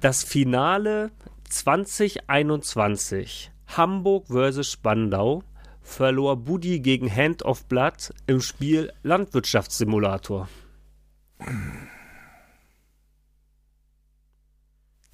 Das 0.00 0.24
Finale 0.24 1.10
2021 1.48 3.52
Hamburg 3.68 4.26
versus 4.28 4.72
Spandau 4.72 5.44
verlor 5.84 6.36
Buddy 6.36 6.80
gegen 6.80 7.14
Hand 7.14 7.44
of 7.44 7.66
Blood 7.66 8.12
im 8.26 8.40
Spiel 8.40 8.92
Landwirtschaftssimulator. 9.02 10.48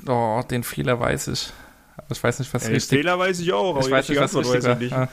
Oh, 0.07 0.43
den 0.49 0.63
Fehler 0.63 0.99
weiß 0.99 1.29
ich. 1.29 1.53
Ich 2.09 2.23
weiß 2.23 2.39
nicht, 2.39 2.53
was 2.55 2.63
Den 2.65 2.73
richtig 2.73 2.99
Fehler 2.99 3.19
weiß 3.19 3.41
ich 3.41 3.53
auch, 3.53 3.71
aber 3.71 3.81
Ich 3.81 3.91
weiß 3.91 4.07
die 4.07 4.13
nicht, 4.13 4.21
was 4.23 4.35
richtig 4.37 4.65
weiß 4.65 4.75
ich 4.75 4.79
nicht. 4.81 4.93
Ah, 4.93 5.09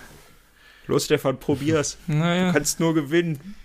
Los, 0.87 1.05
Stefan, 1.05 1.39
probier's. 1.39 1.97
naja. 2.07 2.47
Du 2.47 2.53
kannst 2.53 2.79
nur 2.79 2.93
gewinnen. 2.93 3.55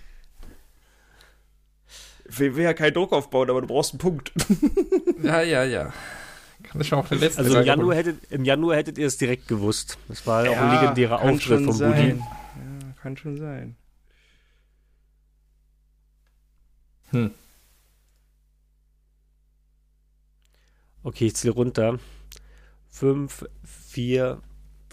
Ich 2.29 2.39
will 2.39 2.55
will 2.55 2.63
ja 2.63 2.73
keinen 2.73 2.93
Druck 2.93 3.11
aufbauen, 3.13 3.49
aber 3.49 3.61
du 3.61 3.67
brauchst 3.67 3.93
einen 3.93 3.99
Punkt. 3.99 4.31
Ja, 5.23 5.41
ja, 5.41 5.63
ja. 5.63 5.93
Kann 6.63 6.81
ich 6.81 6.87
schon 6.87 6.99
auf 6.99 7.07
den 7.07 7.19
letzten 7.19 7.41
Also 7.41 7.57
im 7.59 7.65
Januar, 7.65 7.95
hättet, 7.95 8.17
im 8.29 8.43
Januar 8.43 8.75
hättet 8.75 8.97
ihr 8.97 9.07
es 9.07 9.17
direkt 9.17 9.47
gewusst. 9.47 9.97
Das 10.09 10.25
war 10.27 10.41
auch 10.49 10.57
ein 10.57 10.73
Ja, 10.73 10.81
legendärer 10.81 11.21
Auftritt 11.21 11.63
von. 11.63 11.77
Buddy. 11.77 12.09
Ja, 12.09 12.93
kann 13.01 13.15
schon 13.15 13.37
sein. 13.37 13.75
Hm. 17.11 17.31
Okay, 21.03 21.27
ich 21.27 21.35
zähle 21.35 21.53
runter. 21.53 21.99
5, 22.93 23.45
4, 23.89 24.39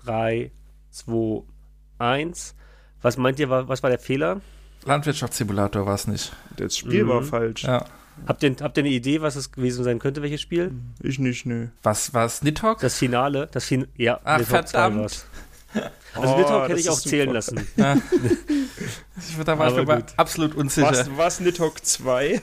3, 0.04 0.50
2, 0.90 1.42
1. 1.98 2.54
Was 3.02 3.16
meint 3.18 3.38
ihr, 3.38 3.50
wa- 3.50 3.68
was 3.68 3.82
war 3.82 3.90
der 3.90 3.98
Fehler? 3.98 4.40
Landwirtschaftssimulator 4.86 5.84
war 5.86 5.94
es 5.94 6.06
nicht. 6.06 6.32
Das 6.56 6.76
Spiel 6.76 7.06
war 7.06 7.22
falsch. 7.22 7.64
Ja. 7.64 7.84
Habt 8.26 8.42
ihr, 8.42 8.56
habt 8.60 8.76
ihr 8.78 8.82
eine 8.82 8.90
Idee, 8.92 9.20
was 9.20 9.36
es 9.36 9.52
gewesen 9.52 9.84
sein 9.84 9.98
könnte, 9.98 10.22
welches 10.22 10.40
Spiel? 10.40 10.72
Ich 11.02 11.18
nicht, 11.18 11.44
ne. 11.46 11.72
Was 11.82 12.12
war 12.14 12.24
es? 12.26 12.42
Nidhogg? 12.42 12.80
Das 12.80 12.96
Finale, 12.98 13.48
das 13.52 13.64
fin 13.66 13.86
ja, 13.96 14.18
Ach, 14.24 14.38
Nidhogg 14.38 14.66
2 14.68 14.78
verdammt. 14.78 15.24
Also 16.14 16.34
Oh, 16.34 16.38
Nidhogg 16.38 16.68
hätte 16.68 16.80
ich 16.80 16.90
auch 16.90 17.00
zählen 17.00 17.30
lassen. 17.32 17.66
Ich, 19.18 19.36
da 19.44 19.58
war 19.58 19.66
ich 19.68 19.72
Aber 19.74 19.84
mir 19.84 19.92
aber 19.92 19.96
gut. 20.02 20.12
absolut 20.16 20.54
unsicher. 20.54 20.88
Was, 20.90 21.16
was 21.16 21.40
Nidhogg 21.40 21.78
2? 21.84 22.40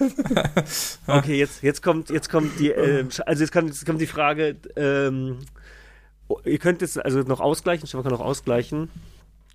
Okay, 1.07 1.37
jetzt, 1.39 1.63
jetzt 1.63 1.81
kommt, 1.81 2.09
jetzt 2.09 2.29
kommt 2.29 2.59
die, 2.59 2.71
sch- 2.73 3.21
also 3.21 3.43
jetzt 3.43 3.51
kommt, 3.51 3.69
jetzt 3.69 3.85
kommt 3.85 3.99
die 3.99 4.05
Frage, 4.07 4.55
ähm, 4.75 5.39
oh, 6.27 6.39
ihr 6.45 6.59
könnt 6.59 6.81
jetzt 6.81 7.03
also 7.03 7.19
noch 7.21 7.39
ausgleichen, 7.39 7.87
Stefan 7.87 8.03
kann 8.03 8.13
noch 8.13 8.19
ausgleichen. 8.25 8.89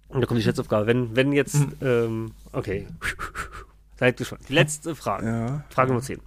Und 0.08 0.20
da 0.20 0.26
kommt 0.26 0.38
die 0.40 0.44
Schätzaufgabe. 0.44 0.86
Wenn, 0.86 1.14
wenn 1.16 1.32
jetzt, 1.32 1.54
Mhm. 1.54 1.72
ähm, 1.80 2.30
okay. 2.52 2.88
Seid 3.98 4.16
gespannt. 4.16 4.42
Die 4.48 4.54
letzte 4.54 4.94
Frage. 4.96 5.26
Ja. 5.26 5.64
Frage 5.70 5.92
Nummer 5.92 6.02
10. 6.02 6.18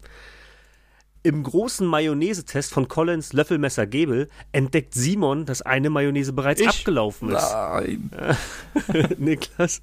Im 1.25 1.41
großen 1.41 1.87
Mayonnaise-Test 1.87 2.71
von 2.71 2.87
Collins 2.87 3.33
Löffelmesser 3.33 3.87
Gebel 3.87 4.29
entdeckt 4.51 4.93
Simon, 4.93 5.47
dass 5.47 5.63
eine 5.63 5.89
Mayonnaise 5.89 6.33
bereits 6.33 6.61
Ich? 6.61 6.67
abgelaufen 6.67 7.31
ist. 7.31 7.51
Nein. 7.51 8.11
Niklas. 9.17 9.81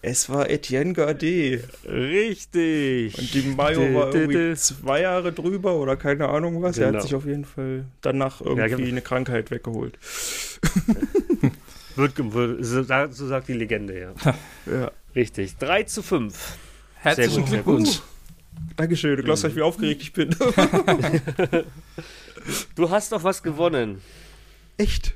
Es 0.00 0.30
war 0.30 0.48
Etienne 0.48 0.94
Gardet. 0.94 1.68
Richtig. 1.86 3.18
Und 3.18 3.34
die 3.34 3.42
Mayo 3.42 3.94
war 3.94 4.14
irgendwie 4.14 4.54
zwei 4.56 5.02
Jahre 5.02 5.32
drüber 5.32 5.74
oder 5.74 5.96
keine 5.96 6.30
Ahnung 6.30 6.62
was. 6.62 6.78
Er 6.78 6.86
Genau. 6.86 6.96
hat 6.98 7.02
sich 7.02 7.14
auf 7.14 7.26
jeden 7.26 7.44
Fall 7.44 7.84
danach 8.00 8.40
irgendwie 8.40 8.68
genau. 8.70 8.88
eine 8.88 9.02
Krankheit 9.02 9.50
weggeholt. 9.50 9.98
Wird, 11.96 12.14
so, 12.64 12.82
sa- 12.82 13.10
so 13.10 13.26
sagt 13.28 13.48
die 13.48 13.52
Legende, 13.52 14.00
ja. 14.00 14.12
Ja. 14.66 14.90
Richtig. 15.14 15.58
3 15.58 15.82
zu 15.84 16.02
5. 16.02 16.56
Herzlichen 16.96 17.40
gut, 17.42 17.48
sehr 17.50 17.62
Glückwunsch. 17.62 18.00
Dankeschön, 18.76 19.16
du 19.16 19.22
glaubst 19.22 19.44
nicht, 19.44 19.56
wie 19.56 19.62
aufgeregt 19.62 20.02
ich 20.02 20.12
bin. 20.12 20.34
Du 22.74 22.90
hast 22.90 23.12
doch 23.12 23.24
was 23.24 23.42
gewonnen. 23.42 24.02
Echt? 24.76 25.14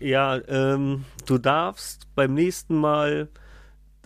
Ja, 0.00 0.40
ähm, 0.48 1.04
du 1.26 1.38
darfst 1.38 2.08
beim 2.16 2.34
nächsten 2.34 2.74
Mal 2.76 3.28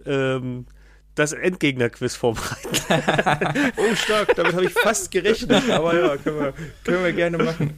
ähm, 0.04 0.66
das 1.14 1.32
Endgegner-Quiz 1.32 2.16
vorbereiten. 2.16 2.68
Oh, 3.78 3.94
stark, 3.94 4.34
damit 4.36 4.54
habe 4.54 4.66
ich 4.66 4.72
fast 4.72 5.10
gerechnet. 5.10 5.70
Aber 5.70 5.98
ja, 5.98 6.16
können 6.18 6.38
wir, 6.38 6.54
können 6.84 7.04
wir 7.04 7.12
gerne 7.12 7.38
machen. 7.38 7.72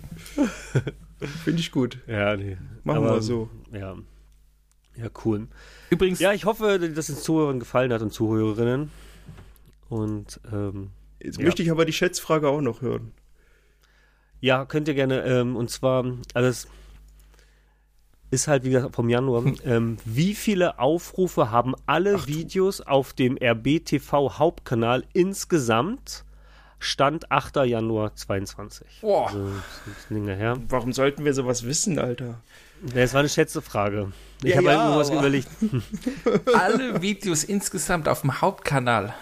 Finde 1.44 1.61
ich 1.61 1.70
gut. 1.70 1.98
Ja, 2.08 2.36
nee. 2.36 2.56
Machen 2.84 3.04
Aber- 3.04 3.14
wir 3.16 3.22
so. 3.22 3.48
Ja. 3.72 3.96
Ja, 4.96 5.06
cool. 5.24 5.46
Übrigens, 5.90 6.18
Ja, 6.18 6.32
ich 6.32 6.44
hoffe, 6.44 6.78
dass 6.78 7.08
es 7.08 7.14
den 7.16 7.22
Zuhörern 7.22 7.61
gefallen 7.61 7.92
hat 7.92 8.02
und 8.02 8.12
Zuhörerinnen. 8.12 8.90
Und 9.91 10.41
ähm, 10.51 10.91
Jetzt 11.22 11.36
Ja. 11.38 11.45
möchte 11.45 11.62
ich 11.62 11.70
aber 11.70 11.84
die 11.84 11.93
Schätzfrage 11.93 12.49
auch 12.49 12.62
noch 12.62 12.80
hören. 12.80 13.12
ja, 14.41 14.64
könnt 14.64 14.88
ihr 14.88 14.95
gerne, 14.95 15.22
ähm, 15.24 15.55
und 15.57 15.68
zwar, 15.70 16.03
also 16.32 16.49
es 16.49 16.66
ist 18.30 18.49
halt, 18.49 18.64
wie 18.64 18.70
gesagt, 18.70 18.95
vom 18.95 19.09
Januar. 19.11 19.45
Ähm, 19.64 19.99
wie 20.07 20.34
viele 20.34 20.78
Aufrufe 20.78 21.51
haben 21.51 21.74
alle 21.84 22.26
Videos 22.26 22.80
auf 22.80 23.12
dem 23.12 23.36
RBTV 23.36 24.38
Hauptkanal 24.38 25.05
insgesamt? 25.12 26.24
Stand 26.78 27.30
8. 27.30 27.57
Januar 27.66 28.14
22. 28.14 28.86
Boah. 29.03 29.26
Also, 29.26 29.51
das 30.09 30.38
her. 30.38 30.57
Warum 30.70 30.95
sollten 30.95 31.26
wir 31.26 31.34
sowas 31.34 31.64
wissen, 31.66 31.99
Alter? 31.99 32.41
Ja, 32.95 33.03
Es 33.03 33.12
war 33.12 33.20
eine 33.20 33.28
Schätzefrage. 33.28 34.11
Ich 34.43 34.51
Ja, 34.51 34.57
habe 34.57 34.66
ja, 34.68 34.78
halt 34.80 34.88
nur 34.91 34.99
was 35.01 35.11
aber- 35.11 35.18
überlegt. 35.18 35.49
alle 36.55 37.03
Videos 37.03 37.45
insgesamt 37.45 38.09
auf 38.09 38.22
dem 38.22 38.41
Hauptkanal. 38.41 39.12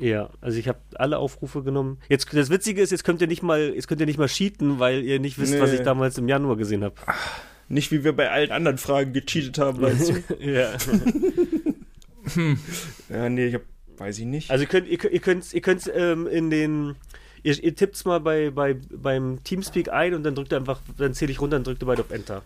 Ja, 0.00 0.30
also 0.40 0.58
ich 0.58 0.66
habe 0.66 0.78
alle 0.94 1.18
Aufrufe 1.18 1.62
genommen. 1.62 1.98
Jetzt 2.08 2.32
das 2.34 2.48
Witzige 2.50 2.80
ist, 2.82 2.90
jetzt 2.90 3.04
könnt 3.04 3.20
ihr 3.20 3.26
nicht 3.26 3.42
mal, 3.42 3.74
jetzt 3.74 3.86
könnt 3.86 4.00
ihr 4.00 4.06
nicht 4.06 4.18
mal 4.18 4.28
cheaten, 4.28 4.78
weil 4.78 5.02
ihr 5.02 5.20
nicht 5.20 5.38
wisst, 5.38 5.60
was 5.60 5.70
Nee. 5.70 5.76
ich 5.76 5.82
damals 5.82 6.16
im 6.18 6.26
Januar 6.28 6.56
gesehen 6.56 6.82
habe. 6.84 6.94
Nicht 7.68 7.92
wie 7.92 8.02
wir 8.02 8.14
bei 8.16 8.30
allen 8.30 8.50
anderen 8.50 8.78
Fragen 8.78 9.12
gecheatet 9.12 9.58
haben, 9.58 9.80
weißt 9.80 10.08
du? 10.08 10.34
ja. 10.44 10.70
Ja, 13.08 13.28
nee, 13.28 13.46
ich 13.46 13.54
hab, 13.54 13.62
weiß 13.96 14.18
ich 14.18 14.24
nicht. 14.26 14.50
Also 14.50 14.62
ihr 14.64 14.68
könnt, 14.68 14.86
ihr 14.88 14.98
könnt, 14.98 15.12
ihr 15.14 15.20
könnt, 15.20 15.54
ihr 15.54 15.60
könnt 15.60 15.90
ähm, 15.94 16.26
in 16.26 16.50
den, 16.50 16.94
ihr, 17.42 17.62
ihr 17.62 17.74
tippt's 17.74 18.04
mal 18.04 18.20
bei, 18.20 18.50
bei 18.50 18.74
beim 18.74 19.42
Teamspeak 19.42 19.88
ein 19.90 20.14
und 20.14 20.22
dann 20.22 20.34
drückt 20.34 20.52
ihr 20.52 20.58
einfach, 20.58 20.80
dann 20.96 21.14
zähle 21.14 21.32
ich 21.32 21.40
runter 21.40 21.56
und 21.56 21.66
drückt 21.66 21.82
ihr 21.82 21.86
beide 21.86 22.02
auf 22.02 22.10
Enter. 22.10 22.42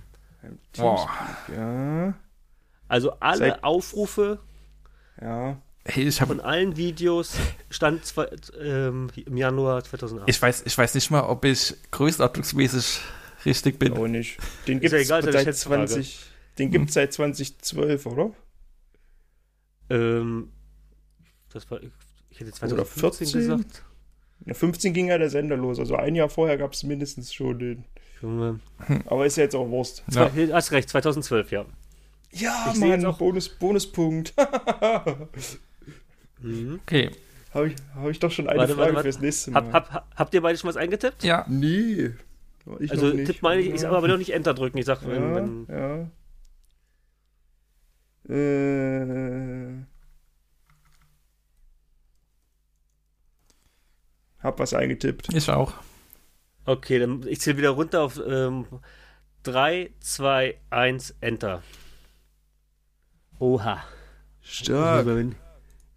Boah. 0.76 1.09
ja, 1.55 2.14
Also 2.88 3.12
alle 3.20 3.38
Seit- 3.38 3.64
Aufrufe 3.64 4.38
ja. 5.20 5.61
Hey, 5.87 6.05
ich, 6.09 6.20
hab, 6.20 6.28
von 6.28 6.41
allen 6.41 6.76
Videos 6.76 7.35
stand 7.68 8.07
zwei, 8.07 8.28
ähm, 8.59 9.11
im 9.26 9.37
Januar 9.37 9.85
2008. 9.85 10.28
ich, 10.30 10.41
weiß, 10.41 10.62
ich 10.64 10.78
weiß 10.78 10.95
nicht 10.95 11.11
mal, 11.11 11.22
ob 11.24 11.45
ich 11.45 11.74
größenordnungsmäßig 11.91 13.01
richtig 13.45 13.78
bin. 13.78 13.93
Auch 13.93 14.07
nicht. 14.07 14.39
Den 14.66 14.80
ja 14.80 14.93
egal, 14.99 15.20
ist 15.20 15.26
ja 15.26 15.32
seit 15.32 15.45
Schätzfrage. 15.45 15.87
20, 15.87 16.20
den 16.59 16.70
gibt's 16.70 16.95
seit 16.95 17.12
2012, 17.12 18.07
oder? 18.07 18.30
ähm, 19.91 20.51
das 21.53 21.70
war, 21.70 21.80
ich 22.30 22.41
hätte 22.41 22.53
2015 22.53 23.26
14? 23.26 23.41
gesagt. 23.41 23.85
Ja, 24.47 24.55
15 24.55 24.95
ging 24.95 25.09
ja 25.09 25.18
der 25.18 25.28
Sender 25.30 25.57
los, 25.57 25.78
also 25.78 25.97
ein 25.97 26.14
Jahr 26.14 26.30
vorher 26.30 26.57
gab's 26.57 26.82
mindestens 26.82 27.32
schon 27.32 27.59
den. 27.59 27.85
Junge. 28.22 28.61
Aber 29.07 29.26
ist 29.26 29.37
ja 29.37 29.45
jetzt 29.45 29.55
auch 29.55 29.68
Wurst. 29.68 30.03
Ja. 30.11 30.30
Zwei, 30.32 30.49
hast 30.53 30.72
recht, 30.72 30.89
2012, 30.89 31.51
ja. 31.51 31.66
Ja, 32.32 32.72
Ich 32.72 32.80
jetzt 32.80 32.80
Mann, 32.80 33.05
auch- 33.07 33.18
Bonus, 33.18 33.49
Bonuspunkt. 33.51 34.35
Mhm. 36.45 36.80
Okay. 36.82 37.11
Habe 37.53 37.68
ich, 37.68 37.76
hab 37.95 38.09
ich 38.09 38.18
doch 38.18 38.30
schon 38.30 38.49
eine 38.49 38.59
Warte, 38.59 38.74
Frage 38.74 38.95
warte, 38.95 38.97
warte. 38.97 39.09
fürs 39.12 39.20
nächste 39.20 39.51
Mal. 39.53 39.64
Hab, 39.64 39.72
hab, 39.72 39.92
hab, 39.92 40.16
habt 40.16 40.34
ihr 40.34 40.42
beide 40.42 40.59
schon 40.59 40.68
was 40.68 40.76
eingetippt? 40.76 41.22
Ja. 41.22 41.45
Nee. 41.49 42.11
Ich 42.80 42.90
also. 42.90 43.11
Tipp 43.12 43.42
meine 43.42 43.61
ich, 43.62 43.68
ich 43.74 43.80
sag 43.80 43.92
aber 43.92 44.09
noch 44.09 44.16
nicht 44.16 44.30
Enter 44.30 44.55
drücken. 44.55 44.78
Ich 44.78 44.86
sag, 44.86 45.07
wenn, 45.07 45.22
Ja, 45.22 45.34
wenn, 45.34 45.66
ja. 45.68 46.09
Äh, 48.34 49.84
hab 54.42 54.59
was 54.59 54.74
eingetippt. 54.74 55.32
Ich 55.34 55.51
auch. 55.51 55.72
okay, 56.64 56.99
dann 56.99 57.26
ich 57.26 57.40
zähle 57.40 57.59
wieder 57.59 57.70
runter 57.70 58.03
auf 58.03 58.20
ähm, 58.26 58.66
3, 59.42 59.90
2, 60.01 60.57
1, 60.70 61.14
Enter. 61.20 61.62
Oha. 63.38 63.84
Stark. 64.40 65.07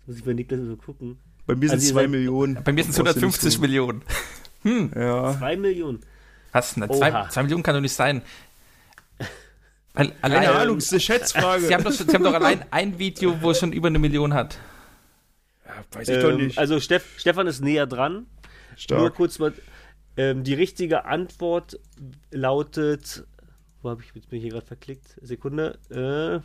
Muss 0.08 0.18
ich 0.18 0.24
bei 0.24 0.34
Niklas 0.34 0.62
so 0.62 0.76
gucken. 0.78 1.18
Bei 1.46 1.54
mir 1.56 1.68
sind 1.70 1.76
Also 1.76 1.88
ihr 1.88 1.94
zwei 1.94 2.02
seid- 2.02 2.10
Millionen. 2.10 2.64
Bei 2.64 2.72
mir 2.74 2.84
sind 2.84 2.92
es 2.94 3.00
Aus 3.00 3.04
dem 3.14 3.24
150 3.30 3.54
Zoom. 3.54 3.62
Millionen. 3.62 4.04
Ja. 4.96 5.38
2 5.38 5.56
Millionen. 5.58 6.00
Was? 6.52 6.76
Ne, 6.78 6.88
Oha. 6.90 6.98
zwei, 6.98 7.28
zwei 7.30 7.44
Millionen 7.44 7.62
kann 7.64 7.76
doch 7.76 7.82
nicht 7.82 7.94
sein. 7.94 8.22
Weil 9.94 10.14
allein, 10.22 10.44
Keine 10.44 10.56
Ahnung, 10.60 10.78
ist 10.78 10.92
eine 10.92 11.00
Schätzfrage. 11.00 11.66
Sie 11.66 11.74
haben, 11.74 11.84
doch, 11.84 11.92
Sie 11.92 12.04
haben 12.14 12.24
doch 12.24 12.34
allein 12.34 12.64
ein 12.72 13.00
Video, 13.00 13.42
wo 13.42 13.52
es 13.52 13.60
schon 13.60 13.74
über 13.74 13.88
eine 13.88 13.98
Million 14.00 14.34
hat. 14.34 14.60
ja, 15.66 15.74
weiß 15.92 16.08
ich 16.10 16.20
doch 16.22 16.30
Ähm, 16.30 16.38
nicht. 16.48 16.58
also 16.60 16.80
Steff, 16.80 17.04
Stefan 17.18 17.48
ist 17.48 17.62
näher 17.62 17.88
dran. 17.88 18.14
Nur 18.14 18.26
Stark. 18.78 19.16
kurz 19.16 19.40
mal. 19.40 19.54
Ähm, 20.16 20.44
die 20.44 20.54
richtige 20.54 21.06
Antwort 21.06 21.80
lautet. 22.32 23.26
Wo 23.82 23.90
habe 23.90 24.02
ich 24.04 24.14
jetzt 24.14 24.30
bin 24.30 24.38
ich 24.38 24.44
hier 24.44 24.52
gerade 24.52 24.66
verklickt? 24.68 25.16
Sekunde. 25.22 25.80
Äh, 25.90 26.40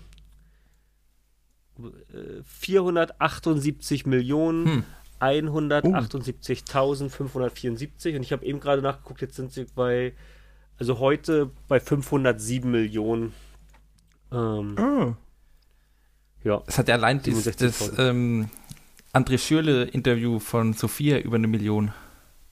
478 2.44 4.06
Millionen. 4.06 4.66
Hm. 4.66 4.84
178.574 5.22 8.16
und 8.16 8.22
ich 8.22 8.32
habe 8.32 8.44
eben 8.44 8.58
gerade 8.58 8.82
nachgeguckt, 8.82 9.20
jetzt 9.20 9.36
sind 9.36 9.52
sie 9.52 9.66
bei, 9.74 10.14
also 10.78 10.98
heute 10.98 11.50
bei 11.68 11.78
507 11.78 12.68
Millionen. 12.70 13.32
Ähm, 14.32 14.74
Ah, 14.76 15.16
ja, 16.42 16.60
Es 16.66 16.76
hat 16.76 16.88
ja 16.88 16.96
allein 16.96 17.22
das, 17.22 17.46
67.000. 17.46 17.60
das 17.60 17.92
ähm, 17.98 18.50
André 19.12 19.38
Schürle-Interview 19.38 20.40
von 20.40 20.72
Sophia 20.72 21.18
über 21.18 21.36
eine 21.36 21.46
Million. 21.46 21.92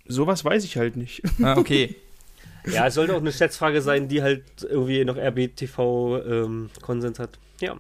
sowas 0.07 0.45
weiß 0.45 0.63
ich 0.65 0.77
halt 0.77 0.97
nicht. 0.97 1.23
Ah, 1.43 1.57
okay. 1.57 1.97
ja, 2.73 2.87
es 2.87 2.95
sollte 2.95 3.15
auch 3.15 3.21
eine 3.21 3.33
Schätzfrage 3.33 3.83
sein, 3.83 4.07
die 4.07 4.23
halt 4.23 4.45
irgendwie 4.63 5.05
noch 5.05 5.17
RBTV 5.17 6.21
ähm, 6.25 6.71
Konsens 6.83 7.19
hat. 7.19 7.41
Ja. 7.61 7.77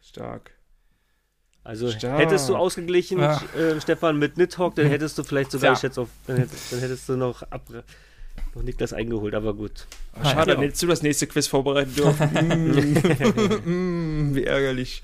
Stark. 0.00 0.52
Also 1.66 1.90
Stark. 1.90 2.18
hättest 2.20 2.48
du 2.48 2.54
ausgeglichen, 2.56 3.18
Ja. 3.18 3.42
äh, 3.58 3.80
Stefan, 3.80 4.18
mit 4.18 4.36
Nidhogg, 4.38 4.76
dann 4.76 4.86
hättest 4.86 5.18
du 5.18 5.24
vielleicht 5.24 5.50
sogar, 5.50 5.70
Ja. 5.70 5.72
ich 5.72 5.80
schätze 5.80 6.00
auf, 6.02 6.08
dann 6.28 6.36
hättest, 6.36 6.72
dann 6.72 6.78
hättest 6.78 7.08
du 7.08 7.16
noch, 7.16 7.42
ab, 7.50 7.62
noch 8.54 8.62
Niklas 8.62 8.92
eingeholt, 8.92 9.34
aber 9.34 9.52
gut. 9.52 9.86
Ah, 10.12 10.24
Schade, 10.30 10.50
ja. 10.50 10.54
dann 10.54 10.62
hättest 10.64 10.82
du 10.84 10.86
das 10.86 11.02
nächste 11.02 11.26
Quiz 11.26 11.48
vorbereiten 11.48 11.92
dürfen. 11.94 12.30
mm, 14.30 14.34
wie 14.36 14.44
ärgerlich. 14.44 15.02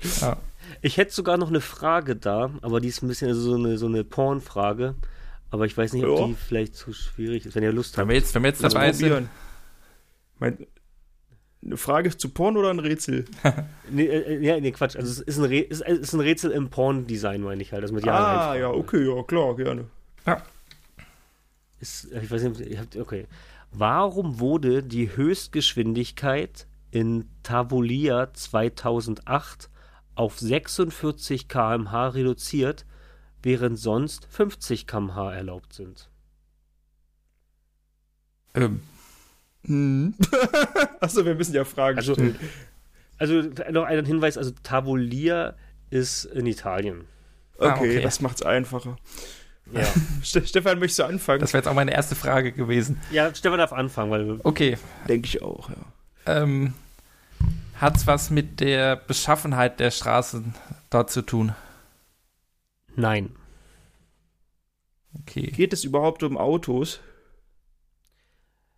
Ich 0.81 0.97
hätte 0.97 1.13
sogar 1.13 1.37
noch 1.37 1.49
eine 1.49 1.61
Frage 1.61 2.15
da, 2.15 2.51
aber 2.61 2.79
die 2.79 2.87
ist 2.87 3.03
ein 3.03 3.07
bisschen 3.07 3.33
so 3.33 3.55
eine, 3.55 3.77
so 3.77 3.85
eine 3.87 4.03
Porn-Frage. 4.03 4.95
Aber 5.51 5.65
ich 5.65 5.77
weiß 5.77 5.93
nicht, 5.93 6.05
ob 6.05 6.19
Ja. 6.19 6.25
die 6.27 6.35
vielleicht 6.35 6.75
zu 6.75 6.93
schwierig 6.93 7.45
ist, 7.45 7.55
wenn 7.55 7.63
ihr 7.63 7.71
Lust 7.73 7.95
Wenn 7.97 8.03
habt. 8.03 8.09
wir 8.09 8.15
jetzt, 8.15 8.33
wenn 8.33 8.43
wir 8.43 8.49
jetzt 8.49 8.63
dabei 8.63 8.91
sind. 8.91 9.29
Mein, 10.39 10.57
eine 11.65 11.77
Frage 11.77 12.15
zu 12.17 12.29
Porn 12.29 12.57
oder 12.57 12.69
ein 12.69 12.79
Rätsel? 12.79 13.25
Nee, 13.89 14.05
äh, 14.05 14.39
ja, 14.39 14.59
nee, 14.59 14.71
Quatsch. 14.71 14.95
Also 14.95 15.11
es 15.11 15.19
ist 15.19 15.37
ein, 15.37 15.45
Rä 15.45 15.59
ist, 15.59 15.81
ist 15.81 16.13
ein 16.13 16.19
Rätsel 16.19 16.51
im 16.51 16.69
Porn-Design, 16.69 17.41
meine 17.41 17.61
ich 17.61 17.71
halt. 17.73 17.83
Also 17.83 17.93
mit 17.93 18.05
ja 18.05 18.13
ah, 18.13 18.21
Nein-Fragen. 18.21 18.59
ja, 18.61 18.69
okay, 18.69 19.05
ja, 19.05 19.23
klar, 19.23 19.55
gerne. 19.55 19.85
Ist, 21.79 22.11
äh, 22.11 22.21
ich 22.23 22.31
weiß 22.31 22.43
nicht, 22.43 22.59
ihr 22.61 22.79
habt, 22.79 22.95
okay. 22.95 23.27
Warum 23.71 24.39
wurde 24.39 24.83
die 24.83 25.15
Höchstgeschwindigkeit 25.15 26.67
in 26.91 27.29
Tavolia 27.43 28.33
2008 28.33 29.69
auf 30.15 30.39
46 30.39 31.47
km/h 31.47 32.09
reduziert, 32.09 32.85
während 33.41 33.79
sonst 33.79 34.27
50 34.29 34.87
km/h 34.87 35.33
erlaubt 35.33 35.73
sind? 35.73 36.09
Ähm, 38.53 38.81
Hm. 39.67 40.13
Achso, 40.99 41.25
wir 41.25 41.35
müssen 41.35 41.55
ja 41.55 41.63
Fragen 41.63 41.97
Also, 41.97 42.13
stellen. 42.13 42.37
also 43.17 43.41
noch 43.71 43.85
einen 43.85 44.05
Hinweis, 44.05 44.37
also 44.37 44.51
Tavolia 44.63 45.53
ist 45.89 46.25
in 46.25 46.45
Italien. 46.47 47.05
Okay, 47.57 47.69
ah, 47.69 47.75
okay. 47.77 48.01
das 48.01 48.19
macht's 48.19 48.41
einfacher. 48.41 48.97
Ja, 49.71 49.85
Ste 50.23 50.45
Stefan, 50.45 50.79
möchtest 50.79 50.99
du 50.99 51.03
anfangen? 51.05 51.39
das 51.39 51.53
wäre 51.53 51.61
jetzt 51.61 51.69
auch 51.69 51.73
meine 51.75 51.93
erste 51.93 52.15
Frage 52.15 52.51
gewesen. 52.51 52.99
ja 53.11 53.33
Stefan 53.33 53.57
darf 53.59 53.71
anfangen, 53.71 54.11
weil 54.11 54.39
Okay. 54.43 54.77
denke 55.07 55.27
ich 55.27 55.41
auch, 55.41 55.69
ja. 55.69 55.75
Ähm, 56.25 56.73
hat's 57.79 58.05
was 58.05 58.29
mit 58.29 58.59
der 58.59 58.97
Beschaffenheit 58.97 59.79
der 59.79 59.91
Straßen 59.91 60.53
dort 60.89 61.09
zu 61.09 61.21
tun? 61.21 61.53
nein. 62.97 63.29
Okay. 65.21 65.51
Geht 65.51 65.71
es 65.73 65.83
überhaupt 65.83 66.23
um 66.23 66.37
Autos? 66.37 66.99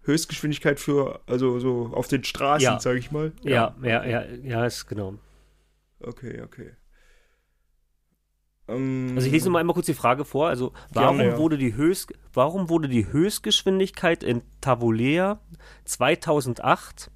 Höchstgeschwindigkeit 0.06 0.80
für, 0.80 1.20
also 1.28 1.60
so 1.60 1.92
auf 1.94 2.08
den 2.08 2.24
Straßen, 2.24 2.64
Ja. 2.64 2.80
sag 2.80 2.96
ich 2.98 3.12
mal. 3.12 3.32
Ja, 3.44 3.76
ja, 3.82 4.04
ja, 4.06 4.24
ja, 4.26 4.66
ist 4.66 4.86
genau. 4.88 5.16
Okay, 6.00 6.42
okay. 6.42 6.72
Ähm, 8.68 9.14
Also 9.16 9.28
ich 9.28 9.34
lese 9.34 9.50
mal 9.50 9.60
einmal 9.60 9.74
kurz 9.74 9.86
die 9.88 9.94
Frage 9.94 10.26
vor. 10.26 10.48
Also 10.48 10.74
warum 10.92 11.18
Gerne, 11.18 11.34
ja. 11.34 11.38
wurde 11.38 11.58
die 11.58 11.76
Höchst, 11.76 12.14
warum 12.34 12.70
wurde 12.70 12.88
die 12.88 13.08
Höchstgeschwindigkeit 13.12 14.24
in 14.24 14.42
Tavolea 14.62 15.40
2008 15.86 17.12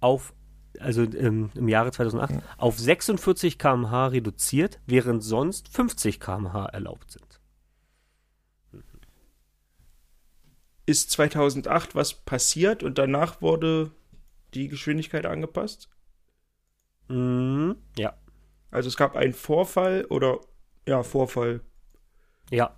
auf 0.00 0.34
also 0.80 1.04
im, 1.04 1.50
im 1.54 1.68
Jahre 1.68 1.92
2008 1.92 2.34
auf 2.58 2.78
46 2.78 3.58
km/h 3.60 4.08
reduziert, 4.08 4.80
während 4.86 5.22
sonst 5.22 5.68
50 5.68 6.18
km/h 6.18 6.66
erlaubt 6.66 7.12
sind? 7.12 7.33
Ist 10.86 11.10
2008 11.10 11.94
was 11.94 12.14
passiert 12.14 12.82
und 12.82 12.98
danach 12.98 13.40
wurde 13.42 13.92
die 14.54 14.68
Geschwindigkeit 14.68 15.26
angepasst? 15.26 15.88
Mhm, 17.08 17.76
ja, 17.96 18.14
Also 18.70 18.88
es 18.88 18.96
gab 18.98 19.16
einen 19.16 19.32
Vorfall 19.32 20.04
oder 20.06 20.38
ja, 20.86 21.02
Vorfall. 21.02 21.62
ja, 22.50 22.74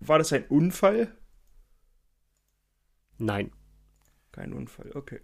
War 0.00 0.18
das 0.18 0.32
ein 0.32 0.44
Unfall? 0.48 1.14
nein, 3.18 3.50
Kein 4.32 4.54
Unfall, 4.54 4.90
okay. 4.94 5.20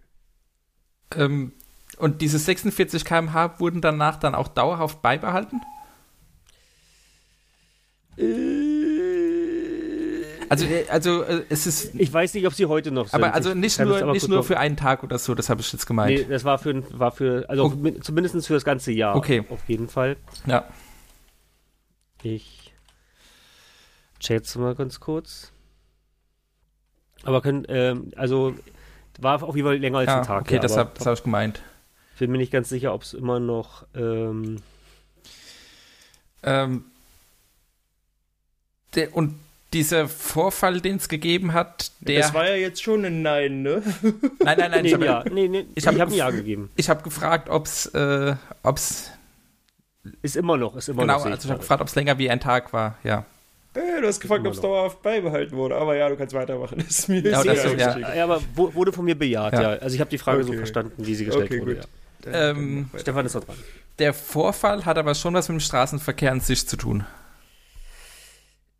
Ähm, 1.15 1.53
und 1.97 2.21
diese 2.21 2.37
46 2.39 3.05
km/h 3.05 3.59
wurden 3.59 3.81
danach 3.81 4.17
dann 4.17 4.35
auch 4.35 4.47
dauerhaft 4.49 5.01
beibehalten? 5.01 5.61
Äh, 8.17 8.64
also 10.49 11.23
äh, 11.23 11.43
es 11.49 11.67
ist, 11.67 11.95
ich 11.95 12.11
weiß 12.11 12.33
nicht, 12.33 12.45
ob 12.47 12.53
sie 12.53 12.65
heute 12.65 12.91
noch 12.91 13.07
sind. 13.07 13.15
aber 13.15 13.33
also 13.33 13.49
Ich 13.49 13.55
nicht 13.55 13.79
nur, 13.79 14.01
aber 14.01 14.13
nicht 14.13 14.27
nur 14.27 14.43
für 14.43 14.57
einen 14.59 14.77
Tag 14.77 15.03
oder 15.03 15.17
so, 15.17 15.35
das 15.35 15.49
habe 15.49 15.61
ich 15.61 15.71
jetzt 15.71 15.85
gemeint. 15.85 16.19
Nee, 16.19 16.25
das 16.25 16.43
war 16.43 16.57
für, 16.57 16.83
war 16.97 17.11
für 17.11 17.45
also 17.49 17.65
Okay. 17.65 17.75
mi- 17.77 17.99
zumindest 18.01 18.45
für 18.47 18.53
das 18.53 18.63
ganze 18.65 18.91
Jahr. 18.91 19.15
Okay. 19.15 19.43
Auf 19.49 19.67
jeden 19.67 19.87
Fall. 19.87 20.17
Ja. 20.45 20.67
Ich 22.23 22.73
jetzt 24.21 24.55
mal 24.55 24.73
ganz 24.75 24.99
kurz. 24.99 25.51
Aber 27.23 27.41
können, 27.41 27.65
ähm, 27.69 28.11
also 28.15 28.55
war 29.19 29.41
auf 29.43 29.55
jeden 29.55 29.67
Fall 29.67 29.77
länger 29.77 29.99
als 29.99 30.07
ja, 30.07 30.19
ein 30.19 30.25
Tag. 30.25 30.41
okay, 30.41 30.55
ja, 30.55 30.61
das 30.61 30.77
habe 30.77 30.91
hab 30.99 31.13
ich 31.13 31.23
gemeint. 31.23 31.61
bin 32.19 32.31
mir 32.31 32.37
nicht 32.39 32.51
ganz 32.51 32.69
sicher, 32.69 32.93
ob 32.93 33.03
es 33.03 33.13
immer 33.13 33.39
noch. 33.39 33.85
Ähm, 33.95 34.61
Ähm, 36.43 36.85
der, 38.93 39.15
und 39.15 39.39
dieser 39.73 40.07
Vorfall, 40.07 40.79
den 40.79 40.97
es 40.97 41.09
gegeben 41.09 41.53
hat, 41.53 41.91
der. 41.99 42.21
das 42.21 42.33
war 42.33 42.47
ja 42.49 42.55
jetzt 42.55 42.81
schon 42.81 43.03
ein 43.03 43.21
Nein, 43.21 43.61
ne? 43.61 43.81
nein, 44.43 44.57
nein, 44.57 44.71
nein, 44.71 44.81
nee, 44.83 44.87
ich 44.87 44.93
habe 44.93 45.05
ja, 45.05 45.23
nee, 45.31 45.47
nee, 45.47 45.59
ich 45.75 45.77
ich 45.77 45.87
hab 45.87 45.93
habe 45.95 46.01
hab 46.03 46.09
ein 46.09 46.15
Ja 46.15 46.29
gegeben. 46.29 46.69
ich 46.75 46.89
hab 46.89 47.03
gefragt, 47.03 47.49
ob 47.49 47.65
es. 47.65 47.87
Äh, 47.87 48.35
ob's, 48.63 49.11
Ist 50.21 50.35
immer 50.37 50.55
noch, 50.57 50.75
ist 50.77 50.87
immer 50.87 51.01
genau, 51.01 51.15
noch. 51.15 51.23
sehe 51.23 51.31
also 51.31 51.45
ich 51.47 51.51
habe 51.51 51.59
gefragt, 51.59 51.81
ob 51.81 51.87
es 51.87 51.95
länger 51.95 52.17
wie 52.17 52.29
ein 52.29 52.39
Tag 52.39 52.71
war, 52.73 52.97
ja. 53.03 53.25
Äh, 53.73 53.99
du 54.01 54.07
hast 54.07 54.21
gefragt, 54.21 54.47
ob 54.47 54.53
es 54.53 54.61
dauerhaft 54.61 55.01
beibehalten 55.01 55.57
wurde, 55.57 55.75
aber 55.75 55.97
ja, 55.97 56.07
du 56.07 56.15
kannst 56.15 56.33
weitermachen. 56.33 56.77
Das 56.87 56.99
ist 56.99 57.09
mir 57.09 57.19
Ja, 57.21 57.41
sehr 57.41 57.55
das 57.55 57.63
so, 57.63 57.69
ja. 57.69 57.87
wichtig. 57.97 58.15
Ja, 58.15 58.23
aber 58.23 58.41
wurde 58.53 58.93
von 58.93 59.03
mir 59.03 59.15
bejaht, 59.15 59.51
Ja. 59.53 59.61
ja. 59.61 59.69
Also 59.79 59.95
ich 59.95 59.99
habe 59.99 60.09
die 60.09 60.17
Frage 60.17 60.43
so 60.43 60.49
Okay. 60.49 60.59
verstanden, 60.59 60.93
wie 61.05 61.15
sie 61.15 61.25
gestellt 61.25 61.47
Okay, 61.51 61.59
wurde. 61.61 61.75
gut. 61.75 61.83
Ja. 61.83 62.31
Dann- 62.31 62.57
Ähm, 62.57 62.89
dann. 62.93 63.01
Stefan 63.01 63.25
ist 63.25 63.33
noch 63.33 63.43
dran. 63.43 63.57
Der 63.99 64.13
Vorfall 64.13 64.85
hat 64.85 64.97
aber 64.97 65.13
schon 65.15 65.33
was 65.33 65.49
mit 65.49 65.57
dem 65.57 65.59
Straßenverkehr 65.59 66.31
an 66.31 66.39
sich 66.39 66.65
zu 66.67 66.77
tun. 66.77 67.03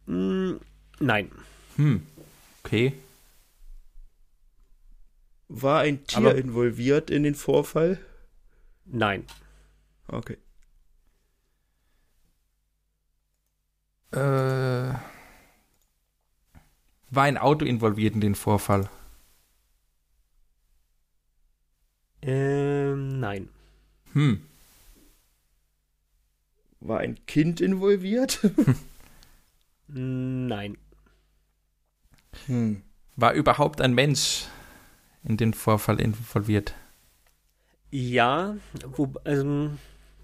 Mm, 0.05 0.53
nein. 0.99 1.31
Hm. 1.75 2.05
Okay. 2.63 2.93
War 5.47 5.81
ein 5.81 6.05
Tier 6.07 6.17
Aber- 6.19 6.35
involviert 6.35 7.09
in 7.09 7.23
den 7.23 7.35
Vorfall? 7.35 7.99
Nein. 8.85 9.25
Okay. 10.07 10.37
Äh, 14.11 14.17
war 17.11 17.23
ein 17.23 17.37
Auto 17.37 17.65
involviert 17.65 18.13
in 18.15 18.21
den 18.21 18.35
Vorfall? 18.35 18.89
Ähm, 22.21 23.19
nein. 23.19 23.49
Hm. 24.13 24.41
War 26.79 26.99
ein 26.99 27.23
Kind 27.25 27.61
involviert? 27.61 28.39
Nein. 29.87 30.77
Hm. 32.47 32.81
War 33.15 33.33
überhaupt 33.33 33.81
ein 33.81 33.93
Mensch 33.93 34.45
in 35.23 35.37
den 35.37 35.53
Vorfall 35.53 35.99
involviert? 36.01 36.73
Ja, 37.91 38.55
wo, 38.97 39.13
also, 39.23 39.69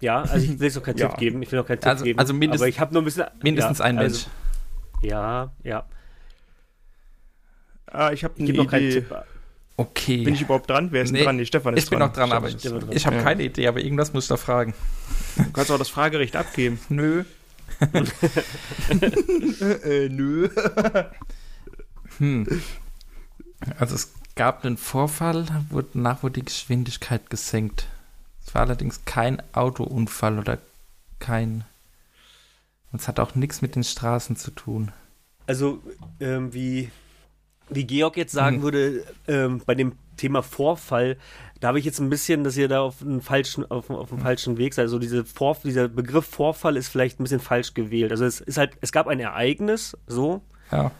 ja, 0.00 0.22
also 0.22 0.36
ich 0.44 0.58
will 0.58 0.66
jetzt 0.66 0.76
noch 0.76 0.82
keinen 0.82 0.98
Ja. 0.98 1.08
Tipp 1.08 1.18
geben. 1.18 1.42
Ich 1.42 1.50
will 1.52 1.58
noch 1.58 1.66
keinen 1.66 1.80
Tipp 1.80 1.88
Also- 1.88 2.04
geben. 2.04 2.18
also 2.18 2.34
mindest- 2.34 2.60
aber 2.62 2.68
ich 2.68 2.78
habe 2.80 2.92
nur 2.92 3.02
ein 3.02 3.04
bisschen. 3.06 3.24
Mindestens 3.42 3.78
ja, 3.78 3.84
ein 3.86 3.94
Mensch. 3.96 4.26
Also, 4.26 5.06
ja, 5.08 5.52
ja. 5.64 5.86
Ah, 7.86 8.10
ich 8.12 8.24
habe 8.24 8.34
Ich 8.36 8.48
eine 8.48 8.58
noch 8.58 8.70
keinen 8.70 8.86
Idee. 8.88 9.00
Tipp. 9.00 9.14
okay. 9.76 10.24
Bin 10.24 10.34
ich 10.34 10.42
überhaupt 10.42 10.68
dran? 10.70 10.88
Wer 10.92 11.02
ist 11.02 11.08
denn 11.10 11.18
Nee, 11.18 11.24
dran? 11.24 11.36
Nee, 11.36 11.44
Stefan 11.44 11.76
ist 11.76 11.84
ich 11.84 11.90
bin 11.90 11.98
dran. 11.98 12.08
noch 12.08 12.14
dran, 12.14 12.32
aber 12.32 12.48
ich, 12.48 12.56
ich 12.90 13.06
habe 13.06 13.16
Ja. 13.16 13.22
keine 13.22 13.42
Idee, 13.42 13.66
aber 13.68 13.80
irgendwas 13.80 14.12
muss 14.12 14.24
ich 14.24 14.28
da 14.28 14.36
fragen. 14.36 14.74
Du 15.36 15.50
kannst 15.52 15.70
auch 15.70 15.78
das 15.78 15.88
Fragerecht 15.88 16.36
abgeben. 16.36 16.78
Nö. 16.88 17.24
äh, 19.84 20.08
nö. 20.08 20.48
Hm. 22.18 22.46
Also 23.78 23.94
es 23.94 24.12
gab 24.34 24.64
einen 24.64 24.76
Vorfall, 24.76 25.46
wurde, 25.70 25.88
danach 25.94 26.22
wurde 26.22 26.40
die 26.40 26.44
Geschwindigkeit 26.46 27.30
gesenkt. 27.30 27.86
Es 28.44 28.54
war 28.54 28.62
allerdings 28.62 29.04
kein 29.04 29.42
Autounfall 29.54 30.38
oder 30.38 30.58
kein. 31.18 31.64
Und 32.90 33.00
es 33.00 33.08
hat 33.08 33.20
auch 33.20 33.34
nichts 33.34 33.62
mit 33.62 33.74
den 33.76 33.84
Straßen 33.84 34.36
zu 34.36 34.50
tun. 34.50 34.90
Also, 35.46 35.80
ähm, 36.20 36.52
wie, 36.52 36.90
wie 37.70 37.84
Georg 37.84 38.16
jetzt 38.16 38.32
sagen 38.32 38.58
Mhm. 38.58 38.62
würde, 38.62 39.04
ähm, 39.28 39.62
bei 39.64 39.74
dem 39.74 39.92
Thema 40.16 40.42
Vorfall, 40.42 41.16
da 41.60 41.68
habe 41.68 41.78
ich 41.78 41.84
jetzt 41.84 42.00
ein 42.00 42.10
bisschen, 42.10 42.44
dass 42.44 42.56
ihr 42.56 42.68
da 42.68 42.80
auf 42.80 43.00
einen 43.00 43.22
falschen, 43.22 43.68
auf, 43.70 43.88
auf 43.90 44.08
dem 44.10 44.18
falschen 44.18 44.58
Weg 44.58 44.74
seid. 44.74 44.84
Also 44.84 44.98
diese 44.98 45.24
Vor, 45.24 45.56
dieser 45.64 45.88
Begriff 45.88 46.26
Vorfall 46.26 46.76
ist 46.76 46.88
vielleicht 46.88 47.18
ein 47.18 47.22
bisschen 47.22 47.40
falsch 47.40 47.74
gewählt. 47.74 48.10
Also 48.10 48.24
es 48.24 48.40
ist 48.40 48.58
halt, 48.58 48.72
es 48.80 48.92
gab 48.92 49.06
ein 49.06 49.20
Ereignis, 49.20 49.96
so, 50.06 50.42
Ja. 50.70 50.90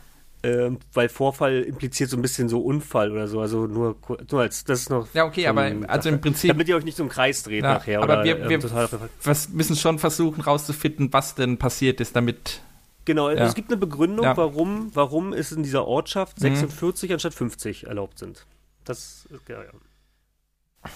Ähm, 0.44 0.78
weil 0.92 1.08
Vorfall 1.08 1.62
impliziert 1.62 2.10
so 2.10 2.16
ein 2.16 2.22
bisschen 2.22 2.48
so 2.48 2.60
Unfall 2.60 3.12
oder 3.12 3.28
so. 3.28 3.40
Also 3.40 3.66
nur, 3.66 3.96
nur 4.30 4.40
als 4.40 4.64
das 4.64 4.80
ist 4.80 4.90
noch. 4.90 5.06
Ja, 5.14 5.24
okay, 5.24 5.46
aber 5.46 5.70
also 5.88 6.08
im 6.08 6.20
Prinzip, 6.20 6.48
Damit 6.48 6.68
ihr 6.68 6.76
euch 6.76 6.84
nicht 6.84 6.96
so 6.96 7.02
im 7.04 7.08
Kreis 7.08 7.42
dreht 7.44 7.62
Ja, 7.62 7.74
nachher. 7.74 7.98
aber 8.02 8.14
oder, 8.14 8.24
wir- 8.24 8.38
ähm, 8.40 8.48
wir- 8.48 8.60
total, 8.60 8.88
was 9.22 9.48
müssen 9.50 9.76
schon 9.76 9.98
versuchen 9.98 10.40
rauszufinden, 10.40 11.12
was 11.12 11.34
denn 11.36 11.58
passiert 11.58 12.00
ist, 12.00 12.16
damit. 12.16 12.60
genau, 13.04 13.30
Ja. 13.30 13.44
es 13.46 13.54
gibt 13.54 13.70
eine 13.70 13.76
Begründung, 13.78 14.24
Ja. 14.24 14.36
warum, 14.36 14.90
warum 14.94 15.32
es 15.32 15.52
in 15.52 15.62
dieser 15.62 15.86
Ortschaft 15.86 16.38
Mhm. 16.38 16.56
46 16.56 17.12
anstatt 17.12 17.34
50 17.34 17.86
erlaubt 17.86 18.18
sind. 18.18 18.44
Das 18.84 19.26
ist 19.30 19.48
ja, 19.48 19.62
ja. 19.62 20.90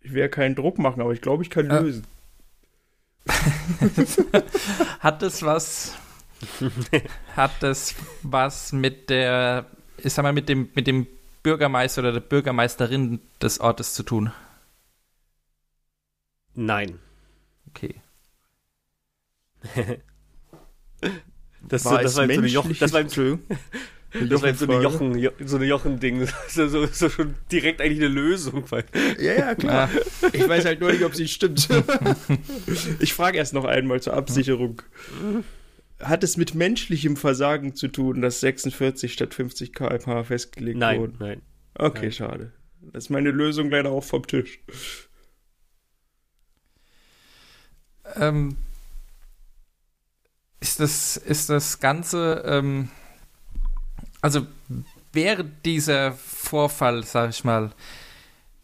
Ich 0.00 0.12
will 0.12 0.20
ja 0.20 0.28
keinen 0.28 0.54
Druck 0.54 0.78
machen, 0.78 1.00
aber 1.02 1.12
ich 1.12 1.20
glaube, 1.20 1.42
ich 1.42 1.50
kann 1.50 1.66
Ja. 1.66 1.80
lösen. 1.80 2.04
Hat 5.00 5.20
das 5.22 5.42
was. 5.42 5.92
Hat 7.36 7.50
das 7.60 7.94
was 8.22 8.72
mit 8.72 9.10
der. 9.10 9.66
Ich 9.98 10.12
sag 10.12 10.22
mal, 10.22 10.32
mit 10.32 10.48
dem, 10.48 10.68
mit 10.74 10.86
dem 10.86 11.06
Bürgermeister 11.42 12.02
oder 12.02 12.12
der 12.12 12.20
Bürgermeisterin 12.20 13.20
des 13.42 13.58
Ortes 13.60 13.94
zu 13.94 14.02
tun? 14.04 14.32
Nein. 16.54 16.98
Okay. 17.68 17.94
Das, 21.60 21.84
War 21.84 22.02
das 22.02 22.16
war 22.16 22.26
so 22.26 22.32
eine 22.32 22.46
Jochen, 22.46 22.76
das 22.78 22.92
war, 22.92 23.00
Entschuldigung. 23.00 23.40
das 24.28 24.40
war 24.42 24.48
jetzt 24.48 24.60
so 24.60 24.66
eine. 24.66 24.80
Jochen, 24.82 25.18
Jo- 25.18 25.32
so 25.44 25.56
eine 25.56 25.66
Jochen-Ding. 25.66 26.26
So, 26.48 26.68
so, 26.68 26.86
so 26.86 27.08
schon 27.10 27.34
direkt 27.52 27.80
eigentlich 27.80 27.98
eine 27.98 28.08
Lösung. 28.08 28.64
Weil, 28.70 28.84
Ja, 29.18 29.32
ja, 29.34 29.54
klar. 29.54 29.90
Ich 30.32 30.48
weiß 30.48 30.64
halt 30.64 30.80
nur 30.80 30.92
nicht, 30.92 31.04
ob 31.04 31.14
sie 31.14 31.28
stimmt. 31.28 31.68
ich 33.00 33.12
frage 33.12 33.38
erst 33.38 33.54
noch 33.54 33.64
einmal 33.64 34.00
zur 34.00 34.14
Absicherung. 34.14 34.80
Hat 36.00 36.22
es 36.22 36.36
mit 36.36 36.54
menschlichem 36.54 37.16
Versagen 37.16 37.74
zu 37.74 37.88
tun, 37.88 38.20
dass 38.20 38.40
46 38.40 39.12
statt 39.12 39.34
50 39.34 39.72
km/h 39.72 40.24
festgelegt 40.24 40.78
nein, 40.78 41.00
wurden? 41.00 41.16
nein. 41.18 41.42
Okay, 41.74 42.02
nein. 42.02 42.12
schade. 42.12 42.52
Das 42.80 43.04
ist 43.04 43.10
meine 43.10 43.30
Lösung 43.30 43.70
leider 43.70 43.90
auch 43.90 44.04
vom 44.04 44.26
Tisch. 44.26 44.60
Ähm, 48.16 48.56
ist 50.60 50.80
das, 50.80 51.16
ist 51.16 51.50
das 51.50 51.80
Ganze, 51.80 52.42
ähm, 52.46 52.88
also 54.20 54.46
wäre 55.12 55.44
dieser 55.64 56.12
Vorfall, 56.12 57.04
sag 57.04 57.30
ich 57.30 57.44
mal, 57.44 57.72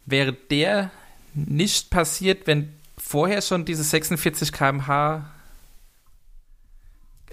wäre 0.05 0.33
der 0.33 0.91
nicht 1.33 1.89
passiert, 1.89 2.47
wenn 2.47 2.73
vorher 2.97 3.41
schon 3.41 3.65
diese 3.65 3.83
46 3.83 4.51
km/h 4.51 5.29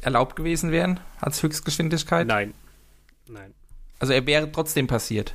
erlaubt 0.03 0.37
gewesen 0.37 0.71
wären 0.71 1.01
als 1.21 1.43
Höchstgeschwindigkeit? 1.43 2.27
Nein. 2.27 2.53
Nein. 3.29 3.55
Also 3.99 4.13
er 4.13 4.27
wäre 4.27 4.51
trotzdem 4.51 4.87
passiert. 4.87 5.33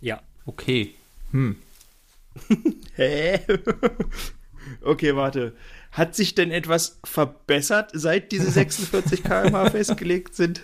Ja. 0.00 0.20
Okay. 0.46 0.94
Hm. 1.32 1.56
Hä? 2.94 3.40
okay, 4.82 5.16
warte. 5.16 5.54
Hat 5.90 6.14
sich 6.14 6.34
denn 6.34 6.50
etwas 6.50 6.98
verbessert, 7.04 7.90
seit 7.92 8.32
diese 8.32 8.50
46 8.50 9.22
km/h 9.22 9.70
festgelegt 9.70 10.34
sind? 10.34 10.62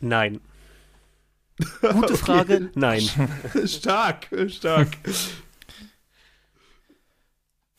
Nein. 0.00 0.40
Gute 1.80 2.16
Frage. 2.16 2.70
Nein. 2.74 3.08
stark, 3.66 4.28
stark. 4.48 4.88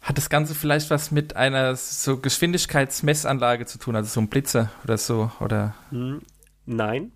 Hat 0.08 0.18
das 0.18 0.30
Ganze 0.30 0.56
vielleicht 0.56 0.90
was 0.90 1.12
mit 1.12 1.36
einer 1.36 1.76
so 1.76 2.16
Geschwindigkeitsmessanlage 2.18 3.66
zu 3.66 3.78
tun, 3.78 3.94
also 3.98 4.10
so 4.10 4.22
ein 4.22 4.30
Blitzer 4.30 4.72
oder 4.86 4.98
so, 4.98 5.32
oder? 5.42 5.76
Hm, 5.90 6.22
Nein. 6.66 7.12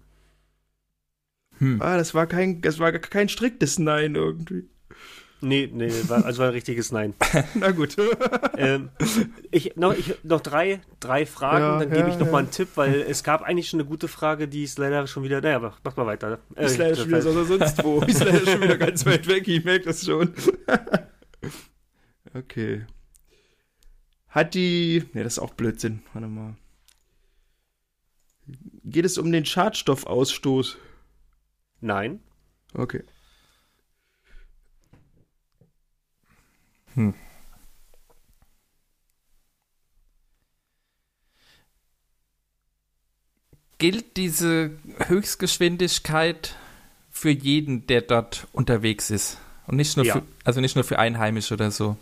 Hm. 1.59 1.81
Ah, 1.81 1.95
das 1.95 2.13
war 2.13 2.27
kein, 2.27 2.59
das 2.61 2.79
war 2.79 2.91
kein 2.91 3.29
striktes 3.29 3.79
Nein 3.79 4.15
irgendwie. 4.15 4.67
Nee, 5.39 5.69
nee, 5.71 5.89
war, 6.07 6.25
also 6.25 6.39
war 6.39 6.47
ein 6.49 6.53
richtiges 6.53 6.91
Nein. 6.91 7.13
Na 7.55 7.71
gut. 7.71 7.95
ähm, 8.57 8.89
ich, 9.51 9.77
noch, 9.77 9.93
ich, 9.93 10.15
noch 10.23 10.41
drei, 10.41 10.81
drei 10.99 11.25
Fragen, 11.25 11.63
Ja, 11.63 11.79
dann 11.79 11.89
gebe 11.91 12.01
ja, 12.01 12.07
ich 12.09 12.19
noch 12.19 12.25
ja. 12.25 12.31
mal 12.33 12.39
einen 12.39 12.51
Tipp, 12.51 12.67
weil 12.75 13.05
es 13.07 13.23
gab 13.23 13.41
eigentlich 13.41 13.69
schon 13.69 13.79
eine 13.79 13.87
gute 13.87 14.09
Frage, 14.09 14.49
die 14.49 14.63
ist 14.63 14.77
leider 14.77 15.07
schon 15.07 15.23
wieder. 15.23 15.39
Naja, 15.39 15.55
aber 15.55 15.77
mach 15.83 15.95
mal 15.95 16.07
weiter. 16.07 16.39
Äh, 16.55 16.65
Ist 16.65 16.77
leider 16.77 16.95
schon 16.97 17.07
wieder 17.07 17.21
so, 17.21 17.43
sonst 17.45 17.81
wo. 17.85 18.01
Ist 18.01 18.21
leider 18.23 18.45
schon 18.45 18.61
wieder 18.61 18.77
ganz 18.79 19.05
weit 19.05 19.27
weg, 19.27 19.47
ich 19.47 19.63
merke 19.63 19.85
das 19.85 20.03
schon. 20.05 20.33
Okay. 22.34 22.86
Hat 24.29 24.53
die. 24.53 25.03
Ne, 25.13 25.23
das 25.23 25.34
ist 25.34 25.39
auch 25.39 25.53
Blödsinn. 25.53 26.03
Warte 26.13 26.27
mal. 26.27 26.55
Geht 28.84 29.05
es 29.05 29.17
um 29.17 29.32
den 29.32 29.45
Schadstoffausstoß? 29.45 30.77
Nein. 31.82 32.21
Okay. 32.73 33.03
Gilt 43.77 44.17
diese 44.17 44.71
Höchstgeschwindigkeit 45.07 46.55
für 47.09 47.32
jeden, 47.32 47.88
der 47.88 48.01
dort 48.01 48.47
unterwegs 48.51 49.09
ist? 49.09 49.38
Und 49.67 49.77
nicht 49.77 49.97
nur 49.97 50.05
Ja. 50.05 50.15
für, 50.15 50.23
also 50.43 50.61
nicht 50.61 50.75
nur 50.75 50.84
für 50.84 50.99
Einheimische 50.99 51.55
oder 51.55 51.71
so. 51.71 51.97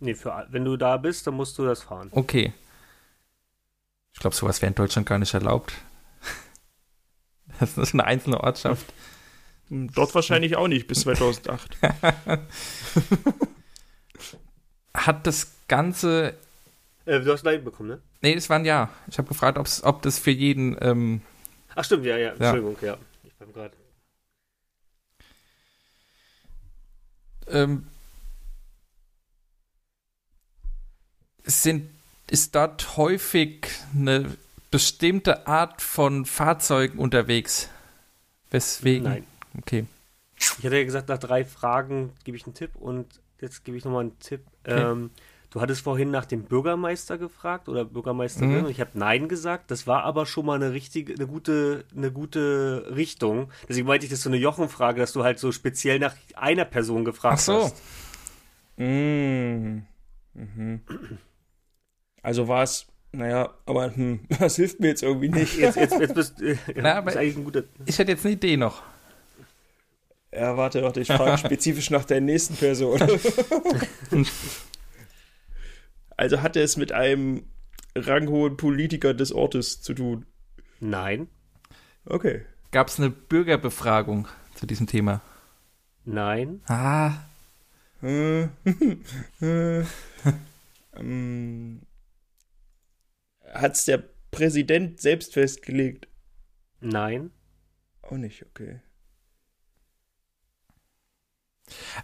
Nee, 0.00 0.14
für, 0.14 0.46
wenn 0.50 0.64
du 0.64 0.76
da 0.76 0.96
bist, 0.96 1.26
dann 1.26 1.34
musst 1.34 1.58
du 1.58 1.64
das 1.64 1.82
fahren. 1.82 2.08
Okay. 2.12 2.52
Ich 4.12 4.20
glaube, 4.20 4.34
sowas 4.36 4.60
wäre 4.62 4.68
in 4.70 4.74
Deutschland 4.74 5.06
gar 5.08 5.18
nicht 5.18 5.34
erlaubt. 5.34 5.72
Das 7.60 7.76
ist 7.76 7.92
eine 7.92 8.04
einzelne 8.04 8.40
Ortschaft. 8.40 8.86
Hm, 9.68 9.90
Dort 9.92 10.14
wahrscheinlich 10.14 10.54
auch 10.56 10.68
nicht 10.68 10.86
bis 10.86 11.00
2008. 11.00 11.76
Hat 14.94 15.26
das 15.26 15.52
Ganze. 15.66 16.34
Äh, 17.04 17.18
du 17.20 17.32
hast 17.32 17.42
Nein 17.44 17.64
bekommen, 17.64 17.88
ne? 17.88 18.02
Nee, 18.20 18.34
das 18.36 18.48
war 18.48 18.58
ein 18.58 18.64
Ja. 18.64 18.90
Ich 19.08 19.18
habe 19.18 19.26
gefragt, 19.28 19.58
ob's, 19.58 19.82
ob 19.82 20.02
das 20.02 20.18
für 20.20 20.30
jeden. 20.30 20.76
Ähm, 20.80 21.22
Ach, 21.74 21.84
stimmt, 21.84 22.04
ja, 22.04 22.16
ja. 22.16 22.30
Entschuldigung, 22.30 22.76
ja. 22.80 22.96
Ich 23.24 23.34
bin 23.34 23.52
gerade. 23.52 23.74
ähm, 27.48 27.86
sind, 31.48 31.88
ist 32.30 32.54
dort 32.54 32.96
häufig 32.96 33.66
eine 33.94 34.36
bestimmte 34.70 35.46
Art 35.46 35.80
von 35.82 36.24
Fahrzeugen 36.26 36.98
unterwegs? 36.98 37.68
Weswegen? 38.50 39.04
Nein. 39.04 39.24
Okay. 39.58 39.86
Ich 40.38 40.64
hatte 40.64 40.76
ja 40.76 40.84
gesagt, 40.84 41.08
nach 41.08 41.18
drei 41.18 41.44
Fragen 41.44 42.12
gebe 42.24 42.36
ich 42.36 42.44
einen 42.46 42.54
Tipp 42.54 42.76
und 42.76 43.06
jetzt 43.40 43.64
gebe 43.64 43.76
ich 43.76 43.84
nochmal 43.84 44.02
einen 44.02 44.18
Tipp. 44.20 44.42
Ähm, 44.64 45.10
du 45.50 45.60
hattest 45.60 45.80
vorhin 45.80 46.10
nach 46.10 46.26
dem 46.26 46.44
Bürgermeister 46.44 47.18
gefragt 47.18 47.68
oder 47.68 47.84
Bürgermeisterin 47.84 48.50
Mhm. 48.58 48.64
und 48.66 48.70
ich 48.70 48.80
habe 48.80 48.90
Nein 48.94 49.28
gesagt. 49.28 49.70
Das 49.70 49.86
war 49.86 50.04
aber 50.04 50.26
schon 50.26 50.46
mal 50.46 50.54
eine 50.54 50.72
richtige, 50.72 51.14
eine 51.14 51.26
gute, 51.26 51.84
eine 51.96 52.12
gute 52.12 52.92
Richtung. 52.94 53.50
Deswegen 53.68 53.86
meinte 53.88 54.04
ich, 54.06 54.10
das 54.10 54.18
ist 54.20 54.24
so 54.24 54.30
eine 54.30 54.36
Jochenfrage, 54.36 55.00
dass 55.00 55.12
du 55.12 55.24
halt 55.24 55.38
so 55.38 55.50
speziell 55.50 55.98
nach 55.98 56.14
einer 56.36 56.64
Person 56.66 57.04
gefragt 57.04 57.38
Ach 57.38 57.42
so. 57.44 57.62
hast. 57.64 57.76
Mm. 58.76 59.78
Mhm. 60.34 60.80
Also 62.28 62.46
war 62.46 62.62
es, 62.62 62.84
naja, 63.12 63.54
aber 63.64 63.96
hm, 63.96 64.20
das 64.38 64.56
hilft 64.56 64.80
mir 64.80 64.88
jetzt 64.88 65.02
irgendwie 65.02 65.30
nicht. 65.30 65.56
Jetzt, 65.56 65.76
jetzt, 65.76 65.98
jetzt 65.98 66.14
bist 66.14 66.42
äh, 66.42 66.56
Na, 66.76 66.96
aber- 66.96 67.10
ist 67.10 67.16
eigentlich 67.16 67.36
ein 67.38 67.44
guter. 67.44 67.62
Ich 67.86 67.98
hätte 67.98 68.12
jetzt 68.12 68.26
eine 68.26 68.34
Idee 68.34 68.58
noch. 68.58 68.82
Ja, 70.30 70.58
warte, 70.58 70.82
warte, 70.82 71.00
ich 71.00 71.08
frage 71.08 71.38
spezifisch 71.46 71.88
nach 71.88 72.04
der 72.04 72.20
nächsten 72.20 72.54
Person. 72.56 73.00
also 76.18 76.42
hatte 76.42 76.60
es 76.60 76.76
mit 76.76 76.92
einem 76.92 77.44
ranghohen 77.96 78.58
Politiker 78.58 79.14
des 79.14 79.32
Ortes 79.32 79.80
zu 79.80 79.94
tun. 79.94 80.26
Nein, 80.80 81.28
Okay. 82.04 82.42
Gab 82.72 82.88
es 82.88 82.98
eine 82.98 83.08
Bürgerbefragung 83.10 84.28
zu 84.54 84.66
diesem 84.66 84.86
Thema? 84.86 85.22
nein, 86.04 86.60
Ah, 86.66 87.12
Äh, 88.02 88.42
äh, 89.40 89.84
ähm, 90.96 91.80
Hat's 93.52 93.84
der 93.84 94.04
Präsident 94.30 95.00
selbst 95.00 95.34
festgelegt? 95.34 96.08
nein, 96.80 97.30
Auch 98.02 98.16
nicht, 98.16 98.42
okay. 98.44 98.80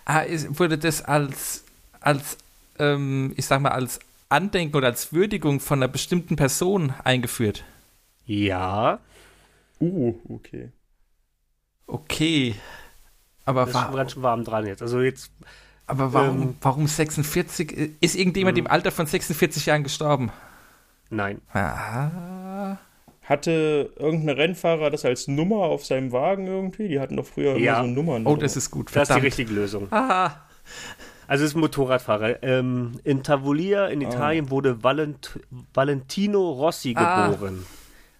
ah 0.04 0.20
ist, 0.20 0.58
wurde 0.58 0.78
das 0.78 1.02
als, 1.02 1.64
als 2.00 2.36
ähm, 2.78 3.32
ich 3.36 3.46
sag 3.46 3.60
mal, 3.60 3.70
als 3.70 4.00
Andenken 4.28 4.76
oder 4.76 4.88
als 4.88 5.12
Würdigung 5.12 5.60
von 5.60 5.78
einer 5.78 5.88
bestimmten 5.88 6.36
Person 6.36 6.92
eingeführt? 7.04 7.64
ja. 8.26 8.98
Uh, 9.80 10.20
okay. 10.28 10.72
Okay. 11.86 12.54
Aber, 13.46 13.66
Das 13.66 13.74
ist 13.74 13.90
ganz 13.90 14.12
schön 14.12 14.22
warm 14.22 14.44
dran 14.44 14.66
jetzt. 14.66 14.82
Also 14.82 15.00
jetzt, 15.00 15.32
aber 15.86 16.12
warum, 16.12 16.52
ähm, 16.52 16.58
warum 16.60 16.86
46? 16.86 17.96
Ist 18.00 18.14
irgendjemand 18.16 18.56
Mhm. 18.56 18.64
im 18.64 18.66
Alter 18.66 18.90
von 18.90 19.06
46 19.06 19.66
Jahren 19.66 19.82
gestorben? 19.84 20.30
Nein, 21.10 21.40
Ah, 21.52 22.76
Hatte 23.22 23.90
irgendein 23.98 24.36
Rennfahrer 24.36 24.90
das 24.90 25.04
als 25.06 25.28
Nummer 25.28 25.56
auf 25.56 25.84
seinem 25.86 26.12
Wagen 26.12 26.46
irgendwie? 26.46 26.88
Die 26.88 27.00
hatten 27.00 27.16
doch 27.16 27.24
früher 27.26 27.56
Ja. 27.56 27.78
immer 27.80 27.88
so 27.88 27.94
Nummern. 27.94 28.26
oh, 28.26 28.36
das 28.36 28.54
ist 28.56 28.70
gut. 28.70 28.88
das 28.88 28.90
ist 28.90 28.96
die 28.96 29.06
Verdammt. 29.06 29.24
richtige 29.26 29.52
Lösung. 29.52 29.88
Ah, 29.90 30.30
Also 31.26 31.44
es 31.44 31.50
ist 31.52 31.56
ein 31.56 31.60
Motorradfahrer. 31.60 32.42
Ähm, 32.42 32.92
in 33.02 33.22
Tavolia 33.22 33.86
in 33.86 34.02
Italien 34.02 34.50
wurde 34.50 34.82
Valent 34.82 35.40
Valentino 35.72 36.50
Rossi 36.52 36.92
Ah. 36.98 37.28
geboren. 37.30 37.64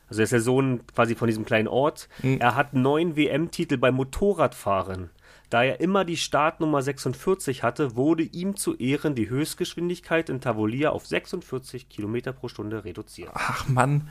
Also 0.09 0.23
er 0.23 0.25
ist 0.25 0.33
der 0.33 0.41
Sohn 0.41 0.81
quasi 0.95 1.15
von 1.15 1.27
diesem 1.27 1.45
kleinen 1.45 1.69
Ort. 1.69 2.09
Mhm. 2.23 2.39
Er 2.41 2.55
hat 2.55 2.73
neun 2.73 3.15
WM-Titel 3.17 3.77
beim 3.77 3.95
Motorradfahren. 3.97 5.11
Da 5.55 5.63
er 5.63 5.79
immer 5.79 6.05
die 6.05 6.17
Startnummer 6.17 6.83
46 6.83 7.63
hatte, 7.63 7.95
wurde 7.95 8.25
ihm 8.25 8.57
zu 8.57 8.75
Ehren 8.77 9.15
die 9.15 9.29
Höchstgeschwindigkeit 9.31 10.29
in 10.29 10.41
Tavolia 10.41 10.91
auf 10.91 11.07
46 11.07 11.89
Kilometer 11.89 12.33
pro 12.33 12.49
Stunde 12.49 12.85
reduziert. 12.85 13.31
ach 13.35 13.69
Mann, 13.69 14.09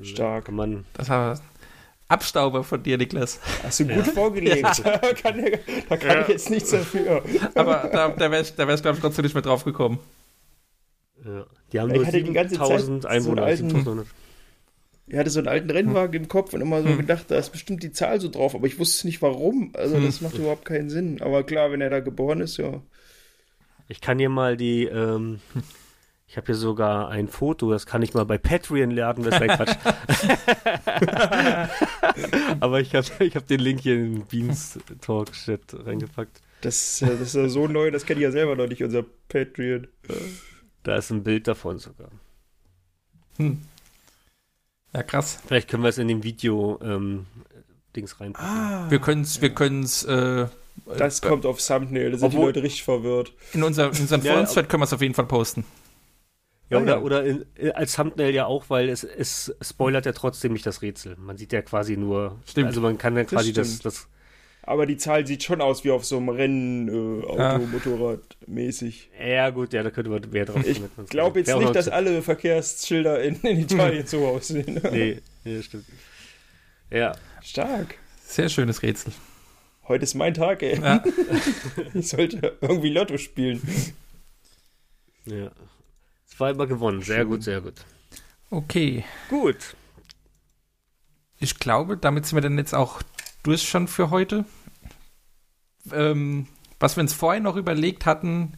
stark. 0.00 0.44
Kann 0.44 0.54
man 0.54 0.84
das 0.92 1.08
war. 1.08 1.40
Abstauber 2.06 2.62
von 2.62 2.84
dir, 2.84 2.98
Niklas. 2.98 3.40
Hast 3.64 3.80
du 3.80 3.86
gut 3.88 4.06
vorgelegt. 4.06 4.80
Da 4.84 4.98
kann, 5.14 5.42
der- 5.42 5.58
da 5.88 5.96
kann 5.96 6.20
ich 6.22 6.28
jetzt 6.28 6.50
nichts 6.50 6.70
dafür. 6.70 7.24
Aber 7.56 7.90
da, 7.92 8.10
da 8.10 8.30
wäre 8.30 8.42
ich, 8.42 8.54
da 8.54 8.68
wär 8.68 8.76
ich 8.76 8.82
glaube 8.82 8.98
ich, 8.98 9.02
trotzdem 9.02 9.24
nicht 9.24 9.34
mehr 9.34 9.42
drauf 9.42 9.64
gekommen. 9.64 9.98
Ja. 11.24 11.46
Die 11.72 11.80
haben 11.80 11.90
Ich 11.90 11.96
nur 11.96 12.06
hatte 12.06 12.22
die 12.22 12.32
ganze 12.32 12.54
Zeit 12.58 12.68
7000 12.80 13.02
so 13.02 13.08
Einwohner. 13.08 13.56
7900. 13.56 14.06
Ich 15.06 15.16
hatte 15.18 15.28
so 15.30 15.38
einen 15.40 15.48
alten 15.48 15.70
Rennwagen 15.70 16.22
im 16.22 16.28
Kopf 16.28 16.54
und 16.54 16.60
immer 16.62 16.82
so 16.82 16.88
Hm. 16.88 16.96
gedacht, 16.98 17.26
da 17.28 17.36
ist 17.36 17.50
bestimmt 17.50 17.82
die 17.82 17.92
Zahl 17.92 18.20
so 18.20 18.28
drauf, 18.30 18.54
aber 18.54 18.66
ich 18.66 18.78
wusste 18.78 19.06
nicht 19.06 19.20
warum. 19.20 19.70
Also 19.74 20.00
das 20.00 20.20
macht 20.22 20.38
überhaupt 20.38 20.64
keinen 20.64 20.88
Sinn. 20.88 21.20
Aber 21.20 21.44
klar, 21.44 21.70
wenn 21.72 21.82
er 21.82 21.90
da 21.90 22.00
geboren 22.00 22.40
ist, 22.40 22.56
ja. 22.56 22.80
Ich 23.88 24.00
kann 24.00 24.18
hier 24.18 24.30
mal 24.30 24.56
die, 24.56 24.84
ähm, 24.84 25.40
ich 26.26 26.38
habe 26.38 26.46
hier 26.46 26.54
sogar 26.54 27.10
ein 27.10 27.28
Foto, 27.28 27.70
das 27.70 27.84
kann 27.84 28.00
ich 28.00 28.14
mal 28.14 28.24
bei 28.24 28.38
Patreon 28.38 28.90
laden, 28.90 29.24
das 29.24 29.38
wäre 29.40 29.56
Quatsch. 29.56 29.76
Aber 32.60 32.80
ich 32.80 32.94
habe 32.94 33.06
ich 33.24 33.36
hab 33.36 33.46
den 33.46 33.60
Link 33.60 33.80
hier 33.80 33.96
in 33.96 34.14
den 34.14 34.24
Beans 34.26 34.78
Talk 35.02 35.32
Chat 35.32 35.60
reingepackt. 35.86 36.40
Das, 36.62 37.02
äh, 37.02 37.08
das 37.08 37.20
ist 37.20 37.34
ja 37.34 37.46
so 37.50 37.66
neu, 37.66 37.90
das 37.90 38.06
kenne 38.06 38.20
ich 38.20 38.24
ja 38.24 38.30
selber 38.30 38.56
noch 38.56 38.68
nicht, 38.68 38.82
unser 38.82 39.04
Patreon. 39.28 39.86
Da 40.82 40.96
ist 40.96 41.10
ein 41.10 41.22
Bild 41.22 41.46
davon 41.46 41.78
sogar. 41.78 42.08
Hm. 43.36 43.60
Ja, 44.94 45.02
krass. 45.02 45.38
Vielleicht 45.46 45.68
können 45.68 45.82
wir 45.82 45.88
es 45.90 45.98
in 45.98 46.08
dem 46.08 46.22
Video 46.22 46.78
ähm, 46.82 47.26
Dings 47.96 48.20
reinpacken. 48.20 48.48
Ah, 48.48 48.86
Wir 48.90 48.98
können 49.00 49.22
es 49.22 49.40
wir 49.42 49.50
können's, 49.50 50.04
äh, 50.04 50.46
das 50.98 51.20
kommt 51.22 51.46
auf 51.46 51.64
Thumbnail, 51.64 52.10
da 52.12 52.18
sind 52.18 52.26
Obwohl- 52.26 52.52
die 52.52 52.58
Leute 52.58 52.62
richtig 52.62 52.84
verwirrt. 52.84 53.32
in, 53.52 53.62
unser, 53.62 53.84
in 53.92 54.00
unseren 54.00 54.22
Ja, 54.24 54.32
Forums-Thread 54.32 54.68
können 54.68 54.80
wir 54.82 54.84
es 54.84 54.92
auf 54.92 55.00
jeden 55.02 55.14
Fall 55.14 55.26
posten. 55.26 55.64
Ja, 56.70 56.78
Ah, 56.78 56.82
oder, 56.82 57.02
oder 57.02 57.24
in, 57.24 57.44
äh, 57.56 57.70
als 57.72 57.94
Thumbnail 57.94 58.34
ja 58.34 58.46
auch, 58.46 58.64
weil 58.70 58.88
es, 58.88 59.04
es 59.04 59.54
spoilert 59.60 60.06
ja 60.06 60.12
trotzdem 60.12 60.52
nicht 60.52 60.64
das 60.66 60.80
Rätsel. 60.82 61.14
Man 61.16 61.36
sieht 61.36 61.52
ja 61.52 61.60
quasi 61.62 61.96
nur, 61.96 62.38
Stimmt. 62.48 62.68
also 62.68 62.80
man 62.80 62.96
kann 62.98 63.16
ja 63.16 63.24
quasi 63.24 63.52
das, 63.52 63.68
stimmt. 63.68 63.84
das, 63.84 64.08
Aber 64.66 64.86
die 64.86 64.96
Zahl 64.96 65.26
sieht 65.26 65.42
schon 65.42 65.60
aus 65.60 65.84
wie 65.84 65.90
auf 65.90 66.04
so 66.06 66.16
einem 66.16 66.30
Rennen, 66.30 66.88
äh, 66.88 67.24
Auto, 67.26 67.38
Ja. 67.38 67.58
Motorrad 67.58 68.20
mäßig. 68.46 69.10
ja 69.20 69.50
gut, 69.50 69.72
ja, 69.74 69.82
da 69.82 69.90
könnte 69.90 70.10
man 70.10 70.22
mehr 70.30 70.46
drauf 70.46 70.66
Ich 70.66 70.80
glaube 71.10 71.40
jetzt 71.40 71.54
nicht, 71.54 71.74
dass 71.74 71.88
alle 71.88 72.22
Verkehrsschilder 72.22 73.22
in, 73.22 73.34
in 73.42 73.60
Italien 73.60 74.06
so 74.06 74.26
aussehen. 74.26 74.80
Nee, 74.90 75.20
nee, 75.44 75.62
stimmt. 75.62 75.84
Ja, 76.90 77.14
Stark. 77.42 77.96
Sehr 78.24 78.48
schönes 78.48 78.82
Rätsel. 78.82 79.12
Heute 79.86 80.04
ist 80.04 80.14
mein 80.14 80.32
Tag, 80.32 80.62
ey. 80.62 80.80
Ja. 80.80 81.02
Ich 81.94 82.08
sollte 82.08 82.56
irgendwie 82.62 82.88
Lotto 82.90 83.18
spielen. 83.18 83.60
ja. 85.26 85.50
Zweimal 86.26 86.66
gewonnen, 86.66 87.02
sehr 87.02 87.24
gut, 87.26 87.42
sehr 87.44 87.60
gut. 87.60 87.74
Okay. 88.50 89.04
Gut. 89.28 89.76
Ich 91.38 91.58
glaube, 91.58 91.96
damit 91.96 92.24
sind 92.26 92.36
wir 92.36 92.40
dann 92.42 92.56
jetzt 92.58 92.74
auch 92.74 93.02
durch 93.44 93.62
schon 93.62 93.86
für 93.86 94.10
heute. 94.10 94.44
Ähm, 95.92 96.48
was 96.80 96.96
wir 96.96 97.02
uns 97.02 97.14
vorher 97.14 97.40
noch 97.40 97.56
überlegt 97.56 98.04
hatten, 98.06 98.54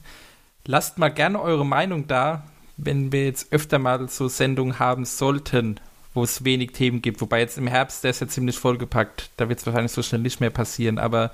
lasst 0.64 0.96
mal 0.96 1.10
gerne 1.10 1.40
eure 1.40 1.66
Meinung 1.66 2.06
da, 2.06 2.46
wenn 2.78 3.12
wir 3.12 3.26
jetzt 3.26 3.52
öfter 3.52 3.78
mal 3.78 4.08
so 4.08 4.28
Sendungen 4.28 4.78
haben 4.78 5.04
sollten, 5.04 5.80
wo 6.14 6.24
es 6.24 6.44
wenig 6.44 6.72
Themen 6.72 7.02
gibt. 7.02 7.20
Wobei 7.20 7.40
jetzt 7.40 7.58
im 7.58 7.66
Herbst, 7.66 8.04
der 8.04 8.10
ist 8.10 8.20
ja 8.20 8.28
ziemlich 8.28 8.58
vollgepackt. 8.58 9.30
Da 9.36 9.48
wird 9.48 9.58
es 9.58 9.66
wahrscheinlich 9.66 9.92
so 9.92 10.02
schnell 10.02 10.22
nicht 10.22 10.40
mehr 10.40 10.50
passieren. 10.50 10.98
Aber 10.98 11.32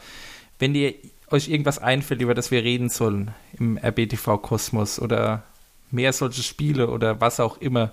wenn 0.59 0.75
ihr 0.75 0.95
euch 1.31 1.49
irgendwas 1.49 1.79
einfällt, 1.79 2.21
über 2.21 2.35
das 2.35 2.51
wir 2.51 2.63
reden 2.63 2.89
sollen 2.89 3.33
im 3.59 3.79
RBTV-Kosmos 3.79 4.99
oder 4.99 5.43
mehr 5.91 6.13
solche 6.13 6.43
Spiele 6.43 6.89
oder 6.89 7.21
was 7.21 7.41
auch 7.41 7.59
immer, 7.59 7.93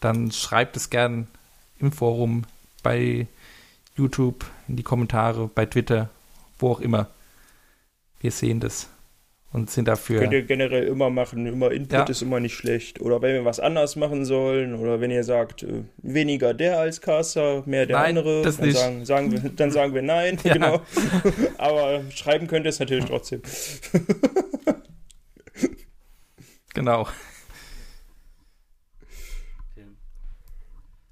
dann 0.00 0.32
schreibt 0.32 0.76
es 0.76 0.90
gern 0.90 1.28
im 1.78 1.92
Forum, 1.92 2.44
bei 2.82 3.26
YouTube, 4.00 4.44
in 4.68 4.76
die 4.76 4.82
Kommentare, 4.82 5.48
bei 5.54 5.66
Twitter, 5.66 6.08
wo 6.58 6.70
auch 6.72 6.80
immer. 6.80 7.08
Wir 8.20 8.30
sehen 8.30 8.60
das 8.60 8.88
und 9.52 9.70
sind 9.70 9.88
dafür. 9.88 10.20
Könnt 10.20 10.32
ihr 10.32 10.42
generell 10.42 10.86
immer 10.86 11.10
machen. 11.10 11.44
Immer 11.46 11.70
Input 11.72 11.92
Ja. 11.92 12.04
ist 12.04 12.22
immer 12.22 12.38
nicht 12.40 12.54
schlecht. 12.54 13.00
Oder 13.00 13.20
wenn 13.22 13.34
wir 13.34 13.44
was 13.44 13.60
anders 13.60 13.96
machen 13.96 14.24
sollen. 14.24 14.74
Oder 14.74 15.00
wenn 15.00 15.10
ihr 15.10 15.24
sagt, 15.24 15.62
äh, 15.62 15.82
weniger 15.98 16.54
der 16.54 16.78
als 16.78 17.00
Caster, 17.00 17.62
mehr 17.66 17.86
der 17.86 17.96
Nein, 17.98 18.18
andere. 18.18 18.42
das 18.42 18.56
dann, 18.58 18.66
nicht. 18.68 18.78
Sagen, 18.78 19.04
sagen 19.04 19.32
wir, 19.32 19.40
dann 19.56 19.70
sagen 19.70 19.94
wir 19.94 20.02
nein. 20.02 20.38
Ja. 20.44 20.52
Genau. 20.54 20.82
Aber 21.58 22.02
schreiben 22.10 22.46
könnt 22.46 22.64
ihr 22.66 22.70
es 22.70 22.78
natürlich 22.80 23.04
trotzdem. 23.06 23.42
Genau. 26.72 27.08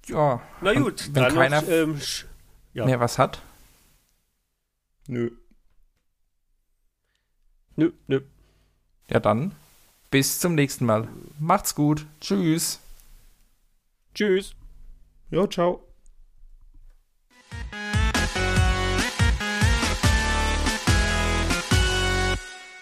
Ja, 0.08 0.40
Na 0.62 0.72
gut, 0.72 1.06
wenn 1.12 1.22
dann 1.24 1.34
keiner- 1.34 1.60
noch, 1.62 1.68
ähm, 1.68 1.96
sch- 1.96 2.24
Ja. 2.78 2.84
mehr 2.84 3.00
was 3.00 3.18
hat. 3.18 3.42
Nö. 5.08 5.30
nö, 7.74 7.90
nö. 8.06 8.20
Ja, 9.10 9.18
dann 9.18 9.52
bis 10.10 10.38
zum 10.38 10.54
nächsten 10.54 10.86
Mal. 10.86 11.08
Macht's 11.40 11.74
gut. 11.74 12.06
Tschüss. 12.20 12.78
Tschüss. 14.14 14.54
Ja, 15.30 15.48
ciao. 15.50 15.87